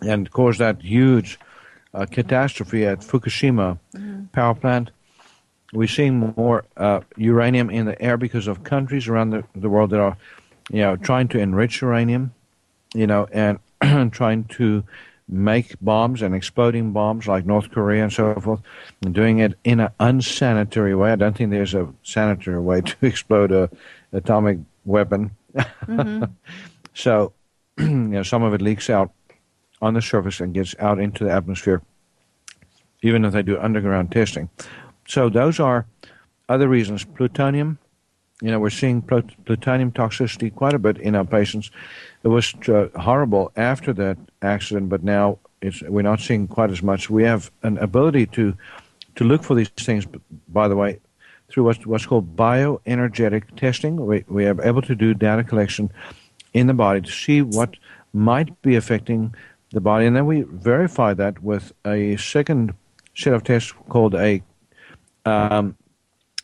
and 0.00 0.30
caused 0.30 0.58
that 0.58 0.82
huge 0.82 1.38
uh, 1.94 2.06
catastrophe 2.06 2.86
at 2.86 3.00
Fukushima 3.00 3.78
mm-hmm. 3.94 4.24
power 4.26 4.54
plant. 4.54 4.90
We're 5.72 5.88
seeing 5.88 6.34
more 6.36 6.64
uh, 6.76 7.00
uranium 7.16 7.70
in 7.70 7.86
the 7.86 8.00
air 8.00 8.16
because 8.16 8.46
of 8.46 8.62
countries 8.62 9.08
around 9.08 9.30
the, 9.30 9.44
the 9.54 9.70
world 9.70 9.90
that 9.90 10.00
are, 10.00 10.16
you 10.70 10.80
know, 10.80 10.96
trying 10.96 11.28
to 11.28 11.38
enrich 11.38 11.80
uranium, 11.80 12.34
you 12.94 13.06
know, 13.06 13.26
and 13.32 13.58
trying 14.12 14.44
to 14.44 14.84
make 15.28 15.76
bombs 15.80 16.20
and 16.20 16.34
exploding 16.34 16.92
bombs 16.92 17.26
like 17.26 17.46
North 17.46 17.70
Korea 17.70 18.02
and 18.02 18.12
so 18.12 18.34
forth, 18.34 18.60
and 19.02 19.14
doing 19.14 19.38
it 19.38 19.54
in 19.64 19.80
an 19.80 19.90
unsanitary 19.98 20.94
way. 20.94 21.12
I 21.12 21.16
don't 21.16 21.36
think 21.36 21.50
there's 21.50 21.74
a 21.74 21.88
sanitary 22.02 22.60
way 22.60 22.82
to 22.82 22.96
explode 23.06 23.50
a 23.50 23.70
atomic 24.12 24.58
weapon. 24.84 25.30
Mm-hmm. 25.54 26.24
so, 26.94 27.32
you 27.78 27.86
know, 27.86 28.22
some 28.22 28.42
of 28.42 28.52
it 28.52 28.60
leaks 28.60 28.90
out 28.90 29.10
on 29.82 29.94
the 29.94 30.00
surface 30.00 30.40
and 30.40 30.54
gets 30.54 30.74
out 30.78 30.98
into 30.98 31.24
the 31.24 31.30
atmosphere, 31.30 31.82
even 33.02 33.24
if 33.24 33.32
they 33.32 33.42
do 33.42 33.58
underground 33.58 34.12
testing. 34.12 34.48
So 35.06 35.28
those 35.28 35.60
are 35.60 35.86
other 36.48 36.68
reasons. 36.68 37.04
Plutonium, 37.04 37.78
you 38.40 38.50
know, 38.50 38.60
we're 38.60 38.70
seeing 38.70 39.02
plutonium 39.02 39.92
toxicity 39.92 40.54
quite 40.54 40.74
a 40.74 40.78
bit 40.78 40.98
in 40.98 41.14
our 41.16 41.24
patients. 41.24 41.70
It 42.22 42.28
was 42.28 42.54
uh, 42.68 42.88
horrible 42.98 43.52
after 43.56 43.92
that 43.94 44.18
accident, 44.40 44.88
but 44.88 45.02
now 45.02 45.38
we're 45.88 46.02
not 46.02 46.20
seeing 46.20 46.46
quite 46.48 46.70
as 46.70 46.82
much. 46.82 47.10
We 47.10 47.24
have 47.24 47.50
an 47.62 47.76
ability 47.78 48.26
to 48.26 48.56
to 49.16 49.24
look 49.24 49.44
for 49.44 49.54
these 49.54 49.68
things. 49.68 50.06
By 50.48 50.68
the 50.68 50.76
way, 50.76 50.98
through 51.50 51.64
what's, 51.64 51.86
what's 51.86 52.06
called 52.06 52.34
bioenergetic 52.34 53.56
testing, 53.56 53.96
we 54.06 54.24
we 54.28 54.46
are 54.46 54.60
able 54.62 54.82
to 54.82 54.94
do 54.94 55.14
data 55.14 55.44
collection 55.44 55.90
in 56.52 56.66
the 56.66 56.74
body 56.74 57.00
to 57.00 57.10
see 57.10 57.42
what 57.42 57.76
might 58.12 58.60
be 58.62 58.76
affecting 58.76 59.34
the 59.72 59.80
body, 59.80 60.06
and 60.06 60.14
then 60.14 60.26
we 60.26 60.42
verify 60.42 61.14
that 61.14 61.42
with 61.42 61.72
a 61.86 62.16
second 62.16 62.74
set 63.14 63.32
of 63.32 63.44
tests 63.44 63.72
called 63.88 64.14
a 64.14 64.42
um, 65.24 65.76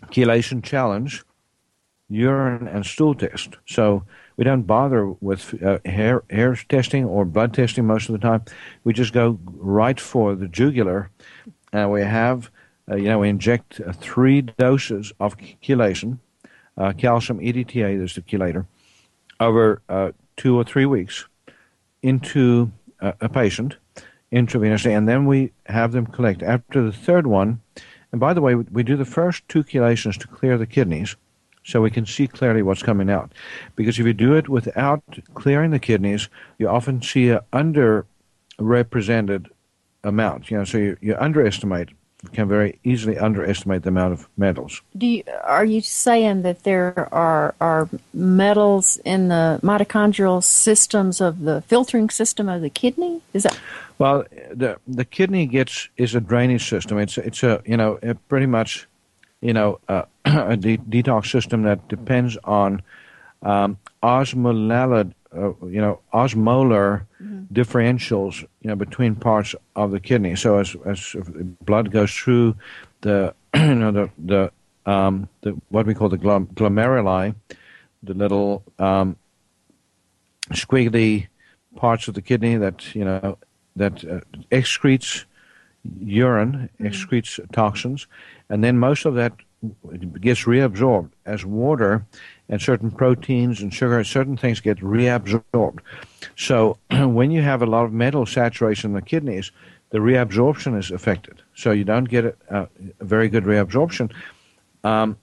chelation 0.06 0.62
challenge, 0.62 1.24
urine 2.08 2.66
and 2.66 2.84
stool 2.86 3.14
test. 3.14 3.56
So 3.66 4.04
we 4.36 4.44
don't 4.44 4.62
bother 4.62 5.08
with 5.20 5.60
uh, 5.62 5.78
hair 5.84 6.22
hair 6.30 6.54
testing 6.68 7.04
or 7.04 7.24
blood 7.24 7.52
testing 7.52 7.86
most 7.86 8.08
of 8.08 8.12
the 8.12 8.18
time. 8.18 8.44
We 8.84 8.92
just 8.92 9.12
go 9.12 9.38
right 9.44 9.98
for 9.98 10.34
the 10.34 10.48
jugular, 10.48 11.10
and 11.72 11.90
we 11.90 12.02
have 12.02 12.50
uh, 12.90 12.96
you 12.96 13.04
know 13.04 13.18
we 13.18 13.28
inject 13.28 13.80
uh, 13.80 13.92
three 13.92 14.42
doses 14.42 15.12
of 15.20 15.36
chelation, 15.36 16.18
uh, 16.76 16.92
calcium 16.92 17.40
EDTA, 17.40 17.98
there's 17.98 18.14
the 18.14 18.22
chelator, 18.22 18.66
over 19.40 19.82
uh, 19.88 20.12
two 20.36 20.56
or 20.56 20.64
three 20.64 20.86
weeks 20.86 21.26
into 22.02 22.70
a, 23.00 23.28
patient 23.28 23.76
intravenously, 24.32 24.96
and 24.96 25.08
then 25.08 25.26
we 25.26 25.52
have 25.66 25.92
them 25.92 26.06
collect. 26.06 26.42
After 26.42 26.82
the 26.82 26.92
third 26.92 27.26
one, 27.26 27.60
and 28.12 28.20
by 28.20 28.34
the 28.34 28.40
way, 28.40 28.54
we 28.54 28.82
do 28.82 28.96
the 28.96 29.04
first 29.04 29.48
two 29.48 29.62
chelations 29.62 30.16
to 30.18 30.28
clear 30.28 30.58
the 30.58 30.66
kidneys 30.66 31.16
so 31.64 31.82
we 31.82 31.90
can 31.90 32.06
see 32.06 32.26
clearly 32.26 32.62
what's 32.62 32.82
coming 32.82 33.10
out. 33.10 33.32
Because 33.76 33.98
if 33.98 34.06
you 34.06 34.14
do 34.14 34.34
it 34.34 34.48
without 34.48 35.02
clearing 35.34 35.70
the 35.70 35.78
kidneys, 35.78 36.28
you 36.58 36.68
often 36.68 37.02
see 37.02 37.28
an 37.28 37.40
underrepresented 37.52 39.48
amount. 40.02 40.50
You 40.50 40.58
know, 40.58 40.64
so 40.64 40.78
you, 40.78 40.96
you 41.00 41.14
underestimate 41.16 41.90
can 42.32 42.48
very 42.48 42.78
easily 42.82 43.16
underestimate 43.16 43.82
the 43.82 43.88
amount 43.90 44.12
of 44.12 44.28
metals. 44.36 44.82
Do 44.96 45.06
you, 45.06 45.22
are 45.44 45.64
you 45.64 45.80
saying 45.80 46.42
that 46.42 46.64
there 46.64 47.08
are 47.12 47.54
are 47.60 47.88
metals 48.12 48.98
in 49.04 49.28
the 49.28 49.60
mitochondrial 49.62 50.42
systems 50.42 51.20
of 51.20 51.40
the 51.40 51.62
filtering 51.62 52.10
system 52.10 52.48
of 52.48 52.60
the 52.60 52.70
kidney? 52.70 53.22
Is 53.34 53.44
that 53.44 53.58
well, 53.98 54.24
the 54.50 54.78
the 54.86 55.04
kidney 55.04 55.46
gets 55.46 55.88
is 55.96 56.14
a 56.14 56.20
drainage 56.20 56.68
system. 56.68 56.98
It's 56.98 57.18
it's 57.18 57.42
a 57.42 57.62
you 57.64 57.76
know 57.76 57.98
pretty 58.28 58.46
much 58.46 58.86
you 59.40 59.52
know 59.52 59.80
uh, 59.88 60.02
a 60.24 60.56
de- 60.56 60.78
detox 60.78 61.30
system 61.30 61.62
that 61.62 61.86
depends 61.88 62.36
on 62.44 62.82
um, 63.42 63.78
uh, 65.36 65.52
you 65.66 65.80
know, 65.80 66.00
osmolar 66.12 67.06
mm-hmm. 67.22 67.42
differentials, 67.52 68.42
you 68.62 68.68
know, 68.68 68.76
between 68.76 69.14
parts 69.14 69.54
of 69.76 69.90
the 69.90 70.00
kidney. 70.00 70.36
So 70.36 70.58
as 70.58 70.76
as 70.86 71.16
blood 71.64 71.90
goes 71.90 72.12
through 72.14 72.56
the, 73.02 73.34
you 73.54 73.74
know, 73.74 73.90
the 73.90 74.10
the 74.18 74.52
um, 74.90 75.28
the 75.42 75.60
what 75.68 75.86
we 75.86 75.94
call 75.94 76.08
the 76.08 76.18
glomeruli, 76.18 77.34
the 78.02 78.14
little 78.14 78.62
um, 78.78 79.16
squiggly 80.52 81.28
parts 81.76 82.08
of 82.08 82.14
the 82.14 82.22
kidney 82.22 82.56
that 82.56 82.94
you 82.94 83.04
know 83.04 83.38
that 83.76 84.04
uh, 84.04 84.20
excretes 84.50 85.24
urine, 86.00 86.70
mm-hmm. 86.80 86.86
excretes 86.86 87.38
toxins, 87.52 88.06
and 88.48 88.64
then 88.64 88.78
most 88.78 89.04
of 89.04 89.14
that 89.14 89.32
gets 90.20 90.44
reabsorbed 90.44 91.10
as 91.26 91.44
water 91.44 92.06
and 92.48 92.60
certain 92.60 92.90
proteins 92.90 93.60
and 93.60 93.72
sugar, 93.72 94.02
certain 94.04 94.36
things 94.36 94.60
get 94.60 94.78
reabsorbed. 94.78 95.80
So 96.36 96.78
when 96.90 97.30
you 97.30 97.42
have 97.42 97.62
a 97.62 97.66
lot 97.66 97.84
of 97.84 97.92
metal 97.92 98.26
saturation 98.26 98.90
in 98.90 98.94
the 98.94 99.02
kidneys, 99.02 99.52
the 99.90 99.98
reabsorption 99.98 100.78
is 100.78 100.90
affected. 100.90 101.42
So 101.54 101.70
you 101.70 101.84
don't 101.84 102.04
get 102.04 102.24
a, 102.24 102.36
a 102.50 102.68
very 103.00 103.28
good 103.28 103.44
reabsorption. 103.44 104.12
Um, 104.84 105.16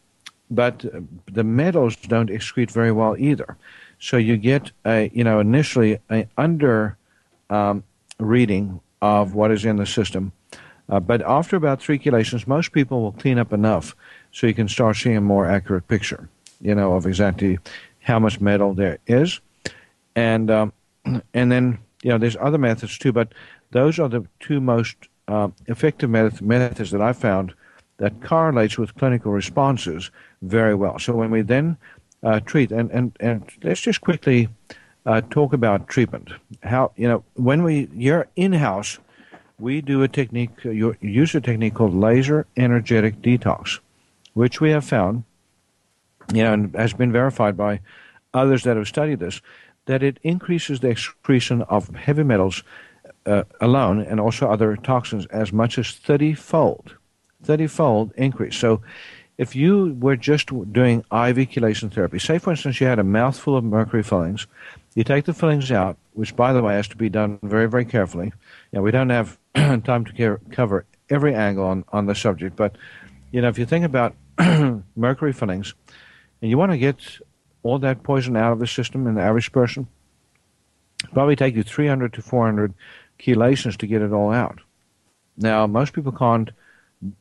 but 0.51 0.85
the 1.31 1.43
metals 1.43 1.95
don't 1.95 2.29
excrete 2.29 2.71
very 2.71 2.91
well 2.91 3.15
either. 3.17 3.57
So 3.99 4.17
you 4.17 4.37
get 4.37 4.71
a, 4.85 5.09
you 5.13 5.23
know, 5.23 5.39
initially 5.39 5.99
an 6.09 6.29
under 6.37 6.97
um, 7.49 7.83
reading 8.19 8.79
of 9.01 9.33
what 9.33 9.51
is 9.51 9.65
in 9.65 9.77
the 9.77 9.85
system. 9.85 10.31
Uh, 10.87 10.99
but 10.99 11.21
after 11.23 11.55
about 11.55 11.81
three 11.81 11.97
chelations, 11.97 12.45
most 12.45 12.71
people 12.71 13.01
will 13.01 13.11
clean 13.11 13.39
up 13.39 13.51
enough 13.51 13.95
so 14.31 14.45
you 14.45 14.53
can 14.53 14.67
start 14.67 14.97
seeing 14.97 15.17
a 15.17 15.21
more 15.21 15.47
accurate 15.47 15.87
picture 15.87 16.29
you 16.61 16.75
know, 16.75 16.93
of 16.93 17.05
exactly 17.05 17.57
how 18.01 18.19
much 18.19 18.39
metal 18.39 18.73
there 18.73 18.99
is. 19.07 19.39
And, 20.15 20.49
um, 20.51 20.73
and 21.33 21.51
then, 21.51 21.79
you 22.03 22.09
know, 22.09 22.17
there's 22.17 22.37
other 22.37 22.57
methods 22.57 22.97
too, 22.97 23.11
but 23.11 23.33
those 23.71 23.99
are 23.99 24.09
the 24.09 24.25
two 24.39 24.61
most 24.61 24.95
uh, 25.27 25.49
effective 25.67 26.09
methods 26.09 26.91
that 26.91 27.01
I've 27.01 27.17
found 27.17 27.53
that 27.97 28.21
correlates 28.21 28.77
with 28.77 28.95
clinical 28.95 29.31
responses 29.31 30.11
very 30.41 30.75
well. 30.75 30.99
So 30.99 31.13
when 31.13 31.31
we 31.31 31.41
then 31.41 31.77
uh, 32.23 32.39
treat, 32.41 32.71
and, 32.71 32.91
and, 32.91 33.15
and 33.19 33.49
let's 33.63 33.81
just 33.81 34.01
quickly 34.01 34.49
uh, 35.05 35.21
talk 35.29 35.53
about 35.53 35.87
treatment. 35.87 36.29
How, 36.63 36.91
you 36.95 37.07
know, 37.07 37.23
when 37.35 37.63
we, 37.63 37.87
you're 37.93 38.27
in 38.35 38.53
house, 38.53 38.99
we 39.59 39.81
do 39.81 40.03
a 40.03 40.07
technique, 40.07 40.65
uh, 40.65 40.69
you 40.69 40.95
use 41.01 41.33
a 41.35 41.41
technique 41.41 41.75
called 41.75 41.93
laser 41.93 42.45
energetic 42.57 43.21
detox, 43.21 43.79
which 44.33 44.59
we 44.59 44.71
have 44.71 44.83
found, 44.83 45.23
you 46.33 46.43
know, 46.43 46.53
and 46.53 46.75
has 46.75 46.93
been 46.93 47.11
verified 47.11 47.57
by 47.57 47.81
others 48.33 48.63
that 48.63 48.77
have 48.77 48.87
studied 48.87 49.19
this, 49.19 49.41
that 49.85 50.03
it 50.03 50.19
increases 50.23 50.79
the 50.79 50.89
excretion 50.89 51.61
of 51.63 51.89
heavy 51.95 52.23
metals 52.23 52.63
uh, 53.25 53.43
alone 53.61 53.99
and 53.99 54.19
also 54.19 54.49
other 54.49 54.75
toxins 54.75 55.25
as 55.27 55.51
much 55.51 55.77
as 55.77 55.91
30 55.91 56.33
fold. 56.33 56.95
30 57.43 57.67
fold 57.67 58.13
increase. 58.17 58.55
So 58.55 58.81
if 59.37 59.55
you 59.55 59.95
were 59.99 60.15
just 60.15 60.47
doing 60.71 60.99
IV 60.99 61.49
chelation 61.49 61.91
therapy, 61.91 62.19
say 62.19 62.37
for 62.37 62.51
instance 62.51 62.79
you 62.79 62.87
had 62.87 62.99
a 62.99 63.03
mouthful 63.03 63.57
of 63.57 63.63
mercury 63.63 64.03
fillings, 64.03 64.47
you 64.95 65.03
take 65.03 65.25
the 65.25 65.33
fillings 65.33 65.71
out, 65.71 65.97
which 66.13 66.35
by 66.35 66.53
the 66.53 66.61
way 66.61 66.75
has 66.75 66.87
to 66.89 66.97
be 66.97 67.09
done 67.09 67.39
very, 67.43 67.67
very 67.67 67.85
carefully. 67.85 68.27
You 68.71 68.79
know, 68.79 68.81
we 68.81 68.91
don't 68.91 69.09
have 69.09 69.37
time 69.55 70.05
to 70.05 70.13
care, 70.13 70.39
cover 70.51 70.85
every 71.09 71.35
angle 71.35 71.65
on, 71.65 71.85
on 71.89 72.05
the 72.05 72.15
subject, 72.15 72.55
but 72.55 72.75
you 73.31 73.41
know, 73.41 73.49
if 73.49 73.59
you 73.59 73.65
think 73.65 73.85
about 73.85 74.15
mercury 74.95 75.33
fillings 75.33 75.73
and 76.45 76.51
you 76.51 76.59
want 76.59 76.71
to 76.71 76.77
get 76.77 76.99
all 77.63 77.79
that 77.79 78.03
poison 78.03 78.37
out 78.37 78.53
of 78.53 78.59
the 78.59 78.67
system 78.67 79.07
in 79.07 79.15
the 79.15 79.21
average 79.21 79.51
person, 79.51 79.87
probably 81.11 81.35
take 81.35 81.55
you 81.55 81.63
300 81.63 82.13
to 82.13 82.21
400 82.21 82.71
chelations 83.17 83.75
to 83.77 83.87
get 83.87 84.03
it 84.03 84.13
all 84.13 84.31
out. 84.31 84.59
Now, 85.37 85.65
most 85.65 85.93
people 85.93 86.11
can't, 86.11 86.51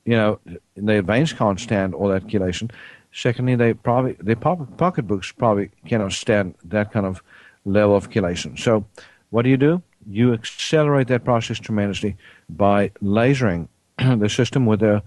you 0.04 0.14
know, 0.14 0.40
their 0.76 1.00
veins 1.00 1.32
can't 1.32 1.58
stand 1.58 1.94
all 1.94 2.08
that 2.08 2.26
chelation. 2.26 2.70
Secondly, 3.14 3.54
they 3.54 3.72
probably 3.72 4.12
their 4.20 4.36
pocketbooks 4.36 5.32
probably 5.32 5.70
cannot 5.86 6.12
stand 6.12 6.54
that 6.62 6.92
kind 6.92 7.06
of 7.06 7.22
level 7.64 7.96
of 7.96 8.10
chelation. 8.10 8.58
So, 8.58 8.84
what 9.30 9.44
do 9.44 9.48
you 9.48 9.56
do? 9.56 9.82
You 10.06 10.34
accelerate 10.34 11.08
that 11.08 11.24
process 11.24 11.58
tremendously 11.58 12.18
by 12.50 12.90
lasering 13.02 13.68
the 13.98 14.28
system 14.28 14.66
with 14.66 14.80
the 14.80 15.02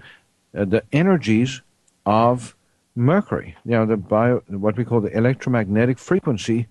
uh, 0.58 0.66
the 0.66 0.82
energies 0.92 1.62
of 2.08 2.56
mercury. 2.98 3.56
You 3.64 3.72
know, 3.72 3.86
the 3.86 3.98
bio, 3.98 4.44
what 4.48 4.76
we 4.76 4.84
call 4.84 5.00
the 5.00 5.16
electromagnetic 5.16 6.00
frequency 6.00 6.68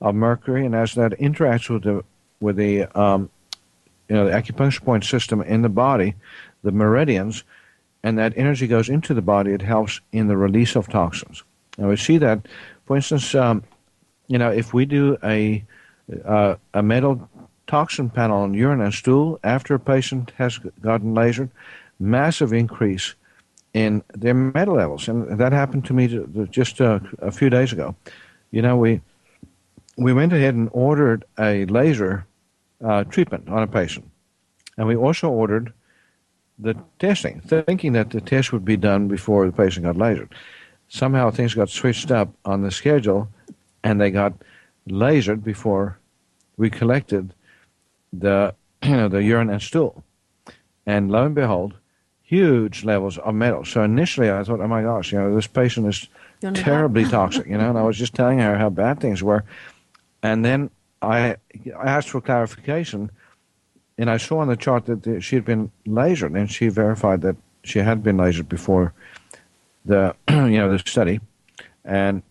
of 0.00 0.14
mercury, 0.14 0.64
and 0.64 0.74
as 0.74 0.94
that 0.94 1.12
interacts 1.18 1.68
with 1.68 1.82
the 1.82 2.04
with 2.40 2.56
the 2.56 2.84
um, 2.98 3.30
you 4.08 4.16
know, 4.16 4.26
the 4.26 4.32
acupuncture 4.32 4.84
point 4.84 5.04
system 5.04 5.40
in 5.42 5.62
the 5.62 5.68
body, 5.68 6.14
the 6.62 6.72
meridians, 6.72 7.44
and 8.02 8.18
that 8.18 8.32
energy 8.36 8.66
goes 8.66 8.88
into 8.88 9.14
the 9.14 9.22
body. 9.22 9.52
It 9.52 9.62
helps 9.62 10.00
in 10.12 10.28
the 10.28 10.36
release 10.36 10.76
of 10.76 10.88
toxins. 10.88 11.42
Now 11.78 11.88
we 11.88 11.96
see 11.96 12.18
that, 12.18 12.46
for 12.86 12.96
instance, 12.96 13.34
um, 13.34 13.62
you 14.26 14.38
know, 14.38 14.50
if 14.50 14.74
we 14.74 14.84
do 14.84 15.16
a 15.24 15.64
uh, 16.24 16.56
a 16.74 16.82
metal 16.82 17.28
toxin 17.66 18.10
panel 18.10 18.42
on 18.42 18.52
urine 18.52 18.80
and 18.80 18.92
stool 18.92 19.38
after 19.44 19.74
a 19.74 19.80
patient 19.80 20.32
has 20.36 20.58
gotten 20.58 21.14
lasered, 21.14 21.50
massive 22.00 22.52
increase 22.52 23.14
in 23.72 24.02
their 24.14 24.34
metal 24.34 24.74
levels, 24.74 25.08
and 25.08 25.38
that 25.38 25.52
happened 25.52 25.84
to 25.86 25.94
me 25.94 26.24
just 26.50 26.80
uh, 26.80 26.98
a 27.20 27.30
few 27.30 27.50
days 27.50 27.72
ago. 27.72 27.94
You 28.50 28.62
know, 28.62 28.76
we 28.76 29.00
we 29.96 30.12
went 30.12 30.32
ahead 30.32 30.54
and 30.54 30.68
ordered 30.72 31.24
a 31.38 31.66
laser 31.66 32.26
uh, 32.84 33.04
treatment 33.04 33.48
on 33.48 33.62
a 33.62 33.66
patient. 33.66 34.10
And 34.76 34.88
we 34.88 34.96
also 34.96 35.28
ordered 35.28 35.72
the 36.58 36.74
testing, 36.98 37.40
thinking 37.40 37.92
that 37.92 38.10
the 38.10 38.20
test 38.20 38.52
would 38.52 38.64
be 38.64 38.76
done 38.76 39.08
before 39.08 39.46
the 39.46 39.52
patient 39.52 39.84
got 39.84 39.96
lasered. 39.96 40.30
Somehow 40.88 41.30
things 41.30 41.54
got 41.54 41.70
switched 41.70 42.10
up 42.10 42.32
on 42.44 42.62
the 42.62 42.70
schedule, 42.70 43.28
and 43.84 44.00
they 44.00 44.10
got 44.10 44.32
lasered 44.88 45.44
before 45.44 45.98
we 46.56 46.70
collected 46.70 47.34
the 48.12 48.54
you 48.82 48.90
know, 48.96 49.08
the 49.08 49.22
urine 49.22 49.50
and 49.50 49.62
stool. 49.62 50.02
And 50.86 51.10
lo 51.10 51.24
and 51.24 51.34
behold, 51.34 51.74
huge 52.30 52.84
levels 52.84 53.18
of 53.18 53.34
metal. 53.34 53.64
So 53.64 53.82
initially 53.82 54.30
I 54.30 54.44
thought, 54.44 54.60
oh 54.60 54.68
my 54.68 54.82
gosh, 54.82 55.10
you 55.10 55.18
know, 55.18 55.34
this 55.34 55.48
patient 55.48 55.88
is 55.88 56.06
terribly 56.54 57.04
toxic, 57.04 57.44
you 57.48 57.58
know, 57.58 57.70
and 57.70 57.76
I 57.76 57.82
was 57.82 57.98
just 57.98 58.14
telling 58.14 58.38
her 58.38 58.56
how 58.56 58.70
bad 58.70 59.00
things 59.00 59.20
were. 59.20 59.42
And 60.22 60.44
then 60.44 60.70
I, 61.02 61.34
I 61.76 61.86
asked 61.96 62.10
for 62.10 62.20
clarification, 62.20 63.10
and 63.98 64.08
I 64.08 64.18
saw 64.18 64.38
on 64.38 64.46
the 64.46 64.56
chart 64.56 64.86
that 64.86 65.22
she 65.22 65.34
had 65.34 65.44
been 65.44 65.72
lasered, 65.84 66.38
and 66.38 66.48
she 66.48 66.68
verified 66.68 67.22
that 67.22 67.34
she 67.64 67.80
had 67.80 68.04
been 68.04 68.16
lasered 68.16 68.48
before 68.48 68.94
the 69.84 70.14
you 70.30 70.58
know 70.58 70.70
the 70.70 70.78
study, 70.78 71.20
and 71.84 72.22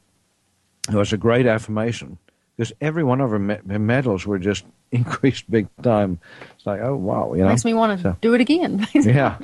it 0.88 0.96
was 0.96 1.12
a 1.12 1.18
great 1.18 1.46
affirmation 1.46 2.18
because 2.60 2.74
every 2.82 3.06
one 3.06 3.22
of 3.22 3.30
her, 3.30 3.40
me- 3.40 3.58
her 3.70 3.80
metals 3.80 4.26
were 4.26 4.38
just 4.38 4.66
increased 4.92 5.50
big 5.50 5.68
time. 5.82 6.20
It's 6.58 6.66
like, 6.66 6.82
oh 6.82 6.96
wow, 6.96 7.34
you 7.34 7.44
know, 7.44 7.50
makes 7.50 7.64
me 7.64 7.74
want 7.74 7.98
to 7.98 8.04
so, 8.04 8.18
do 8.20 8.34
it 8.34 8.42
again. 8.42 8.86
yeah. 8.94 9.38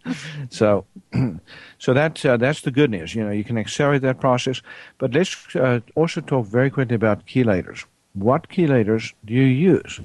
so, 0.50 0.84
so 1.78 1.94
that's 1.94 2.24
uh, 2.24 2.36
that's 2.36 2.60
the 2.60 2.70
good 2.70 2.90
news. 2.90 3.14
You 3.14 3.24
know, 3.24 3.30
you 3.30 3.44
can 3.44 3.56
accelerate 3.56 4.02
that 4.02 4.20
process. 4.20 4.60
But 4.98 5.14
let's 5.14 5.56
uh, 5.56 5.80
also 5.94 6.20
talk 6.20 6.46
very 6.46 6.68
quickly 6.68 6.96
about 6.96 7.26
chelators 7.26 7.84
what 8.18 8.48
chelators 8.48 9.12
do 9.24 9.34
you 9.34 9.44
use? 9.44 10.00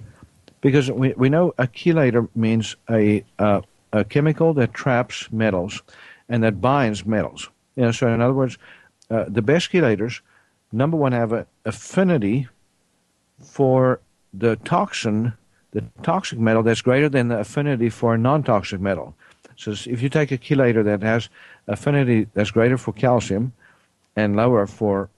Because 0.61 0.89
we, 0.91 1.13
we 1.13 1.29
know 1.29 1.53
a 1.57 1.67
chelator 1.67 2.29
means 2.35 2.75
a, 2.89 3.23
uh, 3.39 3.61
a 3.91 4.03
chemical 4.03 4.53
that 4.53 4.73
traps 4.73 5.31
metals 5.31 5.81
and 6.29 6.43
that 6.43 6.61
binds 6.61 7.05
metals. 7.05 7.49
You 7.75 7.83
know, 7.83 7.91
so 7.91 8.07
in 8.07 8.21
other 8.21 8.33
words, 8.33 8.57
uh, 9.09 9.25
the 9.27 9.41
best 9.41 9.71
chelators, 9.71 10.21
number 10.71 10.95
one, 10.95 11.11
have 11.11 11.33
an 11.33 11.45
affinity 11.65 12.47
for 13.43 13.99
the 14.33 14.55
toxin, 14.57 15.33
the 15.71 15.83
toxic 16.01 16.39
metal 16.39 16.63
that's 16.63 16.81
greater 16.81 17.09
than 17.09 17.27
the 17.27 17.39
affinity 17.39 17.89
for 17.89 18.15
a 18.15 18.17
non-toxic 18.17 18.79
metal. 18.79 19.15
So 19.55 19.71
if 19.71 20.01
you 20.01 20.09
take 20.09 20.31
a 20.31 20.37
chelator 20.37 20.83
that 20.83 21.01
has 21.03 21.29
affinity 21.67 22.27
that's 22.33 22.51
greater 22.51 22.77
for 22.77 22.93
calcium 22.93 23.53
and 24.15 24.35
lower 24.35 24.65
for 24.65 25.09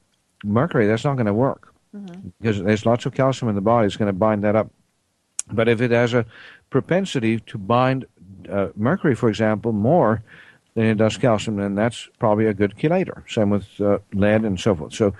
mercury, 0.43 0.87
that's 0.87 1.05
not 1.05 1.15
going 1.15 1.25
to 1.25 1.33
work 1.33 1.73
mm-hmm. 1.95 2.29
because 2.39 2.61
there's 2.61 2.85
lots 2.85 3.05
of 3.05 3.13
calcium 3.13 3.49
in 3.49 3.55
the 3.55 3.61
body. 3.61 3.87
It's 3.87 3.97
going 3.97 4.07
to 4.07 4.13
bind 4.13 4.43
that 4.43 4.55
up. 4.55 4.69
But 5.51 5.67
if 5.67 5.79
it 5.81 5.91
has 5.91 6.13
a 6.13 6.25
propensity 6.69 7.39
to 7.39 7.57
bind 7.57 8.05
uh, 8.49 8.69
mercury, 8.75 9.15
for 9.15 9.29
example, 9.29 9.71
more 9.71 10.23
than 10.73 10.85
it 10.85 10.95
does 10.95 11.17
calcium, 11.17 11.57
then 11.57 11.75
that's 11.75 12.09
probably 12.19 12.47
a 12.47 12.53
good 12.53 12.75
chelator. 12.77 13.29
Same 13.31 13.49
with 13.49 13.79
uh, 13.79 13.99
lead 14.13 14.43
and 14.43 14.59
so 14.59 14.75
forth. 14.75 14.93
So 14.93 15.13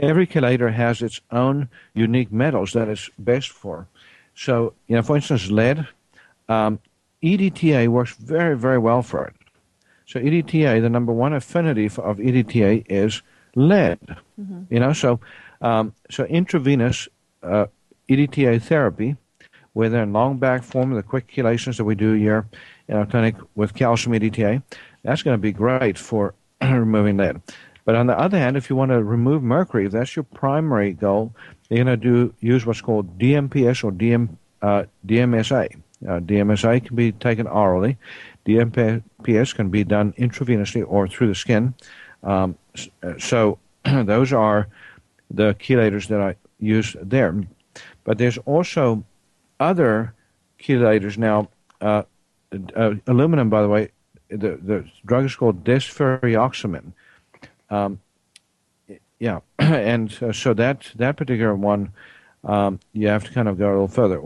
every 0.00 0.26
chelator 0.26 0.72
has 0.72 1.02
its 1.02 1.20
own 1.30 1.68
unique 1.94 2.32
metals 2.32 2.72
that 2.72 2.88
it's 2.88 3.10
best 3.18 3.50
for. 3.50 3.86
So, 4.34 4.74
you 4.86 4.96
know, 4.96 5.02
for 5.02 5.16
instance, 5.16 5.50
lead, 5.50 5.86
um, 6.48 6.80
EDTA 7.22 7.88
works 7.88 8.14
very, 8.16 8.56
very 8.56 8.78
well 8.78 9.02
for 9.02 9.26
it. 9.26 9.34
So 10.06 10.18
EDTA, 10.18 10.80
the 10.80 10.90
number 10.90 11.12
one 11.12 11.32
affinity 11.32 11.88
for, 11.88 12.02
of 12.02 12.18
EDTA 12.18 12.84
is 12.88 13.22
lead. 13.54 14.00
Mm-hmm. 14.40 14.62
You 14.70 14.80
know, 14.80 14.92
so 14.92 15.20
um, 15.60 15.94
so 16.10 16.24
intravenous 16.24 17.08
uh, 17.42 17.66
EDTA 18.08 18.62
therapy, 18.62 19.16
whether 19.72 20.02
in 20.02 20.12
long 20.12 20.38
back 20.38 20.62
form, 20.62 20.92
the 20.94 21.02
quick 21.02 21.28
chelations 21.28 21.76
that 21.76 21.84
we 21.84 21.94
do 21.94 22.14
here 22.14 22.48
in 22.88 22.96
our 22.96 23.06
clinic 23.06 23.36
with 23.54 23.74
calcium 23.74 24.18
EDTA, 24.18 24.62
that's 25.04 25.22
going 25.22 25.34
to 25.34 25.38
be 25.40 25.52
great 25.52 25.96
for 25.96 26.34
removing 26.62 27.16
lead. 27.16 27.40
But 27.90 27.96
on 27.96 28.06
the 28.06 28.16
other 28.16 28.38
hand, 28.38 28.56
if 28.56 28.70
you 28.70 28.76
want 28.76 28.92
to 28.92 29.02
remove 29.02 29.42
mercury, 29.42 29.86
if 29.86 29.90
that's 29.90 30.14
your 30.14 30.22
primary 30.22 30.92
goal, 30.92 31.34
you're 31.68 31.84
going 31.84 31.88
to 31.88 31.96
do 31.96 32.32
use 32.38 32.64
what's 32.64 32.80
called 32.80 33.18
DMPS 33.18 33.82
or 33.82 33.90
DM, 33.90 34.28
uh, 34.62 34.84
DMSA. 35.04 35.74
Uh, 36.06 36.20
DMSA 36.20 36.86
can 36.86 36.94
be 36.94 37.10
taken 37.10 37.48
orally. 37.48 37.98
DMPS 38.46 39.54
can 39.56 39.70
be 39.70 39.82
done 39.82 40.12
intravenously 40.12 40.84
or 40.86 41.08
through 41.08 41.26
the 41.26 41.34
skin. 41.34 41.74
Um, 42.22 42.56
so 43.18 43.58
those 43.84 44.32
are 44.32 44.68
the 45.28 45.54
chelators 45.54 46.06
that 46.06 46.20
I 46.20 46.36
use 46.60 46.94
there. 47.02 47.34
But 48.04 48.18
there's 48.18 48.38
also 48.38 49.02
other 49.58 50.14
chelators 50.62 51.18
now. 51.18 51.48
Uh, 51.80 52.04
uh, 52.76 52.94
aluminum, 53.08 53.50
by 53.50 53.62
the 53.62 53.68
way, 53.68 53.90
the, 54.28 54.60
the 54.62 54.88
drug 55.04 55.24
is 55.24 55.34
called 55.34 55.64
desferrioxamine. 55.64 56.92
Um, 57.70 58.00
yeah, 59.18 59.40
and 59.58 60.16
uh, 60.22 60.32
so 60.32 60.54
that 60.54 60.90
that 60.96 61.16
particular 61.16 61.54
one, 61.54 61.92
um, 62.44 62.80
you 62.92 63.08
have 63.08 63.24
to 63.24 63.32
kind 63.32 63.48
of 63.48 63.58
go 63.58 63.68
a 63.68 63.72
little 63.72 63.88
further. 63.88 64.20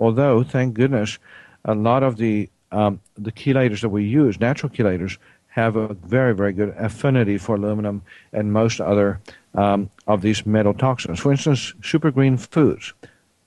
Although, 0.00 0.42
thank 0.42 0.74
goodness, 0.74 1.18
a 1.64 1.74
lot 1.74 2.02
of 2.02 2.16
the 2.16 2.48
um, 2.72 3.00
the 3.16 3.32
chelators 3.32 3.82
that 3.82 3.90
we 3.90 4.04
use, 4.04 4.40
natural 4.40 4.70
chelators, 4.70 5.18
have 5.48 5.76
a 5.76 5.94
very 5.94 6.34
very 6.34 6.52
good 6.52 6.74
affinity 6.78 7.38
for 7.38 7.56
aluminum 7.56 8.02
and 8.32 8.52
most 8.52 8.80
other 8.80 9.20
um, 9.54 9.90
of 10.06 10.22
these 10.22 10.44
metal 10.46 10.74
toxins. 10.74 11.20
For 11.20 11.30
instance, 11.30 11.74
super 11.82 12.10
green 12.10 12.36
foods. 12.36 12.92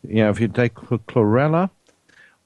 You 0.07 0.23
know, 0.23 0.29
if 0.29 0.39
you 0.39 0.47
take 0.47 0.73
chlorella, 0.75 1.69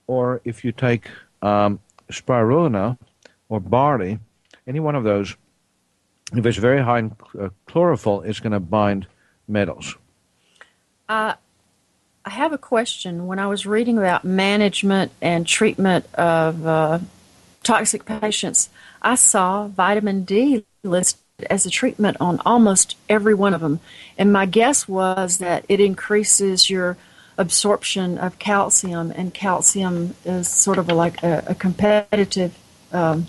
or 0.08 0.42
if 0.44 0.64
you 0.64 0.72
take 0.72 1.10
um, 1.42 1.80
spirulina 2.12 2.98
or 3.50 3.60
barley, 3.60 4.20
any 4.68 4.80
one 4.80 4.96
of 4.96 5.04
those, 5.04 5.36
if 6.34 6.46
it's 6.46 6.58
very 6.58 6.82
high 6.82 7.00
in 7.00 7.16
uh, 7.40 7.50
chlorophyll, 7.66 8.22
it's 8.22 8.40
going 8.40 8.54
to 8.54 8.60
bind 8.60 9.08
metals. 9.48 9.96
I 11.08 11.36
have 12.26 12.54
a 12.54 12.58
question. 12.58 13.28
When 13.28 13.38
I 13.38 13.48
was 13.48 13.68
reading 13.68 14.00
about 14.00 14.24
management 14.24 15.12
and 15.22 15.46
treatment 15.46 16.12
of 16.16 16.66
uh, 16.66 17.00
toxic 17.62 18.06
patients, 18.06 18.70
I 19.02 19.16
saw 19.16 19.68
vitamin 19.68 20.24
D 20.24 20.66
listed 20.84 21.22
as 21.50 21.66
a 21.66 21.70
treatment 21.70 22.18
on 22.20 22.42
almost 22.46 22.96
every 23.10 23.36
one 23.36 23.54
of 23.54 23.62
them. 23.62 23.80
And 24.18 24.34
my 24.34 24.48
guess 24.48 24.88
was 24.88 25.38
that 25.38 25.66
it 25.70 25.80
increases 25.80 26.70
your 26.70 26.98
absorption 27.38 28.18
of 28.18 28.40
calcium, 28.40 29.12
and 29.12 29.34
calcium 29.34 30.16
is 30.24 30.48
sort 30.48 30.78
of 30.78 30.88
like 30.88 31.22
a, 31.22 31.44
a 31.48 31.56
competitive. 31.56 32.58
Um, 32.92 33.28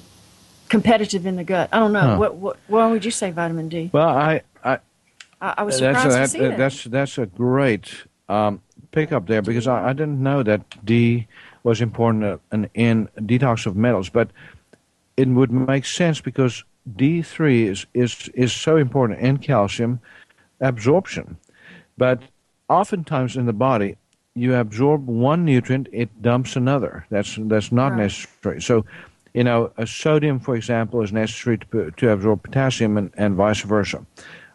competitive 0.69 1.27
in 1.27 1.37
the 1.37 1.45
gut. 1.45 1.69
I 1.73 1.79
don't 1.79 1.93
know. 1.93 2.01
Huh. 2.01 2.17
What, 2.19 2.35
what, 2.37 2.57
why 2.69 2.91
would 2.91 3.05
you 3.05 3.11
say 3.11 3.31
vitamin 3.31 3.69
D? 3.69 3.91
Well, 3.93 4.09
I, 4.09 4.43
I 4.65 4.79
I, 5.41 5.55
I 5.59 5.63
was 5.63 5.79
that's 5.81 6.03
surprised 6.03 6.19
a, 6.19 6.23
to 6.23 6.29
see 6.29 6.39
that- 6.41 6.49
that. 6.51 6.59
that's 6.59 6.85
that's 6.85 7.19
a 7.19 7.27
great 7.27 8.05
um, 8.29 8.61
pickup 8.93 9.27
there 9.27 9.43
because 9.43 9.67
I, 9.67 9.91
I 9.91 9.93
didn't 9.93 10.23
know 10.23 10.43
that 10.43 10.63
D 10.85 11.27
was 11.63 11.81
important 11.81 12.25
uh, 12.25 12.39
in, 12.53 12.71
in 12.75 13.09
detox 13.27 13.67
of 13.67 13.77
metals, 13.77 14.09
but 14.09 14.31
it 15.17 15.29
would 15.29 15.51
make 15.51 15.85
sense 15.85 16.21
because 16.21 16.65
D 16.97 17.23
three 17.23 17.67
is 17.69 17.87
is 17.95 18.29
is 18.35 18.53
so 18.53 18.77
important 18.77 19.21
in 19.21 19.39
calcium 19.39 20.01
absorption, 20.61 21.37
but 21.99 22.21
oftentimes 22.69 23.37
in 23.37 23.47
the 23.47 23.53
body 23.53 23.97
you 24.35 24.55
absorb 24.55 25.07
one 25.07 25.45
nutrient, 25.45 25.89
it 25.93 26.11
dumps 26.23 26.57
another. 26.57 27.07
That's 27.11 27.37
that's 27.41 27.73
not 27.73 27.93
Right. 27.93 28.03
necessary. 28.03 28.61
So. 28.63 28.85
You 29.37 29.45
know, 29.45 29.71
a 29.77 29.87
sodium, 29.87 30.41
for 30.41 30.57
example, 30.57 31.03
is 31.03 31.13
necessary 31.13 31.59
to, 31.59 31.91
to 31.91 32.11
absorb 32.11 32.43
potassium 32.43 32.97
and, 32.97 33.11
and 33.19 33.35
vice 33.35 33.61
versa. 33.61 34.07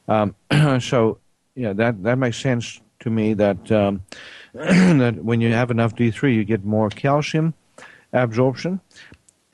Um, 0.07 0.34
so, 0.82 1.19
yeah, 1.53 1.73
that 1.73 2.01
that 2.01 2.17
makes 2.17 2.38
sense 2.38 2.82
to 3.01 3.11
me. 3.11 3.36
That 3.36 3.71
um, 3.71 4.01
that 4.53 5.23
when 5.23 5.39
you 5.39 5.53
have 5.53 5.69
enough 5.69 5.95
D 5.95 6.09
three, 6.09 6.34
you 6.34 6.43
get 6.43 6.65
more 6.65 6.89
calcium 6.89 7.53
absorption, 8.11 8.82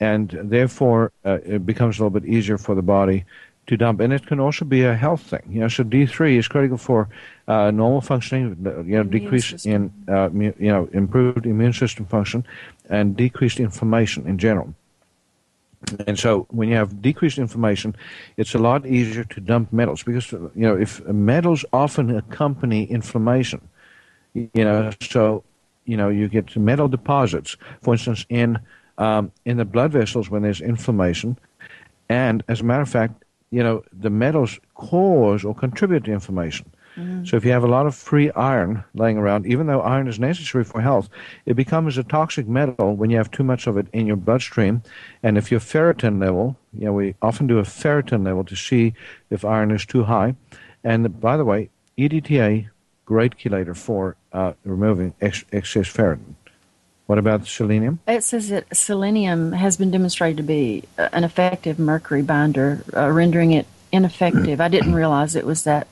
and 0.00 0.30
therefore 0.44 1.12
uh, 1.26 1.40
it 1.44 1.66
becomes 1.66 1.98
a 1.98 2.04
little 2.04 2.18
bit 2.18 2.26
easier 2.26 2.56
for 2.56 2.74
the 2.74 2.80
body 2.80 3.26
to 3.66 3.76
dump. 3.76 4.00
And 4.00 4.14
it 4.14 4.26
can 4.26 4.40
also 4.40 4.64
be 4.64 4.82
a 4.84 4.94
health 4.94 5.20
thing. 5.20 5.42
You 5.50 5.60
know, 5.60 5.68
so 5.68 5.84
D 5.84 6.06
three 6.06 6.38
is 6.38 6.48
critical 6.48 6.78
for 6.78 7.06
uh, 7.48 7.70
normal 7.70 8.00
functioning. 8.00 8.56
You 8.64 8.64
know, 8.64 8.80
Immune 8.80 9.10
decrease 9.10 9.50
system. 9.50 9.92
in 10.08 10.14
uh, 10.14 10.30
you 10.32 10.72
know 10.72 10.88
improved 10.94 11.44
immune 11.44 11.74
system 11.74 12.06
function, 12.06 12.46
and 12.88 13.14
decreased 13.14 13.60
inflammation 13.60 14.26
in 14.26 14.38
general. 14.38 14.72
And 16.06 16.18
so, 16.18 16.46
when 16.50 16.68
you 16.68 16.74
have 16.74 17.00
decreased 17.00 17.38
inflammation, 17.38 17.94
it's 18.36 18.54
a 18.54 18.58
lot 18.58 18.84
easier 18.84 19.24
to 19.24 19.40
dump 19.40 19.72
metals 19.72 20.02
because 20.02 20.32
you 20.32 20.50
know 20.54 20.76
if 20.76 21.04
metals 21.06 21.64
often 21.72 22.14
accompany 22.16 22.84
inflammation. 22.84 23.60
You 24.34 24.64
know, 24.64 24.90
so 25.00 25.44
you 25.84 25.96
know 25.96 26.08
you 26.08 26.28
get 26.28 26.56
metal 26.56 26.88
deposits, 26.88 27.56
for 27.82 27.94
instance, 27.94 28.26
in 28.28 28.58
um, 28.98 29.30
in 29.44 29.56
the 29.56 29.64
blood 29.64 29.92
vessels 29.92 30.28
when 30.28 30.42
there's 30.42 30.60
inflammation, 30.60 31.38
and 32.08 32.42
as 32.48 32.60
a 32.60 32.64
matter 32.64 32.82
of 32.82 32.88
fact, 32.88 33.24
you 33.50 33.62
know 33.62 33.84
the 33.92 34.10
metals 34.10 34.58
cause 34.74 35.44
or 35.44 35.54
contribute 35.54 36.04
to 36.04 36.12
inflammation. 36.12 36.66
So 37.24 37.36
if 37.36 37.44
you 37.44 37.50
have 37.52 37.64
a 37.64 37.68
lot 37.68 37.86
of 37.86 37.94
free 37.94 38.30
iron 38.32 38.84
laying 38.94 39.18
around, 39.18 39.46
even 39.46 39.66
though 39.66 39.80
iron 39.80 40.08
is 40.08 40.18
necessary 40.18 40.64
for 40.64 40.80
health, 40.80 41.08
it 41.46 41.54
becomes 41.54 41.98
a 41.98 42.02
toxic 42.02 42.48
metal 42.48 42.96
when 42.96 43.10
you 43.10 43.16
have 43.16 43.30
too 43.30 43.44
much 43.44 43.66
of 43.66 43.76
it 43.76 43.86
in 43.92 44.06
your 44.06 44.16
bloodstream. 44.16 44.82
And 45.22 45.36
if 45.36 45.50
your 45.50 45.60
ferritin 45.60 46.20
level, 46.20 46.56
you 46.72 46.86
know, 46.86 46.92
we 46.92 47.14
often 47.22 47.46
do 47.46 47.58
a 47.58 47.62
ferritin 47.62 48.24
level 48.24 48.44
to 48.44 48.56
see 48.56 48.94
if 49.30 49.44
iron 49.44 49.70
is 49.70 49.84
too 49.86 50.04
high. 50.04 50.36
And 50.82 51.20
by 51.20 51.36
the 51.36 51.44
way, 51.44 51.70
EDTA, 51.96 52.68
great 53.04 53.36
chelator 53.36 53.76
for 53.76 54.16
uh, 54.32 54.52
removing 54.64 55.14
ex- 55.20 55.44
excess 55.52 55.86
ferritin. 55.86 56.34
What 57.06 57.18
about 57.18 57.46
selenium? 57.46 58.00
It 58.06 58.22
says 58.22 58.50
that 58.50 58.76
selenium 58.76 59.52
has 59.52 59.78
been 59.78 59.90
demonstrated 59.90 60.36
to 60.36 60.42
be 60.42 60.84
uh, 60.98 61.08
an 61.12 61.24
effective 61.24 61.78
mercury 61.78 62.20
binder, 62.20 62.84
uh, 62.94 63.08
rendering 63.10 63.52
it 63.52 63.66
ineffective. 63.90 64.60
I 64.60 64.68
didn't 64.68 64.94
realize 64.94 65.34
it 65.34 65.46
was 65.46 65.64
that. 65.64 65.88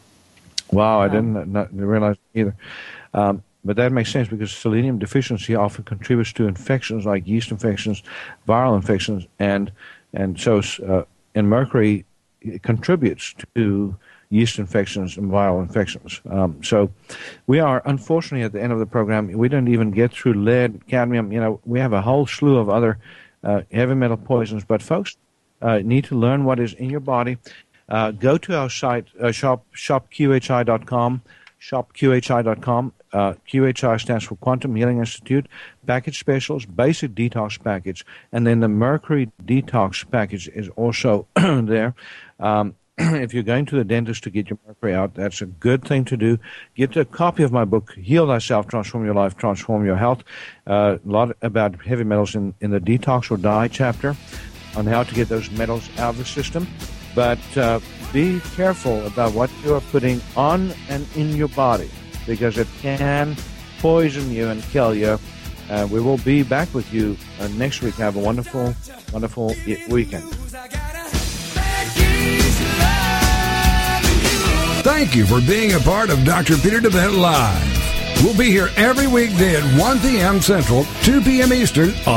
Wow, 0.72 1.00
I 1.00 1.08
didn't 1.08 1.52
not 1.52 1.72
realize 1.72 2.16
either. 2.34 2.54
Um, 3.14 3.42
but 3.64 3.76
that 3.76 3.92
makes 3.92 4.12
sense 4.12 4.28
because 4.28 4.52
selenium 4.52 4.98
deficiency 4.98 5.54
often 5.54 5.84
contributes 5.84 6.32
to 6.34 6.46
infections 6.46 7.04
like 7.04 7.26
yeast 7.26 7.50
infections, 7.50 8.02
viral 8.46 8.76
infections, 8.76 9.26
and 9.38 9.72
and 10.12 10.38
so 10.40 10.62
uh, 10.86 11.02
and 11.34 11.48
mercury 11.48 12.04
contributes 12.62 13.34
to 13.54 13.96
yeast 14.30 14.58
infections 14.58 15.16
and 15.16 15.30
viral 15.30 15.60
infections. 15.62 16.20
Um, 16.30 16.62
so 16.62 16.90
we 17.46 17.58
are 17.60 17.82
unfortunately 17.84 18.44
at 18.44 18.52
the 18.52 18.62
end 18.62 18.72
of 18.72 18.78
the 18.78 18.86
program. 18.86 19.32
We 19.32 19.48
don't 19.48 19.68
even 19.68 19.90
get 19.90 20.12
through 20.12 20.34
lead, 20.34 20.86
cadmium. 20.86 21.32
You 21.32 21.40
know, 21.40 21.60
we 21.64 21.80
have 21.80 21.92
a 21.92 22.02
whole 22.02 22.26
slew 22.26 22.58
of 22.58 22.68
other 22.68 22.98
uh, 23.42 23.62
heavy 23.72 23.94
metal 23.94 24.16
poisons. 24.16 24.64
But 24.64 24.82
folks 24.82 25.16
uh, 25.62 25.78
need 25.78 26.04
to 26.04 26.14
learn 26.14 26.44
what 26.44 26.60
is 26.60 26.74
in 26.74 26.90
your 26.90 27.00
body. 27.00 27.38
Uh, 27.88 28.10
go 28.10 28.36
to 28.38 28.56
our 28.56 28.70
site, 28.70 29.06
uh, 29.20 29.30
shop 29.32 29.64
shopqhi.com, 29.74 31.22
shopqhi.com. 31.60 32.92
Uh, 33.12 33.34
QHI 33.50 34.00
stands 34.00 34.24
for 34.24 34.36
Quantum 34.36 34.74
Healing 34.74 34.98
Institute. 34.98 35.46
Package 35.86 36.18
specials, 36.18 36.66
basic 36.66 37.14
detox 37.14 37.62
package, 37.62 38.04
and 38.32 38.46
then 38.46 38.60
the 38.60 38.68
Mercury 38.68 39.30
detox 39.42 40.08
package 40.10 40.48
is 40.48 40.68
also 40.70 41.26
there. 41.36 41.94
Um, 42.40 42.74
if 42.98 43.34
you're 43.34 43.42
going 43.42 43.66
to 43.66 43.76
the 43.76 43.84
dentist 43.84 44.24
to 44.24 44.30
get 44.30 44.48
your 44.48 44.58
mercury 44.66 44.94
out, 44.94 45.14
that's 45.14 45.42
a 45.42 45.46
good 45.46 45.84
thing 45.84 46.04
to 46.06 46.16
do. 46.16 46.38
Get 46.74 46.96
a 46.96 47.04
copy 47.04 47.42
of 47.42 47.52
my 47.52 47.66
book, 47.66 47.92
Heal 47.92 48.26
Thyself, 48.26 48.68
Transform 48.68 49.04
Your 49.04 49.14
Life, 49.14 49.36
Transform 49.36 49.84
Your 49.84 49.96
Health. 49.96 50.24
Uh, 50.66 50.96
a 51.04 51.08
lot 51.08 51.36
about 51.42 51.84
heavy 51.84 52.04
metals 52.04 52.34
in, 52.34 52.54
in 52.60 52.70
the 52.70 52.80
Detox 52.80 53.30
or 53.30 53.36
Die 53.36 53.68
chapter 53.68 54.16
on 54.76 54.86
how 54.86 55.02
to 55.02 55.14
get 55.14 55.28
those 55.28 55.50
metals 55.50 55.90
out 55.98 56.10
of 56.10 56.18
the 56.18 56.24
system. 56.24 56.66
But 57.16 57.40
uh, 57.56 57.80
be 58.12 58.40
careful 58.54 59.04
about 59.06 59.32
what 59.32 59.50
you 59.64 59.74
are 59.74 59.80
putting 59.80 60.20
on 60.36 60.72
and 60.90 61.06
in 61.16 61.34
your 61.34 61.48
body 61.48 61.90
because 62.26 62.58
it 62.58 62.68
can 62.80 63.34
poison 63.78 64.30
you 64.30 64.48
and 64.48 64.62
kill 64.64 64.94
you. 64.94 65.18
Uh, 65.70 65.88
we 65.90 65.98
will 65.98 66.18
be 66.18 66.42
back 66.42 66.72
with 66.74 66.92
you 66.92 67.16
uh, 67.40 67.48
next 67.48 67.80
week. 67.80 67.94
Have 67.94 68.16
a 68.16 68.20
wonderful, 68.20 68.74
wonderful 69.14 69.54
weekend. 69.88 70.24
Thank 74.84 75.16
you 75.16 75.26
for 75.26 75.40
being 75.40 75.72
a 75.72 75.80
part 75.80 76.10
of 76.10 76.22
Dr. 76.24 76.56
Peter 76.58 76.80
DeVette 76.80 77.18
Live. 77.18 78.22
We'll 78.22 78.36
be 78.36 78.50
here 78.50 78.68
every 78.76 79.06
weekday 79.06 79.56
at 79.56 79.80
1 79.80 80.00
p.m. 80.00 80.40
Central, 80.40 80.84
2 81.02 81.22
p.m. 81.22 81.52
Eastern 81.52 81.90